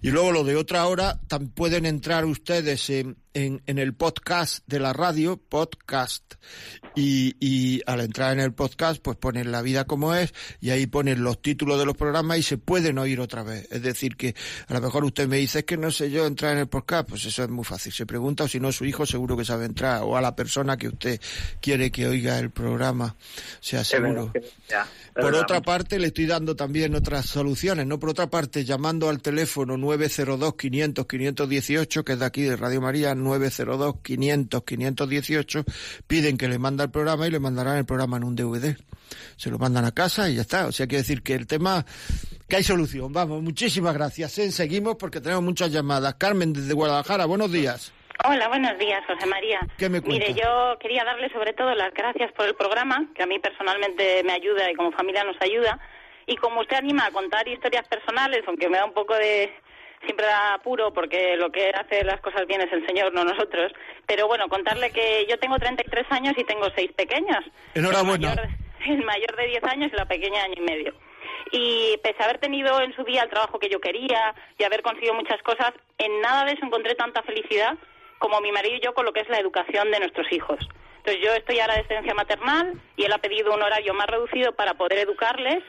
Y 0.00 0.10
luego 0.10 0.30
lo 0.30 0.44
de 0.44 0.54
otra 0.54 0.86
hora, 0.86 1.20
tam- 1.28 1.50
pueden 1.52 1.86
entrar 1.86 2.26
ustedes 2.26 2.88
en, 2.90 3.16
en, 3.34 3.62
en 3.66 3.78
el 3.80 3.94
podcast 3.94 4.64
de 4.68 4.78
la 4.78 4.92
radio, 4.92 5.36
podcast, 5.36 6.34
y, 6.94 7.36
y 7.40 7.82
al 7.86 8.00
entrar 8.00 8.32
en 8.32 8.40
el 8.40 8.52
podcast, 8.52 9.00
pues 9.02 9.16
ponen 9.16 9.52
la 9.52 9.62
vida 9.62 9.84
como 9.84 10.14
es 10.14 10.32
y 10.60 10.70
ahí 10.70 10.86
ponen 10.86 11.22
los 11.22 11.40
títulos 11.40 11.78
de 11.78 11.86
los 11.86 11.96
programas 11.96 12.38
y 12.38 12.42
se 12.42 12.58
pueden 12.58 12.98
oír 12.98 13.20
otra 13.20 13.42
vez. 13.42 13.68
Es 13.70 13.82
decir, 13.82 14.16
que 14.16 14.34
a 14.68 14.74
lo 14.74 14.80
mejor 14.80 15.04
usted 15.04 15.28
me 15.28 15.36
dice, 15.36 15.60
es 15.60 15.64
que 15.64 15.76
no 15.76 15.90
sé 15.90 16.10
yo 16.10 16.26
entrar 16.26 16.52
en 16.52 16.58
el 16.58 16.68
podcast, 16.68 17.08
pues 17.08 17.24
eso 17.24 17.44
es 17.44 17.50
muy 17.50 17.64
fácil. 17.64 17.92
Se 17.92 18.06
pregunta 18.06 18.44
o 18.44 18.48
si 18.48 18.60
no, 18.60 18.72
su 18.72 18.84
hijo 18.84 19.06
seguro 19.06 19.36
que 19.36 19.44
sabe 19.44 19.66
entrar 19.66 20.02
o 20.02 20.16
a 20.16 20.20
la 20.20 20.34
persona 20.34 20.76
que 20.76 20.88
usted 20.88 21.20
quiere 21.60 21.90
que 21.90 22.06
oiga 22.06 22.38
el 22.38 22.50
programa, 22.50 23.16
sea 23.60 23.84
seguro. 23.84 24.32
Ya, 24.68 24.82
es 24.82 24.88
Por 25.14 25.24
verdad. 25.24 25.40
otra 25.42 25.60
parte, 25.60 25.98
le 25.98 26.06
estoy 26.08 26.26
dando 26.26 26.56
también 26.56 26.94
otras 26.94 27.26
soluciones, 27.26 27.86
¿no? 27.86 27.98
Por 27.98 28.10
otra 28.10 28.28
parte, 28.30 28.64
llamando 28.64 29.08
al 29.08 29.20
teléfono 29.20 29.76
902-500-518, 29.76 32.04
que 32.04 32.12
es 32.12 32.18
de 32.18 32.24
aquí 32.24 32.42
de 32.42 32.56
Radio 32.56 32.80
María, 32.80 33.14
902-500-518, 33.14 35.64
piden 36.06 36.36
que 36.36 36.48
le 36.48 36.58
manda 36.80 36.84
el 36.84 36.90
programa 36.90 37.26
y 37.26 37.30
le 37.30 37.40
mandarán 37.40 37.76
el 37.76 37.84
programa 37.84 38.16
en 38.16 38.24
un 38.24 38.36
DVD. 38.36 38.76
Se 39.36 39.50
lo 39.50 39.58
mandan 39.58 39.84
a 39.84 39.92
casa 39.92 40.30
y 40.30 40.36
ya 40.36 40.42
está. 40.42 40.66
O 40.66 40.72
sea, 40.72 40.86
quiere 40.86 41.02
decir 41.02 41.22
que 41.22 41.34
el 41.34 41.46
tema, 41.46 41.84
que 42.48 42.56
hay 42.56 42.62
solución. 42.62 43.12
Vamos, 43.12 43.42
muchísimas 43.42 43.92
gracias. 43.92 44.38
¿eh? 44.38 44.50
Seguimos 44.50 44.96
porque 44.96 45.20
tenemos 45.20 45.42
muchas 45.42 45.70
llamadas. 45.70 46.14
Carmen 46.14 46.54
desde 46.54 46.72
Guadalajara, 46.72 47.26
buenos 47.26 47.52
días. 47.52 47.92
Hola, 48.24 48.48
buenos 48.48 48.78
días, 48.78 49.02
José 49.06 49.26
María. 49.26 49.60
¿Qué 49.76 49.88
me 49.88 50.00
cuenta? 50.00 50.26
Mire, 50.26 50.40
yo 50.40 50.78
quería 50.78 51.04
darle 51.04 51.30
sobre 51.30 51.52
todo 51.52 51.74
las 51.74 51.92
gracias 51.92 52.32
por 52.32 52.46
el 52.46 52.54
programa, 52.54 53.06
que 53.14 53.22
a 53.22 53.26
mí 53.26 53.38
personalmente 53.38 54.22
me 54.24 54.32
ayuda 54.32 54.70
y 54.70 54.74
como 54.74 54.92
familia 54.92 55.24
nos 55.24 55.36
ayuda. 55.40 55.78
Y 56.26 56.36
como 56.36 56.60
usted 56.60 56.76
anima 56.76 57.06
a 57.06 57.10
contar 57.10 57.46
historias 57.48 57.86
personales, 57.88 58.42
aunque 58.46 58.68
me 58.68 58.78
da 58.78 58.84
un 58.86 58.94
poco 58.94 59.14
de... 59.14 59.52
Siempre 60.04 60.26
da 60.26 60.54
apuro 60.54 60.92
porque 60.92 61.36
lo 61.36 61.50
que 61.50 61.70
hace 61.70 62.04
las 62.04 62.20
cosas 62.20 62.46
bien 62.46 62.60
es 62.60 62.72
el 62.72 62.86
Señor, 62.86 63.12
no 63.12 63.24
nosotros. 63.24 63.72
Pero 64.06 64.26
bueno, 64.26 64.48
contarle 64.48 64.90
que 64.90 65.26
yo 65.28 65.38
tengo 65.38 65.58
33 65.58 66.06
años 66.10 66.34
y 66.36 66.44
tengo 66.44 66.66
seis 66.74 66.90
pequeños. 66.92 67.44
Enhorabuena. 67.74 68.32
El 68.32 68.36
mayor, 68.36 68.48
el 68.86 69.04
mayor 69.04 69.36
de 69.36 69.46
10 69.46 69.64
años 69.64 69.90
y 69.92 69.96
la 69.96 70.06
pequeña 70.06 70.42
año 70.44 70.54
y 70.56 70.62
medio. 70.62 70.94
Y 71.52 71.96
pese 72.02 72.22
a 72.22 72.24
haber 72.24 72.38
tenido 72.38 72.80
en 72.80 72.94
su 72.94 73.04
día 73.04 73.22
el 73.22 73.30
trabajo 73.30 73.58
que 73.58 73.68
yo 73.68 73.80
quería 73.80 74.34
y 74.58 74.64
haber 74.64 74.82
conseguido 74.82 75.14
muchas 75.14 75.42
cosas, 75.42 75.72
en 75.98 76.20
nada 76.20 76.44
de 76.44 76.52
eso 76.52 76.64
encontré 76.64 76.94
tanta 76.94 77.22
felicidad 77.22 77.76
como 78.18 78.40
mi 78.40 78.52
marido 78.52 78.76
y 78.76 78.80
yo 78.80 78.94
con 78.94 79.04
lo 79.04 79.12
que 79.12 79.20
es 79.20 79.28
la 79.28 79.38
educación 79.38 79.90
de 79.90 79.98
nuestros 79.98 80.30
hijos. 80.32 80.58
Entonces 80.98 81.22
yo 81.24 81.32
estoy 81.32 81.58
ahora 81.58 81.74
de 81.74 81.80
excedencia 81.80 82.14
maternal 82.14 82.74
y 82.96 83.04
él 83.04 83.12
ha 83.12 83.18
pedido 83.18 83.54
un 83.54 83.62
horario 83.62 83.94
más 83.94 84.06
reducido 84.06 84.52
para 84.52 84.74
poder 84.74 84.98
educarles 84.98 85.64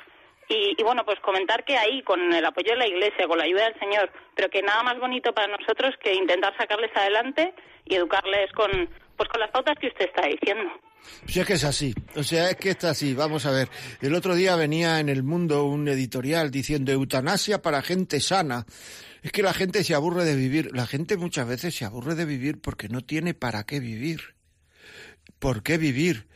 y, 0.51 0.75
y, 0.77 0.83
bueno, 0.83 1.03
pues 1.05 1.19
comentar 1.21 1.63
que 1.63 1.77
ahí, 1.77 2.03
con 2.03 2.33
el 2.33 2.45
apoyo 2.45 2.71
de 2.71 2.77
la 2.77 2.87
Iglesia, 2.87 3.27
con 3.27 3.37
la 3.37 3.45
ayuda 3.45 3.63
del 3.63 3.79
Señor, 3.79 4.11
pero 4.35 4.49
que 4.49 4.61
nada 4.61 4.83
más 4.83 4.99
bonito 4.99 5.33
para 5.33 5.47
nosotros 5.47 5.95
que 6.03 6.13
intentar 6.13 6.55
sacarles 6.57 6.91
adelante 6.95 7.53
y 7.85 7.95
educarles 7.95 8.51
con, 8.53 8.69
pues 9.15 9.29
con 9.29 9.39
las 9.39 9.51
pautas 9.51 9.77
que 9.79 9.87
usted 9.87 10.05
está 10.05 10.27
diciendo. 10.27 10.71
Si 11.25 11.39
es 11.39 11.47
que 11.47 11.53
es 11.53 11.63
así, 11.63 11.93
o 12.15 12.23
sea, 12.23 12.49
es 12.49 12.57
que 12.57 12.69
está 12.69 12.91
así. 12.91 13.13
Vamos 13.13 13.45
a 13.45 13.51
ver, 13.51 13.69
el 14.01 14.13
otro 14.13 14.35
día 14.35 14.55
venía 14.55 14.99
en 14.99 15.09
el 15.09 15.23
mundo 15.23 15.65
un 15.65 15.87
editorial 15.87 16.51
diciendo 16.51 16.91
eutanasia 16.91 17.61
para 17.61 17.81
gente 17.81 18.19
sana. 18.19 18.65
Es 19.23 19.31
que 19.31 19.43
la 19.43 19.53
gente 19.53 19.83
se 19.83 19.95
aburre 19.95 20.23
de 20.23 20.35
vivir, 20.35 20.75
la 20.75 20.87
gente 20.87 21.17
muchas 21.17 21.47
veces 21.47 21.75
se 21.75 21.85
aburre 21.85 22.15
de 22.15 22.25
vivir 22.25 22.59
porque 22.59 22.89
no 22.89 23.01
tiene 23.01 23.33
para 23.33 23.63
qué 23.63 23.79
vivir. 23.79 24.35
¿Por 25.39 25.63
qué 25.63 25.77
vivir? 25.77 26.27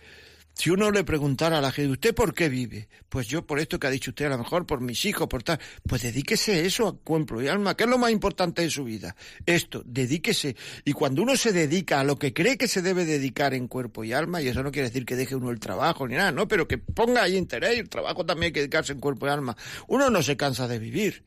Si 0.57 0.69
uno 0.69 0.89
le 0.89 1.03
preguntara 1.03 1.57
a 1.57 1.61
la 1.61 1.71
gente, 1.71 1.91
¿usted 1.91 2.15
por 2.15 2.33
qué 2.33 2.47
vive? 2.47 2.87
Pues 3.09 3.27
yo 3.27 3.45
por 3.45 3.59
esto 3.59 3.77
que 3.77 3.87
ha 3.87 3.89
dicho 3.89 4.11
usted, 4.11 4.27
a 4.27 4.29
lo 4.29 4.37
mejor 4.37 4.65
por 4.65 4.79
mis 4.79 5.03
hijos, 5.03 5.27
por 5.27 5.43
tal. 5.43 5.59
Pues 5.87 6.01
dedíquese 6.01 6.65
eso, 6.65 6.87
a 6.87 6.97
cuerpo 6.97 7.41
y 7.41 7.49
alma, 7.49 7.75
que 7.75 7.83
es 7.83 7.89
lo 7.89 7.97
más 7.97 8.11
importante 8.11 8.61
de 8.61 8.69
su 8.69 8.85
vida. 8.85 9.17
Esto, 9.45 9.83
dedíquese. 9.85 10.55
Y 10.85 10.93
cuando 10.93 11.23
uno 11.23 11.35
se 11.35 11.51
dedica 11.51 11.99
a 11.99 12.05
lo 12.05 12.17
que 12.17 12.33
cree 12.33 12.57
que 12.57 12.69
se 12.69 12.81
debe 12.81 13.03
dedicar 13.03 13.53
en 13.53 13.67
cuerpo 13.67 14.05
y 14.05 14.13
alma, 14.13 14.41
y 14.41 14.47
eso 14.47 14.63
no 14.63 14.71
quiere 14.71 14.87
decir 14.87 15.05
que 15.05 15.17
deje 15.17 15.35
uno 15.35 15.51
el 15.51 15.59
trabajo 15.59 16.07
ni 16.07 16.15
nada, 16.15 16.31
no, 16.31 16.47
pero 16.47 16.69
que 16.69 16.77
ponga 16.77 17.23
ahí 17.23 17.35
interés, 17.35 17.77
el 17.77 17.89
trabajo 17.89 18.25
también 18.25 18.47
hay 18.47 18.53
que 18.53 18.59
dedicarse 18.61 18.93
en 18.93 19.01
cuerpo 19.01 19.27
y 19.27 19.31
alma. 19.31 19.57
Uno 19.89 20.09
no 20.09 20.23
se 20.23 20.37
cansa 20.37 20.69
de 20.69 20.79
vivir. 20.79 21.25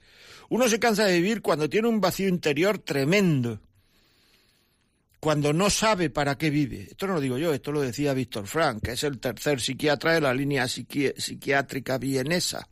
Uno 0.48 0.68
se 0.68 0.78
cansa 0.78 1.04
de 1.04 1.20
vivir 1.20 1.42
cuando 1.42 1.68
tiene 1.68 1.88
un 1.88 2.00
vacío 2.00 2.28
interior 2.28 2.78
tremendo 2.78 3.60
cuando 5.20 5.52
no 5.52 5.70
sabe 5.70 6.10
para 6.10 6.38
qué 6.38 6.50
vive. 6.50 6.88
Esto 6.90 7.06
no 7.06 7.14
lo 7.14 7.20
digo 7.20 7.38
yo, 7.38 7.52
esto 7.52 7.72
lo 7.72 7.80
decía 7.80 8.14
Víctor 8.14 8.46
Frank, 8.46 8.82
que 8.82 8.92
es 8.92 9.04
el 9.04 9.18
tercer 9.18 9.60
psiquiatra 9.60 10.14
de 10.14 10.20
la 10.20 10.34
línea 10.34 10.68
psiqui 10.68 11.12
psiquiátrica 11.16 11.98
vienesa. 11.98 12.66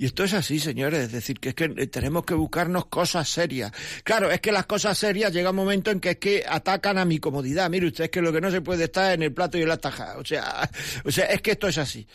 Y 0.00 0.06
esto 0.06 0.24
es 0.24 0.32
así, 0.32 0.58
señores, 0.58 1.02
es 1.02 1.12
decir, 1.12 1.38
que 1.38 1.50
es 1.50 1.54
que 1.54 1.68
tenemos 1.88 2.24
que 2.24 2.32
buscarnos 2.32 2.86
cosas 2.86 3.28
serias. 3.28 3.70
Claro, 4.02 4.30
es 4.30 4.40
que 4.40 4.50
las 4.50 4.64
cosas 4.64 4.96
serias 4.96 5.30
llega 5.30 5.50
un 5.50 5.56
momento 5.56 5.90
en 5.90 6.00
que 6.00 6.12
es 6.12 6.16
que 6.16 6.44
atacan 6.48 6.96
a 6.96 7.04
mi 7.04 7.18
comodidad. 7.18 7.68
Mire 7.68 7.88
usted, 7.88 8.04
es 8.04 8.10
que 8.10 8.22
lo 8.22 8.32
que 8.32 8.40
no 8.40 8.50
se 8.50 8.62
puede 8.62 8.84
estar 8.84 9.12
en 9.12 9.22
el 9.22 9.34
plato 9.34 9.58
y 9.58 9.62
en 9.62 9.68
la 9.68 9.76
taja. 9.76 10.16
O 10.16 10.24
sea, 10.24 10.70
o 11.04 11.10
sea, 11.10 11.26
es 11.26 11.42
que 11.42 11.50
esto 11.50 11.68
es 11.68 11.76
así. 11.76 12.06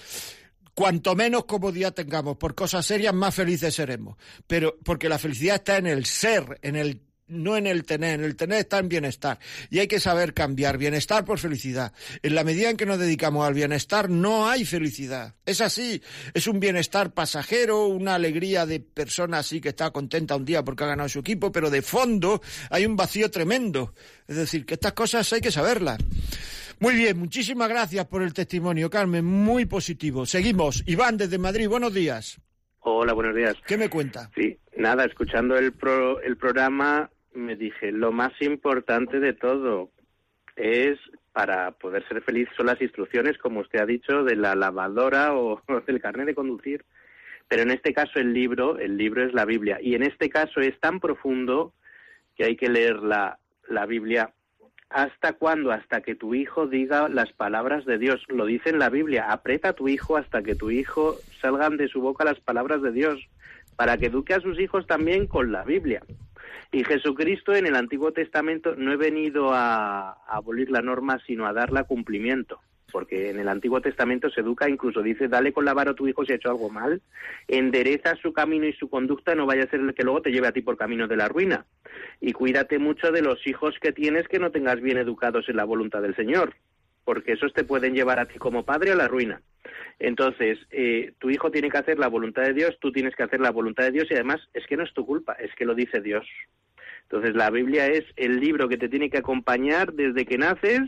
Cuanto 0.73 1.15
menos 1.15 1.45
comodidad 1.45 1.93
tengamos 1.93 2.37
por 2.37 2.55
cosas 2.55 2.83
serias, 2.83 3.13
más 3.13 3.35
felices 3.35 3.75
seremos. 3.75 4.17
Pero 4.47 4.79
porque 4.83 5.07
la 5.07 5.19
felicidad 5.19 5.57
está 5.57 5.77
en 5.77 5.85
el 5.85 6.05
ser, 6.07 6.57
en 6.63 6.77
el 6.77 7.01
no 7.27 7.57
en 7.57 7.67
el 7.67 7.85
tener, 7.85 8.19
en 8.19 8.25
el 8.25 8.35
tener 8.35 8.59
está 8.59 8.79
en 8.79 8.89
bienestar. 8.89 9.39
Y 9.69 9.79
hay 9.79 9.87
que 9.87 9.99
saber 9.99 10.33
cambiar 10.33 10.77
bienestar 10.77 11.25
por 11.25 11.39
felicidad. 11.39 11.93
En 12.21 12.35
la 12.35 12.43
medida 12.43 12.69
en 12.69 12.77
que 12.77 12.85
nos 12.85 12.99
dedicamos 12.99 13.47
al 13.47 13.53
bienestar, 13.53 14.09
no 14.09 14.47
hay 14.47 14.65
felicidad. 14.65 15.35
Es 15.45 15.61
así. 15.61 16.01
Es 16.33 16.47
un 16.47 16.59
bienestar 16.59 17.13
pasajero, 17.13 17.87
una 17.87 18.15
alegría 18.15 18.65
de 18.65 18.79
persona 18.79 19.39
así 19.39 19.61
que 19.61 19.69
está 19.69 19.91
contenta 19.91 20.35
un 20.35 20.45
día 20.45 20.63
porque 20.63 20.83
ha 20.83 20.87
ganado 20.87 21.09
su 21.09 21.19
equipo, 21.19 21.51
pero 21.51 21.69
de 21.69 21.81
fondo 21.81 22.41
hay 22.69 22.85
un 22.85 22.95
vacío 22.95 23.31
tremendo. 23.31 23.93
Es 24.27 24.35
decir, 24.35 24.65
que 24.65 24.75
estas 24.75 24.93
cosas 24.93 25.31
hay 25.33 25.41
que 25.41 25.51
saberlas. 25.51 25.99
Muy 26.79 26.95
bien, 26.95 27.17
muchísimas 27.17 27.69
gracias 27.69 28.05
por 28.05 28.21
el 28.21 28.33
testimonio, 28.33 28.89
Carmen. 28.89 29.23
Muy 29.23 29.65
positivo. 29.65 30.25
Seguimos. 30.25 30.83
Iván, 30.85 31.17
desde 31.17 31.37
Madrid, 31.37 31.69
buenos 31.69 31.93
días. 31.93 32.39
Hola, 32.79 33.13
buenos 33.13 33.35
días. 33.35 33.55
¿Qué 33.65 33.77
me 33.77 33.89
cuenta? 33.89 34.29
Sí, 34.35 34.59
nada, 34.77 35.05
escuchando 35.05 35.57
el, 35.57 35.71
pro, 35.71 36.21
el 36.21 36.37
programa 36.37 37.09
me 37.35 37.55
dije, 37.55 37.91
lo 37.91 38.11
más 38.11 38.33
importante 38.41 39.19
de 39.19 39.33
todo 39.33 39.89
es 40.55 40.97
para 41.33 41.71
poder 41.71 42.07
ser 42.07 42.21
feliz 42.21 42.47
son 42.55 42.67
las 42.67 42.81
instrucciones, 42.81 43.37
como 43.37 43.59
usted 43.59 43.79
ha 43.79 43.85
dicho, 43.85 44.23
de 44.23 44.37
la 44.37 44.55
lavadora 44.55 45.33
o 45.33 45.61
del 45.85 45.99
carnet 45.99 46.27
de 46.27 46.35
conducir. 46.35 46.85
Pero 47.47 47.63
en 47.63 47.71
este 47.71 47.93
caso 47.93 48.19
el 48.19 48.33
libro, 48.33 48.79
el 48.79 48.97
libro 48.97 49.23
es 49.23 49.33
la 49.33 49.45
Biblia. 49.45 49.77
Y 49.81 49.95
en 49.95 50.03
este 50.03 50.29
caso 50.29 50.61
es 50.61 50.79
tan 50.79 50.99
profundo 50.99 51.73
que 52.35 52.45
hay 52.45 52.55
que 52.55 52.69
leer 52.69 53.03
la, 53.03 53.37
la 53.67 53.85
Biblia. 53.85 54.33
¿Hasta 54.89 55.33
cuándo? 55.33 55.71
Hasta 55.71 56.01
que 56.01 56.15
tu 56.15 56.33
hijo 56.33 56.67
diga 56.67 57.09
las 57.09 57.33
palabras 57.33 57.85
de 57.85 57.97
Dios. 57.97 58.23
Lo 58.29 58.45
dice 58.45 58.69
en 58.69 58.79
la 58.79 58.89
Biblia. 58.89 59.31
Aprieta 59.31 59.69
a 59.69 59.73
tu 59.73 59.87
hijo 59.87 60.17
hasta 60.17 60.41
que 60.41 60.55
tu 60.55 60.71
hijo 60.71 61.17
salgan 61.41 61.77
de 61.77 61.87
su 61.87 62.01
boca 62.01 62.23
las 62.23 62.39
palabras 62.39 62.81
de 62.81 62.91
Dios. 62.91 63.27
Para 63.75 63.97
que 63.97 64.05
eduque 64.05 64.33
a 64.33 64.39
sus 64.39 64.57
hijos 64.59 64.87
también 64.87 65.27
con 65.27 65.51
la 65.51 65.63
Biblia. 65.63 66.01
Y 66.75 66.83
Jesucristo 66.83 67.55
en 67.55 67.67
el 67.67 67.75
Antiguo 67.77 68.11
Testamento 68.11 68.75
no 68.75 68.91
he 68.91 68.97
venido 68.97 69.53
a, 69.53 70.11
abolir 70.27 70.69
la 70.69 70.81
norma, 70.81 71.21
sino 71.25 71.47
a 71.47 71.53
darle 71.53 71.85
cumplimiento. 71.85 72.59
Porque 72.91 73.29
en 73.29 73.39
el 73.39 73.47
Antiguo 73.47 73.79
Testamento 73.79 74.29
se 74.29 74.41
educa, 74.41 74.67
incluso 74.67 75.01
dice, 75.01 75.29
dale 75.29 75.53
con 75.53 75.63
la 75.63 75.73
vara 75.73 75.91
a 75.91 75.93
tu 75.93 76.05
hijo 76.05 76.25
si 76.25 76.33
ha 76.33 76.35
hecho 76.35 76.49
algo 76.49 76.69
mal, 76.69 77.01
endereza 77.47 78.17
su 78.17 78.33
camino 78.33 78.65
y 78.65 78.73
su 78.73 78.89
conducta, 78.89 79.35
no 79.35 79.45
vaya 79.45 79.63
a 79.63 79.69
ser 79.69 79.79
el 79.79 79.93
que 79.93 80.03
luego 80.03 80.21
te 80.21 80.31
lleve 80.31 80.49
a 80.49 80.51
ti 80.51 80.61
por 80.61 80.75
camino 80.75 81.07
de 81.07 81.15
la 81.15 81.29
ruina. 81.29 81.65
Y 82.19 82.33
cuídate 82.33 82.77
mucho 82.77 83.09
de 83.13 83.21
los 83.21 83.47
hijos 83.47 83.75
que 83.79 83.93
tienes 83.93 84.27
que 84.27 84.39
no 84.39 84.51
tengas 84.51 84.81
bien 84.81 84.97
educados 84.97 85.47
en 85.47 85.55
la 85.55 85.63
voluntad 85.63 86.01
del 86.01 86.17
Señor, 86.17 86.55
porque 87.05 87.33
esos 87.33 87.53
te 87.53 87.63
pueden 87.63 87.93
llevar 87.93 88.19
a 88.19 88.25
ti 88.25 88.37
como 88.37 88.65
padre 88.65 88.91
a 88.91 88.95
la 88.95 89.07
ruina. 89.07 89.41
Entonces, 89.99 90.57
eh, 90.71 91.13
tu 91.19 91.29
hijo 91.29 91.51
tiene 91.51 91.69
que 91.69 91.77
hacer 91.77 91.97
la 91.99 92.09
voluntad 92.09 92.41
de 92.41 92.53
Dios, 92.53 92.77
tú 92.81 92.91
tienes 92.91 93.15
que 93.15 93.23
hacer 93.23 93.39
la 93.39 93.51
voluntad 93.51 93.83
de 93.83 93.91
Dios 93.91 94.07
y 94.09 94.15
además 94.15 94.41
es 94.53 94.65
que 94.65 94.75
no 94.75 94.83
es 94.83 94.93
tu 94.93 95.05
culpa, 95.05 95.33
es 95.33 95.53
que 95.55 95.65
lo 95.65 95.75
dice 95.75 96.01
Dios. 96.01 96.27
Entonces, 97.03 97.35
la 97.35 97.51
Biblia 97.51 97.87
es 97.87 98.03
el 98.15 98.39
libro 98.39 98.67
que 98.67 98.77
te 98.77 98.89
tiene 98.89 99.09
que 99.09 99.19
acompañar 99.19 99.93
desde 99.93 100.25
que 100.25 100.39
naces 100.39 100.81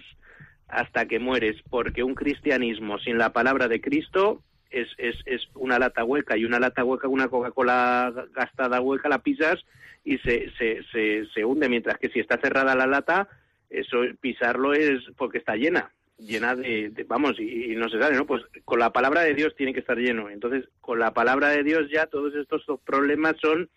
hasta 0.67 1.05
que 1.05 1.19
mueres, 1.19 1.55
porque 1.69 2.03
un 2.03 2.15
cristianismo 2.15 2.97
sin 2.99 3.17
la 3.17 3.31
palabra 3.31 3.67
de 3.67 3.79
Cristo 3.79 4.41
es, 4.69 4.89
es, 4.97 5.47
una 5.53 5.79
lata 5.79 6.03
hueca 6.03 6.35
y 6.35 6.43
una 6.43 6.59
lata 6.59 6.83
hueca, 6.83 7.07
una 7.07 7.29
Coca-Cola 7.29 8.25
gastada 8.33 8.81
hueca, 8.81 9.07
la 9.07 9.19
pisas 9.19 9.63
y 10.03 10.17
se, 10.17 10.51
se, 10.57 10.83
se, 10.91 11.25
se 11.33 11.45
hunde, 11.45 11.69
mientras 11.69 11.97
que 11.99 12.09
si 12.09 12.19
está 12.19 12.37
cerrada 12.37 12.75
la 12.75 12.87
lata, 12.87 13.29
eso 13.69 13.99
pisarlo 14.19 14.73
es 14.73 15.03
porque 15.15 15.37
está 15.37 15.55
llena 15.55 15.91
llena 16.17 16.55
de, 16.55 17.05
vamos, 17.07 17.39
y, 17.39 17.75
no 17.75 17.89
se 17.89 17.99
sale, 17.99 18.15
¿no? 18.15 18.25
Pues 18.25 18.43
con 18.65 18.79
la 18.79 18.91
palabra 18.91 19.21
de 19.21 19.33
Dios 19.33 19.55
tiene 19.55 19.73
que 19.73 19.81
estar 19.81 19.97
lleno. 19.97 20.29
Entonces, 20.29 20.65
con 20.81 20.99
la 20.99 21.13
palabra 21.13 21.49
de 21.49 21.63
Dios 21.63 21.89
ya 21.91 22.07
todos 22.07 22.33
estos 22.35 22.63
problemas 22.85 23.35
son, 23.41 23.69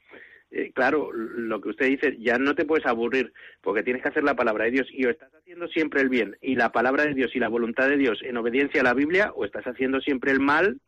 eh, 0.51 0.73
claro, 0.75 1.13
lo 1.13 1.61
que 1.61 1.71
usted 1.71 1.87
dice, 1.87 2.17
ya 2.19 2.39
no 2.39 2.55
te 2.55 2.65
puedes 2.65 2.87
aburrir, 2.87 3.33
porque 3.61 3.83
tienes 3.83 4.03
que 4.03 4.09
hacer 4.09 4.25
la 4.25 4.37
palabra 4.37 4.65
de 4.65 4.73
Dios 4.73 4.89
y 4.91 5.05
o 5.05 5.11
estás 5.11 5.33
haciendo 5.35 5.69
siempre 5.69 6.01
el 6.01 6.09
bien 6.09 6.37
y 6.41 6.57
la 6.57 6.73
palabra 6.73 7.05
de 7.05 7.15
Dios 7.15 7.31
y 7.35 7.39
la 7.39 7.49
voluntad 7.49 7.89
de 7.89 7.97
Dios 7.97 8.19
en 8.23 8.37
obediencia 8.37 8.81
a 8.81 8.85
la 8.85 8.95
Biblia, 8.95 9.33
o 9.35 9.45
estás 9.45 9.65
haciendo 9.65 10.01
siempre 10.01 10.33
el 10.33 10.41
mal 10.41 10.81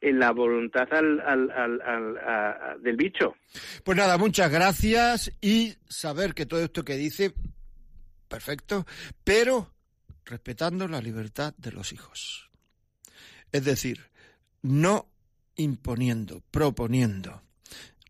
en 0.00 0.18
la 0.18 0.32
voluntad 0.32 0.92
al, 0.92 1.20
al, 1.20 1.50
al, 1.52 1.80
al 1.80 2.82
del 2.82 2.96
bicho. 2.96 3.36
Pues 3.84 3.96
nada, 3.96 4.18
muchas 4.18 4.50
gracias 4.50 5.32
y 5.40 5.74
saber 5.88 6.34
que 6.34 6.44
todo 6.44 6.60
esto 6.60 6.84
que 6.84 6.96
dice, 6.96 7.32
perfecto, 8.28 8.84
pero 9.22 9.72
respetando 10.24 10.88
la 10.88 11.00
libertad 11.00 11.54
de 11.56 11.72
los 11.72 11.92
hijos. 11.92 12.50
Es 13.50 13.64
decir, 13.64 14.00
no 14.62 15.06
imponiendo, 15.56 16.42
proponiendo. 16.50 17.42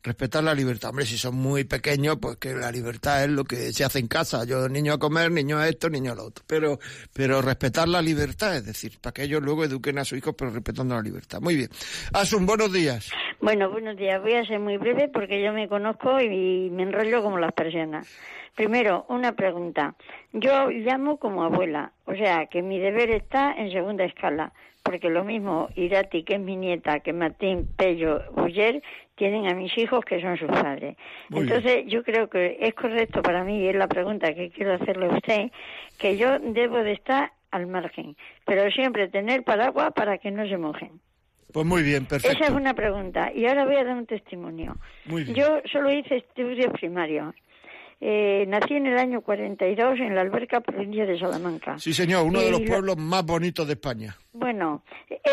Respetar 0.05 0.43
la 0.43 0.53
libertad. 0.53 0.91
Hombre, 0.91 1.07
si 1.07 1.17
son 1.17 1.37
muy 1.37 1.63
pequeños, 1.63 2.19
pues 2.21 2.37
que 2.37 2.53
la 2.55 2.73
libertad 2.73 3.23
es 3.23 3.31
lo 3.31 3.45
que 3.45 3.73
se 3.73 3.85
hace 3.85 4.01
en 4.01 4.09
casa. 4.09 4.45
Yo, 4.45 4.69
niño 4.69 4.95
a 4.95 4.99
comer, 4.99 5.31
niño 5.31 5.59
a 5.59 5.69
esto, 5.69 5.89
niño 5.89 6.11
a 6.11 6.15
lo 6.17 6.25
otro. 6.25 6.45
Pero, 6.49 6.81
pero 7.13 7.41
respetar 7.41 7.87
la 7.87 8.03
libertad, 8.03 8.57
es 8.57 8.67
decir, 8.67 8.99
para 9.01 9.15
que 9.15 9.23
ellos 9.23 9.41
luego 9.41 9.65
eduquen 9.65 9.99
a 9.99 10.05
sus 10.05 10.19
hijos, 10.19 10.35
pero 10.37 10.51
respetando 10.51 10.97
la 10.97 11.03
libertad. 11.03 11.41
Muy 11.41 11.55
bien. 11.55 11.69
Asun, 12.13 12.47
buenos 12.47 12.73
días. 12.73 13.13
Bueno, 13.41 13.71
buenos 13.71 13.97
días. 13.97 14.21
Voy 14.21 14.35
a 14.35 14.45
ser 14.45 14.59
muy 14.59 14.77
breve 14.77 15.09
porque 15.09 15.41
yo 15.41 15.53
me 15.53 15.69
conozco 15.69 16.21
y 16.21 16.69
me 16.71 16.83
enrollo 16.83 17.23
como 17.23 17.39
las 17.39 17.53
personas. 17.53 18.09
Primero, 18.55 19.07
una 19.09 19.33
pregunta. 19.33 19.95
Yo 20.33 20.71
llamo 20.71 21.17
como 21.17 21.43
abuela, 21.43 21.93
o 22.05 22.15
sea 22.15 22.47
que 22.47 22.63
mi 22.63 22.79
deber 22.79 23.11
está 23.11 23.55
en 23.55 23.73
segunda 23.73 24.05
escala, 24.05 24.53
porque 24.83 25.09
lo 25.09 25.25
mismo 25.25 25.69
Irati, 25.75 26.23
que 26.23 26.35
es 26.35 26.41
mi 26.41 26.57
nieta, 26.57 27.01
que 27.01 27.13
Martín, 27.13 27.69
Pello, 27.77 28.23
Buller, 28.33 28.83
tienen 29.15 29.47
a 29.47 29.55
mis 29.55 29.77
hijos 29.79 30.05
que 30.05 30.21
son 30.21 30.37
sus 30.37 30.49
padres. 30.49 30.97
Muy 31.29 31.45
bien. 31.45 31.57
Entonces, 31.57 31.85
yo 31.87 32.03
creo 32.03 32.29
que 32.29 32.59
es 32.61 32.75
correcto 32.75 33.23
para 33.23 33.43
mí, 33.45 33.61
y 33.61 33.69
es 33.69 33.77
la 33.77 33.89
pregunta 33.89 34.35
que 34.35 34.51
quiero 34.51 34.75
hacerle 34.75 35.07
a 35.07 35.15
usted, 35.15 35.51
que 35.99 36.17
yo 36.17 36.39
debo 36.39 36.79
de 36.79 36.93
estar 36.93 37.33
al 37.53 37.67
margen, 37.67 38.17
pero 38.45 38.71
siempre 38.71 39.09
tener 39.09 39.45
paraguas 39.45 39.93
para 39.95 40.19
que 40.19 40.31
no 40.31 40.47
se 40.47 40.59
mojen. 40.59 41.01
Pues 41.53 41.67
muy 41.67 41.83
bien, 41.83 42.07
perfecto. 42.07 42.37
Esa 42.37 42.51
es 42.51 42.59
una 42.59 42.75
pregunta. 42.75 43.31
Y 43.35 43.47
ahora 43.47 43.67
voy 43.67 43.77
a 43.77 43.85
dar 43.85 43.97
un 43.97 44.07
testimonio. 44.07 44.77
Muy 45.05 45.25
bien. 45.25 45.37
Yo 45.37 45.61
solo 45.71 45.93
hice 45.93 46.17
estudios 46.17 46.73
primarios. 46.73 47.35
Eh, 48.05 48.47
nací 48.49 48.75
en 48.75 48.87
el 48.87 48.99
año 48.99 49.21
42 49.21 50.01
en 50.01 50.17
la 50.17 50.23
alberca 50.23 50.61
provincia 50.61 51.07
de 51.07 51.17
Salamanca. 51.19 51.79
Sí, 51.79 51.93
señor, 51.93 52.27
uno 52.27 52.41
de 52.41 52.51
los 52.51 52.61
lo- 52.61 52.67
pueblos 52.67 52.97
más 52.97 53.25
bonitos 53.25 53.65
de 53.67 53.75
España. 53.75 54.17
Bueno, 54.33 54.83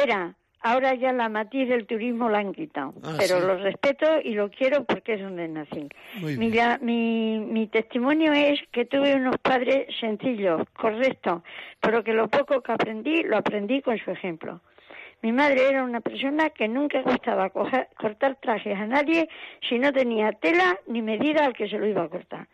era. 0.06 0.36
Ahora 0.62 0.94
ya 0.94 1.12
la 1.14 1.30
matiz 1.30 1.68
del 1.70 1.88
turismo 1.88 2.30
la 2.30 2.40
han 2.40 2.54
quitado. 2.54 2.94
Ah, 3.02 3.16
pero 3.18 3.40
sí. 3.40 3.48
lo 3.48 3.58
respeto 3.58 4.20
y 4.24 4.34
lo 4.36 4.52
quiero 4.52 4.84
porque 4.84 5.14
es 5.14 5.22
donde 5.22 5.48
nací. 5.48 5.88
Mi, 6.22 6.52
mi, 6.82 7.40
mi 7.40 7.68
testimonio 7.68 8.34
es 8.34 8.60
que 8.72 8.84
tuve 8.86 9.16
unos 9.16 9.38
padres 9.38 9.88
sencillos, 10.00 10.62
correctos, 10.74 11.42
pero 11.80 12.04
que 12.04 12.12
lo 12.14 12.28
poco 12.28 12.62
que 12.62 12.74
aprendí, 12.74 13.24
lo 13.24 13.38
aprendí 13.38 13.82
con 13.82 13.98
su 13.98 14.12
ejemplo. 14.12 14.60
Mi 15.22 15.32
madre 15.32 15.70
era 15.70 15.84
una 15.84 16.02
persona 16.02 16.50
que 16.50 16.68
nunca 16.68 17.02
gustaba 17.04 17.50
coger- 17.52 17.88
cortar 17.98 18.38
trajes 18.42 18.78
a 18.78 18.86
nadie 18.86 19.28
si 19.68 19.80
no 19.80 19.92
tenía 19.94 20.34
tela 20.34 20.78
ni 20.88 21.02
medida 21.02 21.46
al 21.46 21.54
que 21.54 21.68
se 21.70 21.78
lo 21.80 21.88
iba 21.88 22.04
a 22.04 22.10
cortar. 22.10 22.48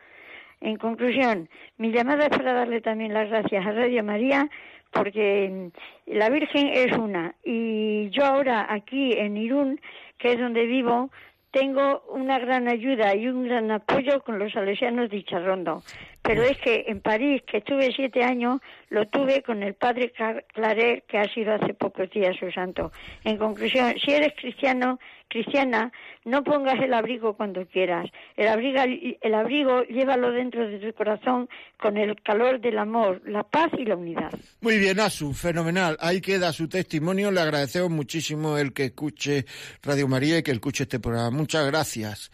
En 0.62 0.78
conclusión, 0.78 1.50
mi 1.78 1.92
llamada 1.92 2.26
es 2.26 2.38
para 2.38 2.54
darle 2.54 2.82
también 2.82 3.14
las 3.14 3.30
gracias 3.30 3.66
a 3.66 3.72
Radio 3.72 4.04
María 4.04 4.50
porque 4.92 5.72
la 6.06 6.30
Virgen 6.30 6.68
es 6.68 6.98
una 6.98 7.36
y 7.44 8.10
yo 8.12 8.26
ahora 8.26 8.66
aquí 8.70 9.12
en 9.14 9.36
Irún, 9.36 9.82
que 10.18 10.34
es 10.34 10.40
donde 10.40 10.66
vivo, 10.66 11.10
tengo 11.52 12.04
una 12.10 12.40
gran 12.40 12.68
ayuda 12.68 13.14
y 13.16 13.28
un 13.28 13.46
gran 13.46 13.72
apoyo 13.72 14.22
con 14.22 14.40
los 14.40 14.54
salesianos 14.54 15.10
de 15.10 15.18
Icharrondo. 15.18 15.84
Pero 16.26 16.44
es 16.44 16.58
que 16.58 16.86
en 16.88 17.02
París, 17.02 17.44
que 17.46 17.58
estuve 17.58 17.92
siete 17.96 18.24
años, 18.24 18.60
lo 18.90 19.08
tuve 19.08 19.44
con 19.44 19.62
el 19.62 19.76
padre 19.76 20.12
Claret, 20.12 21.06
que 21.06 21.20
ha 21.20 21.32
sido 21.32 21.54
hace 21.54 21.74
pocos 21.74 22.10
días 22.10 22.36
su 22.40 22.52
santo. 22.52 22.92
En 23.24 23.38
conclusión, 23.38 23.94
si 24.04 24.12
eres 24.12 24.34
cristiano, 24.36 25.00
cristiana, 25.28 25.92
no 26.24 26.44
pongas 26.44 26.82
el 26.82 26.94
abrigo 26.94 27.36
cuando 27.36 27.66
quieras. 27.68 28.10
El 28.36 28.48
abrigo, 28.48 28.82
el 29.22 29.34
abrigo 29.34 29.84
llévalo 29.84 30.32
dentro 30.32 30.68
de 30.68 30.80
tu 30.80 30.94
corazón 30.94 31.48
con 31.78 31.98
el 31.98 32.20
calor 32.24 32.60
del 32.60 32.80
amor, 32.80 33.22
la 33.26 33.44
paz 33.44 33.70
y 33.78 33.86
la 33.86 33.96
unidad. 33.96 34.32
Muy 34.62 34.80
bien, 34.80 35.00
Asu, 35.00 35.34
fenomenal. 35.34 35.98
Ahí 36.00 36.22
queda 36.22 36.54
su 36.54 36.68
testimonio. 36.68 37.32
Le 37.32 37.42
agradecemos 37.42 37.92
muchísimo 37.92 38.58
el 38.58 38.74
que 38.74 38.86
escuche 38.86 39.46
Radio 39.84 40.08
María 40.08 40.40
y 40.40 40.44
que 40.44 40.52
escuche 40.52 40.84
este 40.84 41.00
programa. 41.00 41.32
Muchas 41.32 41.68
gracias. 41.68 42.32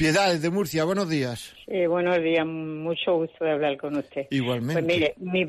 Piedades 0.00 0.40
de 0.40 0.48
Murcia, 0.48 0.84
buenos 0.84 1.10
días. 1.10 1.54
Eh, 1.66 1.86
buenos 1.86 2.22
días, 2.22 2.46
mucho 2.46 3.16
gusto 3.16 3.44
de 3.44 3.50
hablar 3.50 3.76
con 3.76 3.98
usted. 3.98 4.28
Igualmente. 4.30 4.82
Pues 4.82 4.86
mire, 4.86 5.14
mi 5.18 5.46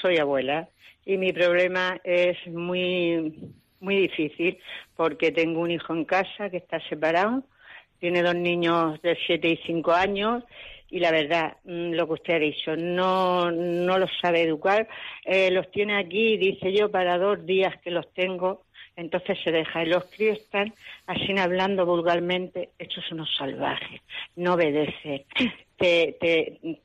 soy 0.00 0.18
abuela 0.18 0.68
y 1.04 1.16
mi 1.16 1.32
problema 1.32 2.00
es 2.04 2.36
muy, 2.46 3.52
muy 3.80 3.96
difícil 4.02 4.56
porque 4.94 5.32
tengo 5.32 5.62
un 5.62 5.72
hijo 5.72 5.92
en 5.94 6.04
casa 6.04 6.48
que 6.48 6.58
está 6.58 6.78
separado, 6.88 7.42
tiene 7.98 8.22
dos 8.22 8.36
niños 8.36 9.02
de 9.02 9.18
7 9.26 9.48
y 9.48 9.56
5 9.66 9.90
años 9.90 10.44
y 10.90 11.00
la 11.00 11.10
verdad, 11.10 11.56
mm, 11.64 11.94
lo 11.94 12.06
que 12.06 12.12
usted 12.12 12.34
ha 12.34 12.38
dicho, 12.38 12.76
no, 12.76 13.50
no 13.50 13.98
los 13.98 14.10
sabe 14.22 14.42
educar, 14.42 14.86
eh, 15.24 15.50
los 15.50 15.68
tiene 15.72 15.98
aquí, 15.98 16.36
dice 16.36 16.72
yo, 16.72 16.88
para 16.88 17.18
dos 17.18 17.44
días 17.44 17.74
que 17.82 17.90
los 17.90 18.08
tengo, 18.14 18.62
entonces 18.98 19.38
se 19.44 19.52
deja. 19.52 19.82
Y 19.82 19.86
los 19.86 20.04
críos 20.06 20.38
están 20.38 20.74
así 21.06 21.32
hablando 21.38 21.86
vulgarmente, 21.86 22.70
hechos 22.78 23.10
unos 23.12 23.34
salvajes, 23.36 24.02
no 24.36 24.54
obedecen, 24.54 25.24
te, 25.76 26.16
te, 26.20 26.80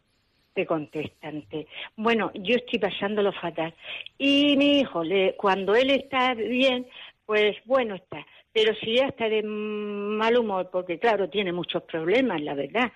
te 0.53 0.65
contestan. 0.65 1.41
Te... 1.49 1.67
Bueno, 1.97 2.31
yo 2.35 2.55
estoy 2.55 2.79
pasándolo 2.79 3.33
fatal. 3.33 3.73
Y 4.17 4.55
mi 4.57 4.79
hijo, 4.79 5.03
le, 5.03 5.35
cuando 5.35 5.75
él 5.75 5.89
está 5.89 6.35
bien, 6.35 6.85
pues 7.25 7.57
bueno 7.65 7.95
está. 7.95 8.25
Pero 8.53 8.75
si 8.75 8.97
ya 8.97 9.07
está 9.07 9.27
de 9.27 9.41
mal 9.41 10.37
humor, 10.37 10.69
porque 10.71 10.99
claro, 10.99 11.27
tiene 11.27 11.51
muchos 11.51 11.81
problemas, 11.83 12.39
la 12.41 12.53
verdad. 12.53 12.91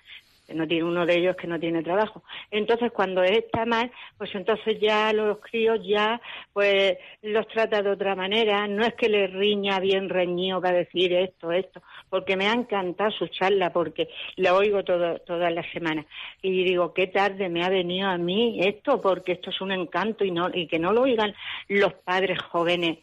No 0.49 0.67
tiene 0.67 0.85
uno 0.85 1.05
de 1.05 1.17
ellos 1.17 1.35
que 1.35 1.47
no 1.47 1.59
tiene 1.59 1.83
trabajo. 1.83 2.23
Entonces, 2.51 2.91
cuando 2.91 3.21
está 3.23 3.65
mal, 3.65 3.91
pues 4.17 4.33
entonces 4.33 4.79
ya 4.79 5.11
los 5.11 5.39
críos 5.39 5.79
ya, 5.85 6.21
pues 6.53 6.97
los 7.21 7.47
trata 7.47 7.81
de 7.81 7.89
otra 7.89 8.15
manera. 8.15 8.67
No 8.67 8.85
es 8.85 8.93
que 8.95 9.09
le 9.09 9.27
riña 9.27 9.79
bien 9.79 10.09
reñido 10.09 10.61
para 10.61 10.77
decir 10.77 11.13
esto, 11.13 11.51
esto, 11.51 11.81
porque 12.09 12.37
me 12.37 12.47
ha 12.47 12.53
encantado 12.53 13.11
su 13.11 13.27
charla, 13.27 13.73
porque 13.73 14.07
la 14.37 14.55
oigo 14.55 14.83
todo, 14.83 15.19
todas 15.19 15.51
las 15.53 15.69
semanas. 15.71 16.05
Y 16.41 16.63
digo, 16.63 16.93
qué 16.93 17.07
tarde 17.07 17.49
me 17.49 17.63
ha 17.63 17.69
venido 17.69 18.07
a 18.07 18.17
mí 18.17 18.59
esto, 18.61 19.01
porque 19.01 19.33
esto 19.33 19.49
es 19.49 19.61
un 19.61 19.71
encanto 19.71 20.23
y, 20.23 20.31
no, 20.31 20.49
y 20.53 20.67
que 20.67 20.79
no 20.79 20.93
lo 20.93 21.01
oigan 21.01 21.35
los 21.67 21.93
padres 21.93 22.41
jóvenes 22.41 22.99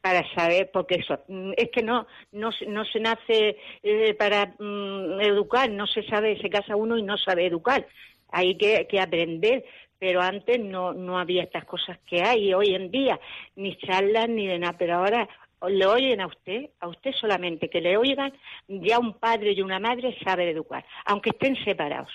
para 0.00 0.24
saber, 0.34 0.70
porque 0.72 0.96
eso, 0.96 1.20
mm, 1.28 1.52
es 1.56 1.70
que 1.70 1.82
no, 1.82 2.06
no, 2.32 2.50
no 2.68 2.84
se 2.84 3.00
nace 3.00 3.56
eh, 3.82 4.14
para 4.14 4.54
mm, 4.58 5.20
educar, 5.20 5.70
no 5.70 5.86
se 5.86 6.02
sabe, 6.04 6.38
se 6.40 6.50
casa 6.50 6.76
uno 6.76 6.96
y 6.96 7.02
no 7.02 7.16
sabe 7.18 7.46
educar. 7.46 7.86
Hay 8.32 8.56
que, 8.56 8.86
que 8.88 9.00
aprender, 9.00 9.64
pero 9.98 10.20
antes 10.20 10.58
no, 10.60 10.92
no 10.92 11.18
había 11.18 11.42
estas 11.42 11.64
cosas 11.64 11.98
que 12.06 12.22
hay 12.22 12.54
hoy 12.54 12.74
en 12.74 12.90
día, 12.90 13.20
ni 13.56 13.76
charlas 13.76 14.28
ni 14.28 14.46
de 14.46 14.58
nada, 14.58 14.78
pero 14.78 14.96
ahora 14.96 15.28
le 15.68 15.86
oyen 15.86 16.20
a 16.20 16.26
usted, 16.26 16.70
a 16.80 16.88
usted 16.88 17.12
solamente 17.12 17.68
que 17.68 17.80
le 17.80 17.96
oigan, 17.96 18.32
ya 18.66 18.98
un 18.98 19.14
padre 19.14 19.52
y 19.52 19.60
una 19.60 19.78
madre 19.78 20.16
sabe 20.24 20.48
educar, 20.50 20.84
aunque 21.04 21.30
estén 21.30 21.56
separados. 21.64 22.10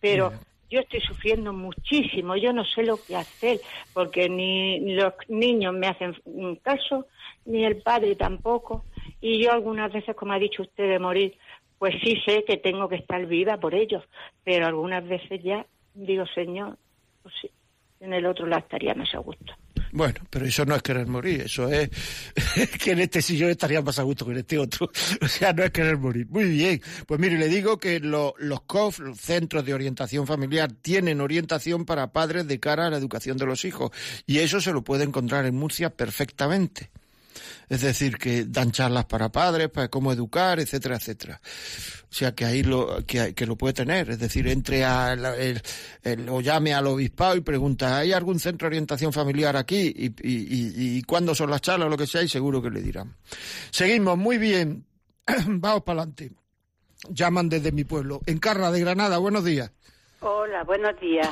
Pero 0.00 0.32
yo 0.72 0.80
estoy 0.80 1.00
sufriendo 1.00 1.52
muchísimo, 1.52 2.34
yo 2.36 2.52
no 2.52 2.64
sé 2.64 2.82
lo 2.82 3.04
que 3.04 3.14
hacer, 3.14 3.60
porque 3.92 4.28
ni 4.30 4.94
los 4.94 5.12
niños 5.28 5.74
me 5.74 5.86
hacen 5.86 6.14
caso, 6.62 7.06
ni 7.44 7.64
el 7.64 7.82
padre 7.82 8.16
tampoco. 8.16 8.86
Y 9.20 9.42
yo 9.42 9.52
algunas 9.52 9.92
veces, 9.92 10.16
como 10.16 10.32
ha 10.32 10.38
dicho 10.38 10.62
usted, 10.62 10.88
de 10.88 10.98
morir, 10.98 11.36
pues 11.78 11.94
sí 12.02 12.16
sé 12.24 12.44
que 12.44 12.56
tengo 12.56 12.88
que 12.88 12.96
estar 12.96 13.26
viva 13.26 13.58
por 13.58 13.74
ellos, 13.74 14.02
pero 14.44 14.66
algunas 14.66 15.06
veces 15.06 15.42
ya 15.42 15.66
digo, 15.92 16.24
Señor, 16.34 16.78
pues 17.22 17.34
sí, 17.40 17.50
en 18.00 18.14
el 18.14 18.24
otro 18.24 18.46
lado 18.46 18.62
estaría 18.62 18.94
más 18.94 19.14
a 19.14 19.18
gusto. 19.18 19.52
Bueno, 19.94 20.20
pero 20.30 20.46
eso 20.46 20.64
no 20.64 20.74
es 20.74 20.82
querer 20.82 21.06
morir, 21.06 21.42
eso 21.42 21.68
es 21.68 21.90
que 22.82 22.92
en 22.92 23.00
este 23.00 23.20
sillón 23.20 23.50
estaría 23.50 23.82
más 23.82 23.98
a 23.98 24.02
gusto 24.02 24.24
que 24.24 24.32
en 24.32 24.38
este 24.38 24.58
otro. 24.58 24.90
O 25.20 25.28
sea, 25.28 25.52
no 25.52 25.62
es 25.62 25.70
querer 25.70 25.98
morir. 25.98 26.26
Muy 26.30 26.44
bien. 26.44 26.80
Pues 27.06 27.20
mire, 27.20 27.38
le 27.38 27.48
digo 27.48 27.78
que 27.78 28.00
lo- 28.00 28.34
los 28.38 28.62
COF, 28.62 29.00
los 29.00 29.20
Centros 29.20 29.64
de 29.66 29.74
Orientación 29.74 30.26
Familiar, 30.26 30.72
tienen 30.72 31.20
orientación 31.20 31.84
para 31.84 32.10
padres 32.12 32.46
de 32.48 32.58
cara 32.58 32.86
a 32.86 32.90
la 32.90 32.96
educación 32.96 33.36
de 33.36 33.44
los 33.46 33.64
hijos. 33.66 33.90
Y 34.26 34.38
eso 34.38 34.60
se 34.62 34.72
lo 34.72 34.82
puede 34.82 35.04
encontrar 35.04 35.44
en 35.46 35.54
Murcia 35.56 35.90
perfectamente. 35.90 36.90
Es 37.72 37.80
decir, 37.80 38.18
que 38.18 38.44
dan 38.44 38.70
charlas 38.70 39.06
para 39.06 39.30
padres, 39.32 39.70
para 39.70 39.88
cómo 39.88 40.12
educar, 40.12 40.60
etcétera, 40.60 40.96
etcétera. 40.96 41.40
O 41.42 42.12
sea, 42.14 42.34
que 42.34 42.44
ahí 42.44 42.62
lo, 42.62 42.98
que, 43.06 43.34
lo 43.46 43.56
puede 43.56 43.72
tener. 43.72 44.10
Es 44.10 44.18
decir, 44.18 44.46
entre 44.48 44.82
el- 44.82 46.28
o 46.28 46.42
llame 46.42 46.74
al 46.74 46.86
obispado 46.86 47.34
y 47.34 47.40
pregunta, 47.40 47.96
¿hay 47.96 48.12
algún 48.12 48.38
centro 48.40 48.66
de 48.66 48.72
orientación 48.74 49.10
familiar 49.14 49.56
aquí? 49.56 49.90
Y, 49.96 50.06
y, 50.08 50.12
y, 50.22 50.98
y 50.98 51.02
cuándo 51.04 51.34
son 51.34 51.48
las 51.48 51.62
charlas 51.62 51.86
o 51.86 51.88
lo 51.88 51.96
que 51.96 52.06
sea, 52.06 52.22
y 52.22 52.28
seguro 52.28 52.60
que 52.60 52.68
le 52.68 52.82
dirán. 52.82 53.16
Seguimos, 53.70 54.18
muy 54.18 54.36
bien. 54.36 54.84
Vamos 55.46 55.82
para 55.82 56.02
adelante. 56.02 56.30
Llaman 57.08 57.48
desde 57.48 57.72
mi 57.72 57.84
pueblo. 57.84 58.20
Encarna 58.26 58.70
de 58.70 58.80
Granada, 58.80 59.16
buenos 59.16 59.46
días. 59.46 59.72
Hola, 60.20 60.62
buenos 60.64 61.00
días. 61.00 61.30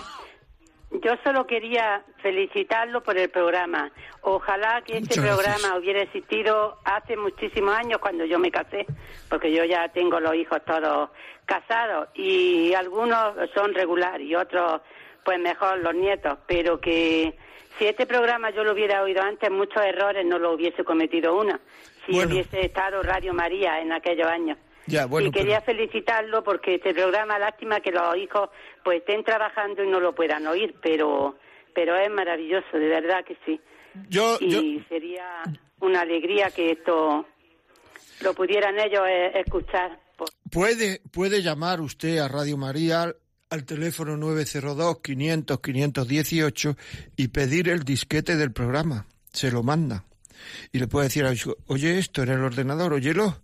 Yo 0.90 1.12
solo 1.22 1.46
quería 1.46 2.02
felicitarlo 2.20 3.02
por 3.02 3.16
el 3.16 3.30
programa. 3.30 3.92
Ojalá 4.22 4.82
que 4.82 4.98
este 4.98 5.20
programa 5.20 5.76
hubiera 5.78 6.02
existido 6.02 6.78
hace 6.84 7.16
muchísimos 7.16 7.74
años 7.76 7.98
cuando 8.00 8.24
yo 8.24 8.38
me 8.40 8.50
casé, 8.50 8.86
porque 9.28 9.52
yo 9.52 9.64
ya 9.64 9.88
tengo 9.90 10.18
los 10.18 10.34
hijos 10.34 10.60
todos 10.66 11.10
casados 11.46 12.08
y 12.14 12.74
algunos 12.74 13.34
son 13.54 13.72
regulares 13.72 14.26
y 14.26 14.34
otros 14.34 14.80
pues 15.24 15.38
mejor 15.38 15.78
los 15.78 15.94
nietos, 15.94 16.38
pero 16.46 16.80
que 16.80 17.36
si 17.78 17.86
este 17.86 18.06
programa 18.06 18.50
yo 18.50 18.64
lo 18.64 18.72
hubiera 18.72 19.02
oído 19.02 19.22
antes, 19.22 19.50
muchos 19.50 19.82
errores 19.82 20.26
no 20.26 20.38
lo 20.38 20.52
hubiese 20.52 20.82
cometido 20.82 21.36
una, 21.36 21.60
si 22.06 22.12
Bueno. 22.12 22.32
hubiese 22.32 22.66
estado 22.66 23.02
Radio 23.02 23.32
María 23.32 23.80
en 23.80 23.92
aquellos 23.92 24.26
años. 24.26 24.58
Ya, 24.90 25.06
bueno, 25.06 25.28
y 25.28 25.32
quería 25.32 25.60
felicitarlo 25.60 26.42
porque 26.42 26.74
este 26.76 26.92
programa, 26.92 27.38
lástima 27.38 27.80
que 27.80 27.92
los 27.92 28.16
hijos 28.16 28.50
pues 28.84 28.98
estén 29.00 29.22
trabajando 29.24 29.82
y 29.84 29.88
no 29.88 30.00
lo 30.00 30.14
puedan 30.14 30.46
oír, 30.46 30.74
pero 30.82 31.36
pero 31.74 31.96
es 31.96 32.10
maravilloso, 32.10 32.66
de 32.76 32.88
verdad 32.88 33.24
que 33.24 33.36
sí. 33.46 33.58
Yo, 34.08 34.36
y 34.40 34.50
yo, 34.50 34.60
sería 34.88 35.42
una 35.80 36.00
alegría 36.02 36.50
que 36.50 36.72
esto 36.72 37.26
lo 38.22 38.34
pudieran 38.34 38.78
ellos 38.78 39.02
eh, 39.08 39.32
escuchar. 39.40 39.98
Por- 40.16 40.28
puede, 40.50 41.00
puede 41.12 41.42
llamar 41.42 41.80
usted 41.80 42.18
a 42.18 42.28
Radio 42.28 42.56
María 42.56 43.14
al 43.50 43.64
teléfono 43.64 44.16
902-500-518 44.16 46.76
y 47.16 47.28
pedir 47.28 47.68
el 47.68 47.84
disquete 47.84 48.36
del 48.36 48.52
programa. 48.52 49.06
Se 49.32 49.50
lo 49.50 49.62
manda. 49.62 50.04
Y 50.72 50.78
le 50.78 50.88
puede 50.88 51.04
decir 51.06 51.24
a 51.26 51.32
oye 51.66 51.98
esto 51.98 52.22
en 52.22 52.30
el 52.30 52.40
ordenador, 52.42 52.92
óyelo. 52.94 53.36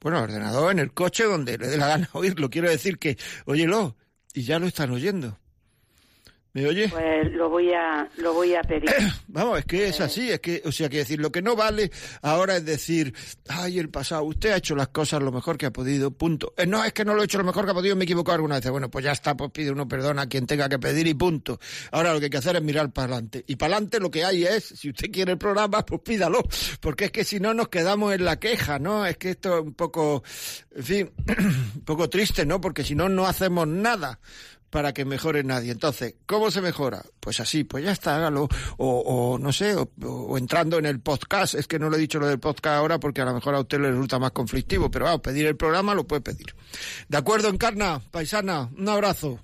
Bueno, 0.00 0.22
ordenador 0.22 0.72
en 0.72 0.78
el 0.78 0.92
coche 0.92 1.24
donde 1.24 1.58
le 1.58 1.68
dé 1.68 1.76
la 1.76 1.88
gana 1.88 2.08
oírlo. 2.12 2.50
Quiero 2.50 2.70
decir 2.70 2.98
que, 2.98 3.16
óyelo, 3.44 3.96
y 4.34 4.42
ya 4.44 4.58
lo 4.58 4.66
están 4.66 4.90
oyendo. 4.90 5.38
¿Me 6.56 6.66
oye? 6.66 6.88
Pues 6.88 7.30
lo 7.32 7.50
voy 7.50 7.70
a, 7.74 8.08
lo 8.16 8.32
voy 8.32 8.54
a 8.54 8.62
pedir. 8.62 8.88
Vamos, 9.28 9.58
es 9.58 9.66
que 9.66 9.88
es 9.88 10.00
así, 10.00 10.30
es 10.30 10.40
que, 10.40 10.62
o 10.64 10.72
sea, 10.72 10.88
que 10.88 10.96
decir, 10.96 11.20
lo 11.20 11.30
que 11.30 11.42
no 11.42 11.54
vale 11.54 11.90
ahora 12.22 12.56
es 12.56 12.64
decir, 12.64 13.12
ay, 13.46 13.78
el 13.78 13.90
pasado, 13.90 14.24
usted 14.24 14.52
ha 14.52 14.56
hecho 14.56 14.74
las 14.74 14.88
cosas 14.88 15.20
lo 15.20 15.30
mejor 15.30 15.58
que 15.58 15.66
ha 15.66 15.70
podido, 15.70 16.12
punto. 16.12 16.54
Eh, 16.56 16.64
no, 16.64 16.82
es 16.82 16.94
que 16.94 17.04
no 17.04 17.14
lo 17.14 17.20
he 17.20 17.26
hecho 17.26 17.36
lo 17.36 17.44
mejor 17.44 17.66
que 17.66 17.72
ha 17.72 17.74
podido, 17.74 17.94
me 17.94 18.04
he 18.04 18.06
equivocado 18.06 18.36
alguna 18.36 18.58
vez. 18.58 18.70
Bueno, 18.70 18.90
pues 18.90 19.04
ya 19.04 19.12
está, 19.12 19.36
pues 19.36 19.50
pide 19.50 19.70
uno 19.70 19.86
perdón 19.86 20.18
a 20.18 20.30
quien 20.30 20.46
tenga 20.46 20.66
que 20.66 20.78
pedir 20.78 21.06
y 21.06 21.12
punto. 21.12 21.60
Ahora 21.90 22.14
lo 22.14 22.20
que 22.20 22.24
hay 22.24 22.30
que 22.30 22.38
hacer 22.38 22.56
es 22.56 22.62
mirar 22.62 22.90
para 22.90 23.08
adelante. 23.08 23.44
Y 23.46 23.56
para 23.56 23.74
adelante 23.74 24.00
lo 24.00 24.10
que 24.10 24.24
hay 24.24 24.44
es, 24.44 24.64
si 24.64 24.88
usted 24.88 25.10
quiere 25.10 25.32
el 25.32 25.38
programa, 25.38 25.84
pues 25.84 26.00
pídalo. 26.00 26.42
Porque 26.80 27.04
es 27.04 27.10
que 27.10 27.24
si 27.24 27.38
no 27.38 27.52
nos 27.52 27.68
quedamos 27.68 28.14
en 28.14 28.24
la 28.24 28.40
queja, 28.40 28.78
¿no? 28.78 29.04
Es 29.04 29.18
que 29.18 29.28
esto 29.32 29.58
es 29.58 29.62
un 29.62 29.74
poco, 29.74 30.22
en 30.74 30.82
fin, 30.82 31.10
un 31.74 31.84
poco 31.84 32.08
triste, 32.08 32.46
¿no? 32.46 32.62
Porque 32.62 32.82
si 32.82 32.94
no, 32.94 33.10
no 33.10 33.26
hacemos 33.26 33.68
nada 33.68 34.18
para 34.76 34.92
que 34.92 35.06
mejore 35.06 35.42
nadie. 35.42 35.72
Entonces, 35.72 36.16
¿cómo 36.26 36.50
se 36.50 36.60
mejora? 36.60 37.02
Pues 37.18 37.40
así, 37.40 37.64
pues 37.64 37.82
ya 37.82 37.92
está, 37.92 38.16
hágalo. 38.16 38.46
O, 38.76 39.38
no 39.40 39.50
sé, 39.50 39.74
o, 39.74 40.36
entrando 40.36 40.76
en 40.76 40.84
el 40.84 41.00
podcast. 41.00 41.54
Es 41.54 41.66
que 41.66 41.78
no 41.78 41.88
lo 41.88 41.96
he 41.96 41.98
dicho 41.98 42.18
lo 42.18 42.26
del 42.26 42.38
podcast 42.38 42.76
ahora 42.76 43.00
porque 43.00 43.22
a 43.22 43.24
lo 43.24 43.32
mejor 43.32 43.54
a 43.54 43.60
usted 43.60 43.80
le 43.80 43.90
resulta 43.90 44.18
más 44.18 44.32
conflictivo, 44.32 44.90
pero 44.90 45.06
vamos, 45.06 45.22
pedir 45.22 45.46
el 45.46 45.56
programa 45.56 45.94
lo 45.94 46.06
puede 46.06 46.20
pedir. 46.20 46.54
¿De 47.08 47.16
acuerdo, 47.16 47.48
Encarna? 47.48 48.02
Paisana, 48.10 48.68
un 48.76 48.86
abrazo. 48.86 49.40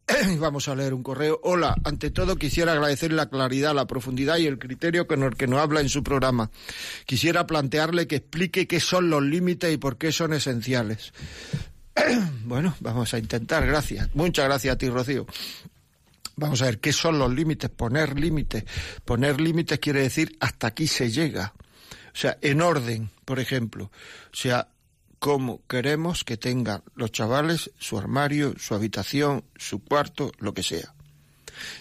vamos 0.40 0.68
a 0.68 0.76
leer 0.76 0.94
un 0.94 1.04
correo. 1.04 1.40
Hola, 1.44 1.76
ante 1.84 2.12
todo 2.12 2.36
quisiera 2.36 2.74
agradecer 2.74 3.12
la 3.12 3.28
claridad, 3.28 3.74
la 3.74 3.88
profundidad 3.88 4.38
y 4.38 4.48
el 4.48 4.60
criterio 4.60 5.08
con 5.08 5.24
el 5.24 5.36
que 5.36 5.48
nos 5.48 5.60
habla 5.60 5.82
en 5.82 5.90
su 5.90 6.04
programa. 6.04 6.52
Quisiera 7.06 7.48
plantearle 7.48 8.08
que 8.08 8.18
explique 8.18 8.68
qué 8.68 8.80
son 8.80 9.10
los 9.10 9.24
límites 9.24 9.74
y 9.74 9.78
por 9.78 9.98
qué 9.98 10.12
son 10.12 10.34
esenciales. 10.34 11.14
bueno, 12.46 12.76
vamos 12.80 13.14
a 13.14 13.20
intentar, 13.20 13.66
gracias. 13.66 14.10
Muchas 14.14 14.46
gracias 14.46 14.76
a 14.76 14.78
ti, 14.78 14.90
Rocío. 14.90 15.26
Vamos 16.38 16.62
a 16.62 16.66
ver, 16.66 16.80
¿qué 16.80 16.92
son 16.92 17.18
los 17.18 17.34
límites? 17.34 17.70
Poner 17.70 18.20
límites. 18.20 18.66
Poner 19.06 19.40
límites 19.40 19.80
quiere 19.80 20.02
decir 20.02 20.36
hasta 20.40 20.68
aquí 20.68 20.86
se 20.86 21.10
llega. 21.10 21.54
O 22.14 22.18
sea, 22.18 22.38
en 22.42 22.62
orden, 22.62 23.10
por 23.24 23.40
ejemplo. 23.40 23.86
O 23.86 24.36
sea, 24.36 24.68
cómo 25.26 25.64
queremos 25.68 26.24
que 26.24 26.38
tengan 26.38 26.84
los 26.94 27.12
chavales 27.12 27.72
su 27.80 27.98
armario, 27.98 28.54
su 28.60 28.76
habitación, 28.76 29.44
su 29.56 29.84
cuarto, 29.84 30.32
lo 30.38 30.54
que 30.54 30.62
sea. 30.62 30.94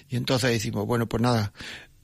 Y 0.09 0.17
entonces 0.17 0.49
decimos, 0.49 0.87
bueno, 0.87 1.07
pues 1.07 1.23
nada, 1.23 1.53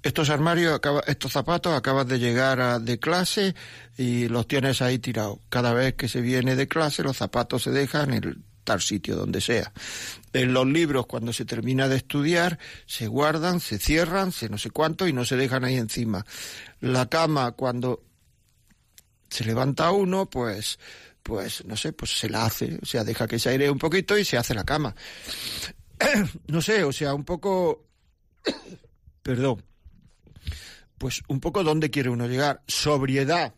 estos 0.03 0.29
armarios, 0.29 0.75
acaba, 0.75 1.01
estos 1.07 1.33
zapatos 1.33 1.73
acabas 1.73 2.07
de 2.07 2.19
llegar 2.19 2.61
a, 2.61 2.79
de 2.79 2.99
clase 2.99 3.55
y 3.97 4.29
los 4.29 4.49
tienes 4.49 4.83
ahí 4.83 4.99
tirados. 4.99 5.39
Cada 5.49 5.73
vez 5.73 5.95
que 5.95 6.09
se 6.09 6.21
viene 6.21 6.57
de 6.57 6.69
clase, 6.69 7.03
los 7.03 7.17
zapatos 7.17 7.63
se 7.63 7.71
dejan 7.71 8.13
en 8.13 8.25
el 8.25 8.45
tal 8.63 8.83
sitio, 8.83 9.17
donde 9.17 9.41
sea. 9.41 9.73
En 10.35 10.53
los 10.53 10.67
libros, 10.67 11.07
cuando 11.07 11.33
se 11.33 11.47
termina 11.47 11.89
de 11.89 11.97
estudiar, 11.97 12.59
se 12.85 13.07
guardan, 13.07 13.61
se 13.61 13.79
cierran, 13.79 14.31
se 14.33 14.51
no 14.51 14.59
sé 14.59 14.71
cuánto 14.71 15.09
y 15.09 15.15
no 15.15 15.25
se 15.25 15.37
dejan 15.37 15.65
ahí 15.65 15.77
encima. 15.77 16.27
La 16.81 17.09
cama, 17.09 17.53
cuando 17.53 18.03
se 19.31 19.45
levanta 19.45 19.91
uno, 19.93 20.29
pues 20.29 20.79
pues 21.31 21.65
no 21.65 21.77
sé, 21.77 21.93
pues 21.93 22.19
se 22.19 22.29
la 22.29 22.45
hace, 22.45 22.77
o 22.83 22.85
sea, 22.85 23.05
deja 23.05 23.29
que 23.29 23.39
se 23.39 23.51
aire 23.51 23.71
un 23.71 23.79
poquito 23.79 24.19
y 24.19 24.25
se 24.25 24.37
hace 24.37 24.53
la 24.53 24.65
cama. 24.65 24.97
no 26.49 26.61
sé, 26.61 26.83
o 26.83 26.91
sea, 26.91 27.15
un 27.15 27.25
poco, 27.25 27.87
perdón, 29.23 29.63
pues 30.99 31.23
un 31.29 31.39
poco 31.39 31.63
dónde 31.63 31.89
quiere 31.89 32.11
uno 32.11 32.27
llegar. 32.27 32.63
Sobriedad, 32.67 33.55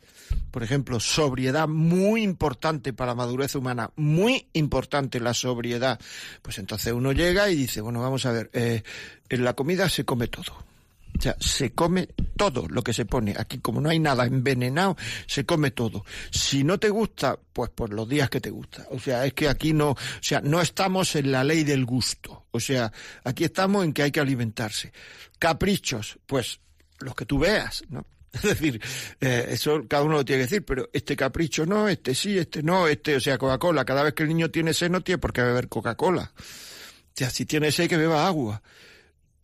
por 0.50 0.62
ejemplo, 0.62 1.00
sobriedad 1.00 1.66
muy 1.66 2.22
importante 2.22 2.92
para 2.92 3.12
la 3.12 3.14
madurez 3.14 3.54
humana, 3.54 3.90
muy 3.96 4.48
importante 4.52 5.18
la 5.18 5.32
sobriedad. 5.32 5.98
Pues 6.42 6.58
entonces 6.58 6.92
uno 6.92 7.12
llega 7.12 7.48
y 7.48 7.56
dice, 7.56 7.80
bueno, 7.80 8.02
vamos 8.02 8.26
a 8.26 8.32
ver, 8.32 8.50
eh, 8.52 8.82
en 9.30 9.44
la 9.44 9.54
comida 9.54 9.88
se 9.88 10.04
come 10.04 10.28
todo. 10.28 10.71
O 11.18 11.22
sea, 11.22 11.36
se 11.38 11.72
come 11.72 12.08
todo 12.36 12.66
lo 12.68 12.82
que 12.82 12.92
se 12.92 13.04
pone. 13.04 13.34
Aquí, 13.38 13.58
como 13.58 13.80
no 13.80 13.90
hay 13.90 13.98
nada 13.98 14.26
envenenado, 14.26 14.96
se 15.26 15.44
come 15.44 15.70
todo. 15.70 16.04
Si 16.30 16.64
no 16.64 16.78
te 16.78 16.88
gusta, 16.88 17.38
pues 17.52 17.70
por 17.70 17.92
los 17.92 18.08
días 18.08 18.30
que 18.30 18.40
te 18.40 18.50
gusta. 18.50 18.86
O 18.90 18.98
sea, 18.98 19.24
es 19.26 19.34
que 19.34 19.48
aquí 19.48 19.72
no, 19.72 19.90
o 19.90 19.96
sea, 20.20 20.40
no 20.40 20.60
estamos 20.60 21.14
en 21.16 21.30
la 21.30 21.44
ley 21.44 21.64
del 21.64 21.84
gusto. 21.84 22.46
O 22.50 22.60
sea, 22.60 22.92
aquí 23.24 23.44
estamos 23.44 23.84
en 23.84 23.92
que 23.92 24.02
hay 24.02 24.10
que 24.10 24.20
alimentarse. 24.20 24.92
Caprichos, 25.38 26.18
pues 26.26 26.60
los 27.00 27.14
que 27.14 27.26
tú 27.26 27.38
veas, 27.38 27.84
¿no? 27.88 28.06
Es 28.32 28.42
decir, 28.42 28.80
eh, 29.20 29.46
eso 29.50 29.82
cada 29.86 30.04
uno 30.04 30.14
lo 30.14 30.24
tiene 30.24 30.40
que 30.40 30.46
decir, 30.46 30.64
pero 30.64 30.88
este 30.92 31.14
capricho 31.16 31.66
no, 31.66 31.88
este 31.88 32.14
sí, 32.14 32.38
este 32.38 32.62
no, 32.62 32.88
este, 32.88 33.16
o 33.16 33.20
sea, 33.20 33.36
Coca-Cola. 33.36 33.84
Cada 33.84 34.02
vez 34.02 34.14
que 34.14 34.22
el 34.22 34.30
niño 34.30 34.50
tiene 34.50 34.72
sed 34.72 34.90
no 34.90 35.02
tiene 35.02 35.18
por 35.18 35.32
qué 35.32 35.42
beber 35.42 35.68
Coca-Cola. 35.68 36.32
O 36.34 37.14
sea, 37.14 37.28
si 37.28 37.44
tiene 37.44 37.70
sed 37.70 37.88
que 37.88 37.98
beba 37.98 38.26
agua. 38.26 38.62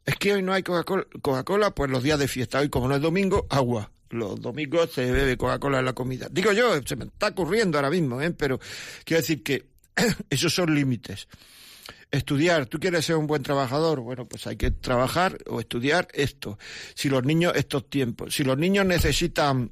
Es 0.08 0.16
que 0.16 0.32
hoy 0.32 0.42
no 0.42 0.54
hay 0.54 0.62
Coca-Cola, 0.62 1.06
Coca-Cola, 1.20 1.74
pues 1.74 1.90
los 1.90 2.02
días 2.02 2.18
de 2.18 2.28
fiesta. 2.28 2.60
Hoy, 2.60 2.70
como 2.70 2.88
no 2.88 2.96
es 2.96 3.02
domingo, 3.02 3.46
agua. 3.50 3.92
Los 4.08 4.40
domingos 4.40 4.90
se 4.90 5.12
bebe 5.12 5.36
Coca-Cola 5.36 5.80
en 5.80 5.84
la 5.84 5.92
comida. 5.92 6.28
Digo 6.30 6.50
yo, 6.52 6.80
se 6.82 6.96
me 6.96 7.04
está 7.04 7.28
ocurriendo 7.28 7.76
ahora 7.76 7.90
mismo, 7.90 8.18
¿eh? 8.22 8.30
pero 8.30 8.58
quiero 9.04 9.20
decir 9.20 9.42
que 9.42 9.66
esos 10.30 10.54
son 10.54 10.74
límites. 10.74 11.28
Estudiar, 12.10 12.64
¿tú 12.64 12.80
quieres 12.80 13.04
ser 13.04 13.16
un 13.16 13.26
buen 13.26 13.42
trabajador? 13.42 14.00
Bueno, 14.00 14.26
pues 14.26 14.46
hay 14.46 14.56
que 14.56 14.70
trabajar 14.70 15.36
o 15.46 15.60
estudiar 15.60 16.08
esto. 16.14 16.58
Si 16.94 17.10
los 17.10 17.22
niños, 17.24 17.52
estos 17.54 17.90
tiempos, 17.90 18.34
si 18.34 18.44
los 18.44 18.56
niños 18.56 18.86
necesitan 18.86 19.70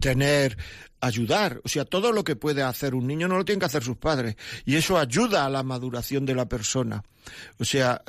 tener 0.00 0.58
ayudar, 1.00 1.60
o 1.64 1.68
sea, 1.68 1.84
todo 1.84 2.12
lo 2.12 2.24
que 2.24 2.36
puede 2.36 2.62
hacer 2.62 2.94
un 2.94 3.06
niño 3.06 3.28
no 3.28 3.36
lo 3.36 3.44
tienen 3.44 3.60
que 3.60 3.66
hacer 3.66 3.82
sus 3.82 3.96
padres 3.96 4.36
y 4.64 4.76
eso 4.76 4.98
ayuda 4.98 5.44
a 5.44 5.50
la 5.50 5.62
maduración 5.62 6.26
de 6.26 6.34
la 6.34 6.46
persona. 6.46 7.02
O 7.58 7.64
sea, 7.64 8.02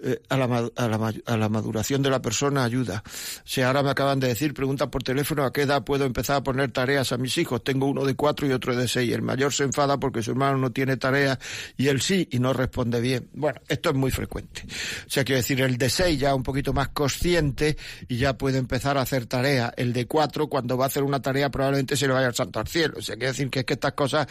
eh, 0.00 0.20
a, 0.28 0.36
la, 0.36 0.44
a, 0.44 0.88
la, 0.88 1.14
a, 1.26 1.36
la, 1.36 1.48
maduración 1.48 2.02
de 2.02 2.10
la 2.10 2.22
persona 2.22 2.64
ayuda. 2.64 3.02
O 3.04 3.48
sea, 3.48 3.68
ahora 3.68 3.82
me 3.82 3.90
acaban 3.90 4.20
de 4.20 4.28
decir, 4.28 4.54
preguntan 4.54 4.90
por 4.90 5.02
teléfono 5.02 5.44
a 5.44 5.52
qué 5.52 5.62
edad 5.62 5.84
puedo 5.84 6.04
empezar 6.04 6.36
a 6.36 6.42
poner 6.42 6.70
tareas 6.70 7.12
a 7.12 7.18
mis 7.18 7.36
hijos. 7.38 7.64
Tengo 7.64 7.86
uno 7.86 8.04
de 8.04 8.14
cuatro 8.14 8.46
y 8.46 8.52
otro 8.52 8.76
de 8.76 8.88
seis. 8.88 9.12
El 9.12 9.22
mayor 9.22 9.52
se 9.52 9.64
enfada 9.64 9.98
porque 9.98 10.22
su 10.22 10.30
hermano 10.30 10.58
no 10.58 10.70
tiene 10.70 10.96
tareas 10.96 11.38
y 11.76 11.88
él 11.88 12.00
sí 12.00 12.28
y 12.30 12.38
no 12.38 12.52
responde 12.52 13.00
bien. 13.00 13.28
Bueno, 13.32 13.60
esto 13.68 13.90
es 13.90 13.96
muy 13.96 14.10
frecuente. 14.10 14.62
O 15.06 15.10
sea, 15.10 15.24
quiero 15.24 15.38
decir, 15.38 15.60
el 15.60 15.76
de 15.76 15.90
seis 15.90 16.18
ya 16.18 16.34
un 16.34 16.42
poquito 16.42 16.72
más 16.72 16.88
consciente 16.88 17.76
y 18.08 18.18
ya 18.18 18.36
puede 18.36 18.58
empezar 18.58 18.98
a 18.98 19.02
hacer 19.02 19.26
tareas. 19.26 19.72
El 19.76 19.92
de 19.92 20.06
cuatro, 20.06 20.48
cuando 20.48 20.76
va 20.76 20.84
a 20.84 20.88
hacer 20.88 21.02
una 21.02 21.20
tarea, 21.20 21.50
probablemente 21.50 21.96
se 21.96 22.06
le 22.06 22.12
vaya 22.12 22.29
al 22.30 22.34
santo 22.34 22.60
al 22.60 22.68
cielo. 22.68 22.94
O 22.98 23.02
sea, 23.02 23.16
quiero 23.16 23.32
decir 23.32 23.50
que 23.50 23.60
es 23.60 23.64
que 23.64 23.74
estas 23.74 23.92
cosas 23.92 24.26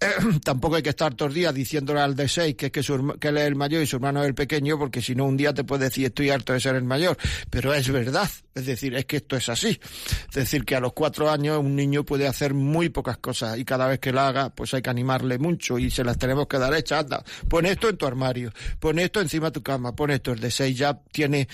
eh, 0.00 0.06
tampoco 0.44 0.76
hay 0.76 0.82
que 0.82 0.90
estar 0.90 1.14
todos 1.14 1.30
los 1.30 1.34
días 1.34 1.54
diciéndole 1.54 2.00
al 2.00 2.16
de 2.16 2.28
seis 2.28 2.56
que 2.56 2.66
es 2.66 2.72
que, 2.72 2.82
su, 2.82 3.16
que 3.20 3.28
él 3.28 3.38
es 3.38 3.44
el 3.44 3.54
mayor 3.54 3.82
y 3.82 3.86
su 3.86 3.96
hermano 3.96 4.22
es 4.22 4.28
el 4.28 4.34
pequeño, 4.34 4.78
porque 4.78 5.00
si 5.02 5.14
no 5.14 5.24
un 5.24 5.36
día 5.36 5.54
te 5.54 5.64
puede 5.64 5.84
decir 5.84 6.06
estoy 6.06 6.30
harto 6.30 6.52
de 6.52 6.60
ser 6.60 6.74
el 6.74 6.84
mayor. 6.84 7.16
Pero 7.50 7.72
es 7.72 7.88
verdad, 7.90 8.28
es 8.54 8.66
decir, 8.66 8.94
es 8.94 9.04
que 9.06 9.18
esto 9.18 9.36
es 9.36 9.48
así. 9.48 9.80
Es 10.28 10.34
decir, 10.34 10.64
que 10.64 10.74
a 10.76 10.80
los 10.80 10.92
cuatro 10.92 11.30
años 11.30 11.58
un 11.58 11.76
niño 11.76 12.04
puede 12.04 12.26
hacer 12.26 12.54
muy 12.54 12.88
pocas 12.88 13.18
cosas 13.18 13.58
y 13.58 13.64
cada 13.64 13.86
vez 13.86 13.98
que 14.00 14.12
la 14.12 14.28
haga, 14.28 14.50
pues 14.50 14.74
hay 14.74 14.82
que 14.82 14.90
animarle 14.90 15.38
mucho 15.38 15.78
y 15.78 15.90
se 15.90 16.04
las 16.04 16.18
tenemos 16.18 16.46
que 16.46 16.58
dar 16.58 16.74
hechas. 16.74 17.00
Anda, 17.00 17.22
pon 17.48 17.66
esto 17.66 17.88
en 17.88 17.96
tu 17.96 18.06
armario, 18.06 18.52
pon 18.80 18.98
esto 18.98 19.20
encima 19.20 19.46
de 19.46 19.52
tu 19.52 19.62
cama, 19.62 19.94
pon 19.94 20.10
esto. 20.10 20.32
El 20.32 20.40
de 20.40 20.50
seis 20.50 20.76
ya 20.76 20.98
tiene 21.12 21.48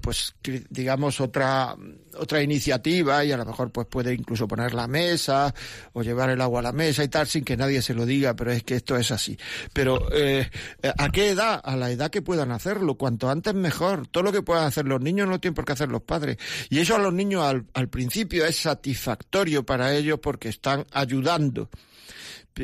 pues 0.00 0.36
digamos 0.70 1.20
otra 1.20 1.74
otra 2.16 2.40
iniciativa 2.40 3.24
y 3.24 3.32
a 3.32 3.36
lo 3.36 3.44
mejor 3.44 3.72
pues 3.72 3.88
puede 3.88 4.14
incluso 4.14 4.46
poner 4.46 4.72
la 4.72 4.86
mesa 4.86 5.52
o 5.94 6.02
llevar 6.02 6.30
el 6.30 6.40
agua 6.40 6.60
a 6.60 6.62
la 6.62 6.72
mesa 6.72 7.02
y 7.02 7.08
tal 7.08 7.26
sin 7.26 7.44
que 7.44 7.56
nadie 7.56 7.82
se 7.82 7.92
lo 7.92 8.06
diga 8.06 8.34
pero 8.36 8.52
es 8.52 8.62
que 8.62 8.76
esto 8.76 8.96
es 8.96 9.10
así. 9.10 9.36
Pero 9.72 10.08
eh, 10.12 10.48
a 10.96 11.08
qué 11.10 11.30
edad 11.30 11.60
a 11.62 11.74
la 11.76 11.90
edad 11.90 12.10
que 12.10 12.22
puedan 12.22 12.52
hacerlo. 12.52 12.94
Cuanto 12.94 13.28
antes 13.28 13.54
mejor. 13.54 14.06
Todo 14.06 14.22
lo 14.22 14.32
que 14.32 14.42
puedan 14.42 14.66
hacer 14.66 14.86
los 14.86 15.00
niños 15.00 15.28
no 15.28 15.40
tienen 15.40 15.54
por 15.54 15.64
qué 15.64 15.72
hacer 15.72 15.88
los 15.88 16.02
padres. 16.02 16.36
Y 16.70 16.78
eso 16.78 16.94
a 16.94 16.98
los 16.98 17.12
niños 17.12 17.44
al 17.74 17.88
principio 17.88 18.46
es 18.46 18.56
satisfactorio 18.56 19.66
para 19.66 19.92
ellos 19.92 20.20
porque 20.22 20.48
están 20.48 20.86
ayudando 20.92 21.68